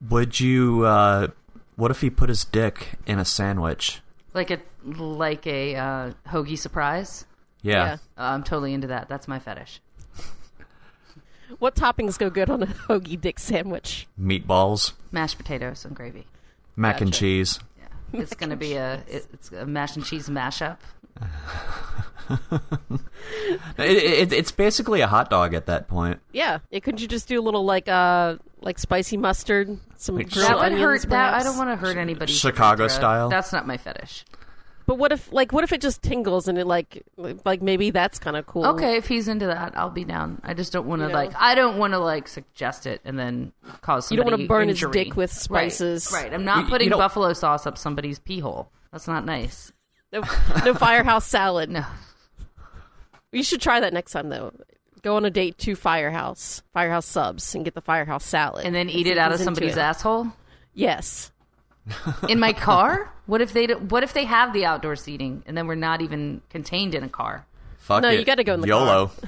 Would 0.08 0.38
you? 0.38 0.84
uh 0.86 1.28
What 1.74 1.90
if 1.90 2.00
he 2.00 2.10
put 2.10 2.28
his 2.28 2.44
dick 2.44 2.90
in 3.06 3.18
a 3.18 3.24
sandwich? 3.24 4.00
Like 4.34 4.50
a 4.50 4.58
like 4.84 5.46
a 5.46 5.76
uh, 5.76 6.12
hoagie 6.28 6.58
surprise. 6.58 7.26
Yeah. 7.62 7.72
Yeah. 7.84 7.92
Uh, 8.18 8.30
I'm 8.32 8.42
totally 8.42 8.72
into 8.74 8.86
that. 8.88 9.08
That's 9.08 9.28
my 9.28 9.38
fetish. 9.38 9.80
what 11.58 11.74
toppings 11.74 12.18
go 12.18 12.30
good 12.30 12.50
on 12.50 12.62
a 12.62 12.66
hoagie 12.88 13.20
dick 13.20 13.38
sandwich? 13.38 14.06
Meatballs, 14.20 14.92
Mashed 15.10 15.36
potatoes 15.38 15.84
and 15.84 15.94
gravy. 15.94 16.26
mac 16.76 17.00
and 17.00 17.10
Gotcha. 17.12 17.20
cheese. 17.20 17.60
Yeah, 18.12 18.20
it's 18.20 18.34
gonna 18.34 18.56
be 18.56 18.74
a 18.74 19.02
it- 19.08 19.26
it's 19.32 19.50
a 19.52 19.66
mash 19.66 19.96
and 19.96 20.04
cheese 20.04 20.28
mashup. 20.28 20.78
It, 23.78 24.30
it, 24.30 24.32
it's 24.32 24.52
basically 24.52 25.00
a 25.00 25.06
hot 25.06 25.28
dog 25.28 25.54
at 25.54 25.66
that 25.66 25.88
point. 25.88 26.20
Yeah, 26.32 26.58
yeah. 26.70 26.80
Couldn't 26.80 27.00
you 27.00 27.08
just 27.08 27.28
do 27.28 27.38
a 27.38 27.42
little 27.42 27.64
like 27.64 27.88
uh 27.88 28.36
like 28.60 28.78
spicy 28.78 29.16
mustard, 29.16 29.76
some 29.96 30.16
Like 30.16 30.30
That 30.30 30.54
would 30.56 30.64
onions, 30.72 30.82
hurt. 31.04 31.10
That 31.10 31.34
I 31.34 31.42
don't 31.42 31.56
want 31.58 31.70
to 31.70 31.76
hurt 31.76 31.96
anybody. 31.96 32.32
Chicago 32.32 32.88
style? 32.88 33.28
That's 33.28 33.52
not 33.52 33.66
my 33.66 33.76
fetish. 33.76 34.24
But 34.92 34.98
what 34.98 35.10
if 35.10 35.32
like 35.32 35.54
what 35.54 35.64
if 35.64 35.72
it 35.72 35.80
just 35.80 36.02
tingles 36.02 36.48
and 36.48 36.58
it 36.58 36.66
like 36.66 37.02
like 37.46 37.62
maybe 37.62 37.88
that's 37.88 38.18
kind 38.18 38.36
of 38.36 38.44
cool? 38.44 38.66
Okay, 38.66 38.98
if 38.98 39.08
he's 39.08 39.26
into 39.26 39.46
that, 39.46 39.72
I'll 39.74 39.88
be 39.88 40.04
down. 40.04 40.38
I 40.44 40.52
just 40.52 40.70
don't 40.70 40.86
want 40.86 41.00
to 41.00 41.04
You 41.06 41.12
know? 41.12 41.14
like. 41.14 41.32
I 41.34 41.54
don't 41.54 41.78
want 41.78 41.94
to 41.94 41.98
like 41.98 42.28
suggest 42.28 42.84
it 42.84 43.00
and 43.02 43.18
then 43.18 43.52
cause. 43.80 44.10
You 44.10 44.18
don't 44.18 44.26
want 44.26 44.34
wanna 44.36 44.48
burn 44.48 44.68
his 44.68 44.84
dick 44.92 45.16
with 45.16 45.32
spices. 45.32 46.10
Right. 46.12 46.24
right. 46.24 46.34
I'm 46.34 46.44
not 46.44 46.56
You- 46.58 46.62
you 46.64 46.68
putting 46.68 46.88
don't- 46.90 46.98
buffalo 46.98 47.32
sauce 47.32 47.66
up 47.66 47.78
somebody's 47.78 48.18
pee 48.18 48.40
hole. 48.40 48.70
That's 48.92 49.08
not 49.08 49.24
nice. 49.24 49.72
No, 50.12 50.20
no 50.62 50.74
firehouse 50.74 51.24
salad. 51.26 51.70
No. 51.70 51.86
You 53.30 53.42
should 53.42 53.62
try 53.62 53.80
that 53.80 53.94
next 53.94 54.12
time 54.12 54.28
though. 54.28 54.52
go 55.00 55.16
on 55.16 55.24
a 55.24 55.30
date 55.30 55.56
to 55.56 55.74
Firehouse, 55.74 56.62
Firehouse 56.74 57.06
subs, 57.06 57.54
and 57.54 57.64
get 57.64 57.72
the 57.74 57.80
Firehouse 57.80 58.26
salad, 58.26 58.66
And 58.66 58.74
then 58.74 58.90
eat 58.90 59.06
it 59.06 59.16
out 59.16 59.32
of 59.32 59.40
somebody's 59.40 59.78
it. 59.78 59.80
asshole 59.80 60.28
Yes. 60.74 61.31
In 62.28 62.38
my 62.40 62.52
car. 62.52 63.12
What 63.26 63.40
if 63.40 63.52
they? 63.52 63.66
do- 63.66 63.78
What 63.78 64.02
if 64.02 64.12
they 64.12 64.24
have 64.24 64.52
the 64.52 64.64
outdoor 64.64 64.96
seating 64.96 65.42
and 65.46 65.56
then 65.56 65.66
we're 65.66 65.74
not 65.74 66.00
even 66.02 66.42
contained 66.50 66.94
in 66.94 67.02
a 67.04 67.08
car? 67.08 67.46
Fuck 67.78 68.02
No, 68.02 68.08
it. 68.10 68.18
you 68.18 68.24
gotta 68.24 68.44
go 68.44 68.54
in 68.54 68.60
the 68.60 68.68
YOLO. 68.68 69.10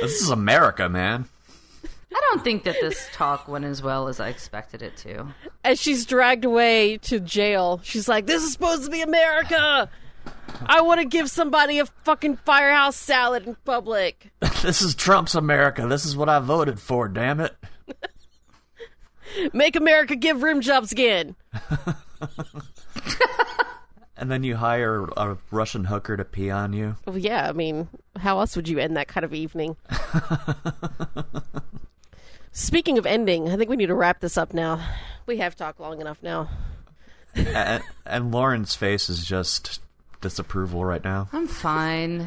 this 0.00 0.20
is 0.22 0.30
America, 0.30 0.88
man. 0.88 1.26
I 2.14 2.20
don't 2.32 2.42
think 2.42 2.64
that 2.64 2.76
this 2.80 3.08
talk 3.12 3.46
went 3.46 3.64
as 3.66 3.82
well 3.82 4.08
as 4.08 4.20
I 4.20 4.28
expected 4.28 4.80
it 4.82 4.96
to. 4.98 5.26
As 5.64 5.78
she's 5.80 6.06
dragged 6.06 6.44
away 6.46 6.96
to 6.98 7.20
jail, 7.20 7.80
she's 7.84 8.08
like, 8.08 8.26
"This 8.26 8.42
is 8.42 8.52
supposed 8.52 8.84
to 8.84 8.90
be 8.90 9.02
America. 9.02 9.90
I 10.64 10.80
want 10.80 11.00
to 11.00 11.06
give 11.06 11.30
somebody 11.30 11.78
a 11.78 11.84
fucking 11.86 12.36
Firehouse 12.38 12.96
salad 12.96 13.46
in 13.46 13.56
public." 13.64 14.30
This 14.62 14.82
is 14.82 14.94
Trump's 14.96 15.34
America. 15.36 15.86
This 15.86 16.04
is 16.04 16.16
what 16.16 16.28
I 16.28 16.40
voted 16.40 16.80
for, 16.80 17.06
damn 17.06 17.38
it. 17.40 17.54
Make 19.52 19.76
America 19.76 20.16
give 20.16 20.42
rim 20.42 20.60
jobs 20.60 20.92
again. 20.92 21.36
And 24.18 24.30
then 24.30 24.42
you 24.42 24.56
hire 24.56 25.04
a 25.16 25.36
Russian 25.50 25.84
hooker 25.84 26.16
to 26.16 26.24
pee 26.24 26.50
on 26.50 26.72
you. 26.72 26.96
Well, 27.06 27.18
yeah, 27.18 27.48
I 27.48 27.52
mean, 27.52 27.88
how 28.16 28.40
else 28.40 28.56
would 28.56 28.66
you 28.66 28.78
end 28.78 28.96
that 28.96 29.08
kind 29.08 29.24
of 29.24 29.34
evening? 29.34 29.76
Speaking 32.52 32.96
of 32.96 33.04
ending, 33.04 33.50
I 33.50 33.56
think 33.56 33.68
we 33.68 33.76
need 33.76 33.86
to 33.86 33.94
wrap 33.94 34.20
this 34.20 34.38
up 34.38 34.54
now. 34.54 34.82
We 35.26 35.36
have 35.36 35.54
talked 35.54 35.80
long 35.80 36.00
enough 36.00 36.22
now. 36.22 36.48
and, 37.34 37.82
and 38.06 38.32
Lauren's 38.32 38.74
face 38.74 39.10
is 39.10 39.22
just 39.22 39.82
disapproval 40.22 40.82
right 40.82 41.04
now. 41.04 41.28
I'm 41.34 41.46
fine. 41.46 42.26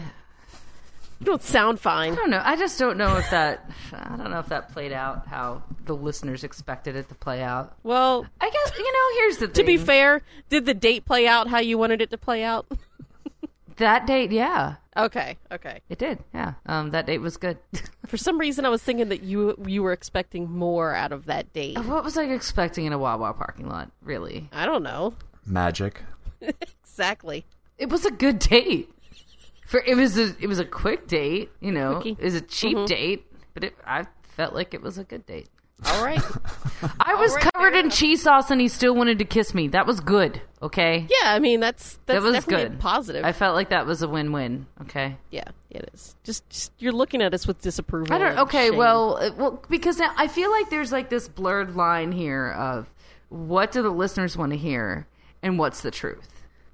You 1.19 1.25
don't 1.25 1.43
sound 1.43 1.79
fine. 1.79 2.13
I 2.13 2.15
don't 2.15 2.29
know. 2.29 2.41
I 2.43 2.55
just 2.55 2.79
don't 2.79 2.97
know 2.97 3.17
if 3.17 3.29
that. 3.31 3.69
I 3.91 4.15
don't 4.15 4.31
know 4.31 4.39
if 4.39 4.47
that 4.47 4.71
played 4.71 4.93
out 4.93 5.27
how 5.27 5.63
the 5.85 5.95
listeners 5.95 6.45
expected 6.45 6.95
it 6.95 7.09
to 7.09 7.15
play 7.15 7.41
out. 7.43 7.75
Well, 7.83 8.25
I 8.39 8.49
guess 8.49 8.77
you 8.77 8.91
know. 8.91 9.21
Here's 9.21 9.37
the 9.37 9.47
to 9.49 9.63
be 9.63 9.77
fair, 9.77 10.21
did 10.49 10.65
the 10.65 10.73
date 10.73 11.03
play 11.05 11.27
out 11.27 11.47
how 11.47 11.59
you 11.59 11.77
wanted 11.77 12.01
it 12.01 12.09
to 12.11 12.17
play 12.17 12.43
out? 12.43 12.67
that 13.77 14.07
date, 14.07 14.31
yeah, 14.31 14.75
okay, 14.95 15.37
okay. 15.51 15.81
it 15.89 15.97
did. 15.97 16.19
Yeah, 16.33 16.53
um, 16.65 16.91
that 16.91 17.05
date 17.05 17.17
was 17.17 17.35
good. 17.35 17.57
For 18.05 18.15
some 18.15 18.37
reason, 18.39 18.65
I 18.65 18.69
was 18.69 18.81
thinking 18.81 19.09
that 19.09 19.23
you 19.23 19.61
you 19.67 19.83
were 19.83 19.91
expecting 19.91 20.49
more 20.49 20.95
out 20.95 21.11
of 21.11 21.25
that 21.25 21.51
date. 21.51 21.77
what 21.79 22.03
was 22.05 22.17
I 22.17 22.23
expecting 22.25 22.85
in 22.85 22.93
a 22.93 22.97
Wawa 22.97 23.33
parking 23.33 23.67
lot? 23.67 23.91
Really, 24.01 24.49
I 24.53 24.65
don't 24.65 24.83
know 24.83 25.15
Magic. 25.45 26.01
exactly. 26.41 27.45
it 27.77 27.89
was 27.89 28.05
a 28.05 28.11
good 28.11 28.39
date. 28.39 28.89
For 29.69 29.83
it 29.85 29.95
was 29.95 30.17
a 30.17 30.35
it 30.39 30.47
was 30.47 30.57
a 30.57 30.65
quick 30.65 31.05
date. 31.05 31.51
You 31.59 31.71
know, 31.71 32.01
Quickie. 32.01 32.17
it 32.19 32.23
was 32.23 32.33
a 32.33 32.41
cheap 32.41 32.87
date, 32.87 33.27
but 33.53 33.63
it, 33.65 33.75
I 33.85 34.07
felt 34.23 34.55
like 34.55 34.73
it 34.73 34.81
was 34.81 34.97
a 34.97 35.03
good 35.03 35.27
date. 35.27 35.47
All 35.85 36.03
right. 36.03 36.19
I 36.99 37.13
was 37.13 37.35
right, 37.35 37.53
covered 37.53 37.75
in 37.75 37.91
cheese 37.91 38.23
sauce, 38.23 38.49
and 38.49 38.59
he 38.59 38.67
still 38.67 38.95
wanted 38.95 39.19
to 39.19 39.25
kiss 39.25 39.53
me. 39.53 39.67
That 39.67 39.85
was 39.85 39.99
good. 39.99 40.41
Okay, 40.59 41.07
yeah, 41.07 41.31
I 41.31 41.37
mean 41.37 41.59
that's 41.59 41.99
that's 42.07 42.17
that 42.17 42.23
was 42.23 42.33
definitely 42.33 42.69
good. 42.69 42.79
positive. 42.79 43.23
I 43.23 43.31
felt 43.31 43.55
like 43.55 43.69
that 43.69 43.85
was 43.85 44.01
a 44.01 44.07
win-win. 44.07 44.65
Okay. 44.81 45.17
yeah, 45.29 45.45
it 45.69 45.91
is. 45.93 46.15
Just, 46.23 46.49
just 46.49 46.71
you're 46.79 46.91
looking 46.91 47.21
at 47.21 47.35
us 47.35 47.45
with 47.45 47.61
disapproval. 47.61 48.11
I 48.11 48.17
don't. 48.17 48.39
Okay, 48.39 48.69
shame. 48.69 48.77
well, 48.77 49.17
uh, 49.17 49.29
well, 49.37 49.63
because 49.69 49.99
now 49.99 50.11
I 50.17 50.27
feel 50.27 50.49
like 50.49 50.71
there's 50.71 50.91
like 50.91 51.11
this 51.11 51.27
blurred 51.27 51.75
line 51.75 52.11
here 52.11 52.49
of 52.53 52.89
what 53.29 53.71
do 53.71 53.83
the 53.83 53.91
listeners 53.91 54.35
want 54.35 54.51
to 54.51 54.57
hear 54.57 55.05
and 55.43 55.59
what's 55.59 55.81
the 55.81 55.91
truth. 55.91 56.27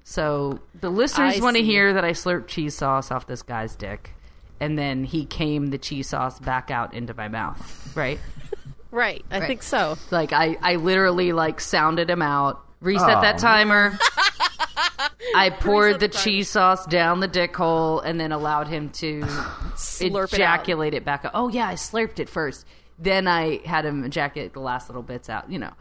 So 0.08 0.60
the 0.80 0.88
listeners 0.88 1.40
want 1.40 1.56
to 1.56 1.64
hear 1.64 1.94
that 1.94 2.04
I 2.04 2.12
slurped 2.12 2.46
cheese 2.46 2.76
sauce 2.76 3.10
off 3.10 3.26
this 3.26 3.42
guy's 3.42 3.74
dick, 3.74 4.12
and 4.60 4.78
then 4.78 5.02
he 5.02 5.24
came 5.24 5.66
the 5.70 5.78
cheese 5.78 6.08
sauce 6.10 6.38
back 6.38 6.70
out 6.70 6.94
into 6.94 7.12
my 7.12 7.26
mouth, 7.26 7.92
right? 7.96 8.20
right. 8.92 9.24
I 9.32 9.40
Right. 9.40 9.46
think 9.48 9.64
so. 9.64 9.98
like 10.12 10.32
I, 10.32 10.56
I 10.62 10.76
literally 10.76 11.32
like 11.32 11.60
sounded 11.60 12.08
him 12.08 12.22
out, 12.22 12.64
reset 12.80 13.16
Oh. 13.16 13.20
that 13.20 13.38
timer. 13.38 13.98
I 15.34 15.50
poured 15.50 15.94
the 15.96 16.06
the 16.06 16.08
cheese 16.08 16.48
sauce 16.50 16.86
down 16.86 17.18
the 17.18 17.26
dick 17.26 17.56
hole 17.56 17.98
and 17.98 18.18
then 18.20 18.30
allowed 18.30 18.68
him 18.68 18.90
to 18.90 19.22
Slurp 19.74 20.26
it 20.28 20.34
out. 20.34 20.34
ejaculate 20.34 20.94
it, 20.94 21.04
back 21.04 21.24
up. 21.24 21.32
Oh 21.34 21.48
yeah, 21.48 21.66
I 21.66 21.74
slurped 21.74 22.20
it 22.20 22.28
first. 22.28 22.64
Then 22.96 23.26
I 23.26 23.58
had 23.64 23.84
him 23.84 24.04
ejaculate 24.04 24.52
the 24.52 24.60
last 24.60 24.88
little 24.88 25.02
bits 25.02 25.28
out, 25.28 25.50
you 25.50 25.58
know. 25.58 25.72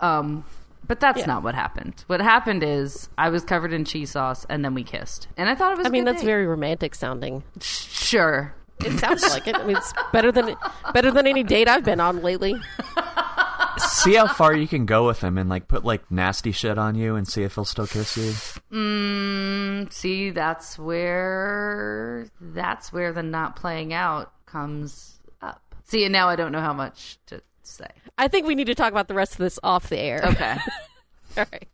Um, 0.00 0.44
but 0.88 0.98
that's 1.00 1.20
Yeah. 1.20 1.26
not 1.26 1.42
what 1.44 1.54
happened. 1.54 2.02
What 2.08 2.20
happened 2.20 2.62
is 2.64 3.08
I 3.16 3.28
was 3.28 3.44
covered 3.44 3.72
in 3.72 3.84
cheese 3.84 4.10
sauce 4.10 4.44
and 4.48 4.64
then 4.64 4.74
we 4.74 4.82
kissed. 4.82 5.28
And 5.36 5.48
I 5.48 5.54
thought 5.54 5.72
it 5.72 5.78
was 5.78 5.86
I 5.86 5.90
a 5.90 5.92
mean, 5.92 6.04
good 6.04 6.14
that's 6.14 6.22
date. 6.22 6.26
very 6.26 6.46
romantic 6.46 6.94
sounding. 6.96 7.44
sure. 7.60 8.54
It 8.84 8.98
sounds 8.98 9.22
like 9.30 9.46
it. 9.48 9.56
I 9.56 9.64
mean, 9.66 9.76
it's 9.76 9.92
better 10.12 10.30
than 10.32 10.54
better 10.94 11.10
than 11.10 11.26
any 11.26 11.42
date 11.42 11.68
I've 11.68 11.84
been 11.84 11.98
on 12.00 12.22
lately. 12.22 12.54
see 13.78 14.14
how 14.14 14.26
far 14.28 14.54
you 14.54 14.68
can 14.68 14.86
go 14.86 15.04
with 15.06 15.20
him 15.20 15.36
and 15.38 15.48
like 15.50 15.66
put 15.68 15.84
like 15.84 16.08
nasty 16.10 16.52
shit 16.52 16.78
on 16.78 16.94
you 16.94 17.16
and 17.16 17.26
see 17.26 17.42
if 17.42 17.56
he'll 17.56 17.64
still 17.64 17.86
kiss 17.88 18.16
you. 18.16 18.32
Mm, 18.72 19.92
see, 19.92 20.30
that's 20.30 20.78
where 20.78 22.28
that's 22.40 22.92
where 22.92 23.12
the 23.12 23.22
not 23.22 23.56
playing 23.56 23.92
out 23.92 24.32
comes 24.46 25.18
up. 25.42 25.60
See, 25.84 26.04
and 26.04 26.12
now 26.12 26.28
I 26.28 26.36
don't 26.36 26.52
know 26.52 26.60
how 26.60 26.72
much 26.72 27.18
to 27.26 27.42
say. 27.72 27.86
I 28.16 28.28
think 28.28 28.46
we 28.46 28.54
need 28.54 28.66
to 28.66 28.74
talk 28.74 28.90
about 28.92 29.08
the 29.08 29.14
rest 29.14 29.32
of 29.32 29.38
this 29.38 29.58
off 29.62 29.88
the 29.88 29.98
air. 29.98 30.20
Okay. 30.24 30.56
All 31.36 31.44
right. 31.52 31.68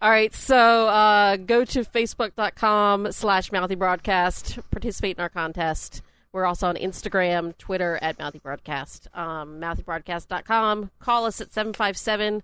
All 0.00 0.10
right. 0.10 0.34
So 0.34 0.88
uh, 0.88 1.36
go 1.36 1.64
to 1.64 1.80
facebook.com 1.84 3.10
slash 3.12 3.50
mouthy 3.52 3.74
broadcast. 3.74 4.58
Participate 4.70 5.16
in 5.16 5.22
our 5.22 5.28
contest. 5.28 6.02
We're 6.32 6.44
also 6.44 6.68
on 6.68 6.76
Instagram, 6.76 7.56
Twitter 7.58 7.98
at 8.02 8.18
mouthy 8.18 8.38
broadcast. 8.38 9.08
Um, 9.14 9.58
mouthybroadcast.com. 9.60 10.90
Call 11.00 11.24
us 11.24 11.40
at 11.40 11.52
757 11.52 12.42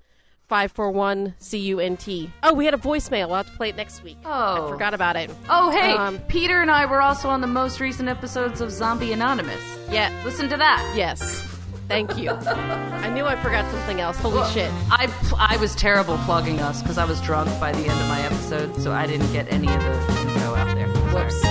541 0.49 1.35
CUNT. 1.41 2.31
Oh, 2.43 2.53
we 2.55 2.64
had 2.64 2.75
a 2.75 2.79
voicemail. 2.79 3.27
We'll 3.29 3.37
have 3.37 3.51
to 3.51 3.57
play 3.57 3.68
it 3.70 3.77
next 3.77 4.03
week. 4.03 4.16
Oh. 4.25 4.66
I 4.66 4.70
forgot 4.70 4.93
about 4.95 5.16
it. 5.16 5.31
oh, 5.49 5.70
hey, 5.70 5.93
Um, 5.93 6.18
Peter 6.29 6.61
and 6.61 6.70
I 6.70 6.87
were 6.87 7.01
also 7.01 7.29
on 7.29 7.41
the 7.41 7.47
most 7.47 7.81
recent 7.81 8.09
episodes 8.09 8.61
of 8.61 8.70
Zombie 8.70 9.12
Anonymous. 9.12 9.62
Yeah. 9.91 10.11
Listen 10.25 10.49
to 10.51 10.57
that. 10.57 10.93
Yes. 10.97 11.47
Thank 11.93 12.16
you. 12.16 12.30
I 12.30 13.11
knew 13.11 13.26
I 13.26 13.36
forgot 13.36 13.70
something 13.70 14.01
else. 14.01 14.16
Holy 14.16 14.51
shit. 14.51 14.70
I 14.90 15.12
I 15.38 15.59
was 15.59 15.74
terrible 15.74 16.16
plugging 16.24 16.59
us 16.59 16.80
because 16.80 16.97
I 16.97 17.05
was 17.05 17.20
drunk 17.20 17.51
by 17.61 17.70
the 17.72 17.80
end 17.86 18.01
of 18.01 18.09
my 18.09 18.22
episode, 18.22 18.74
so 18.76 18.93
I 18.93 19.07
didn't 19.07 19.30
get 19.30 19.53
any 19.53 19.68
of 19.68 19.78
the 19.82 20.20
info 20.22 20.55
out 20.55 20.74
there. 20.74 20.88
Whoops. 20.88 21.45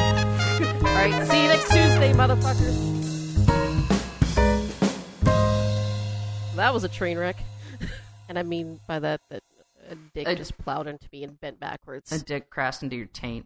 All 0.84 0.94
right. 0.96 1.28
See 1.28 1.44
you 1.44 1.48
next 1.48 1.66
Tuesday, 1.66 2.12
motherfuckers. 2.14 2.90
That 6.56 6.74
was 6.74 6.84
a 6.84 6.90
train 6.90 7.18
wreck. 7.18 7.38
And 8.30 8.40
I 8.40 8.44
mean 8.44 8.80
by 8.88 8.98
that 9.00 9.20
that 9.30 9.44
a 9.90 9.96
dick 10.16 10.26
A- 10.26 10.36
just 10.38 10.58
plowed 10.58 10.88
into 10.88 11.06
me 11.12 11.26
and 11.26 11.38
bent 11.42 11.60
backwards. 11.60 12.14
A 12.14 12.20
dick 12.24 12.50
crashed 12.50 12.82
into 12.82 12.96
your 12.96 13.08
taint. 13.08 13.46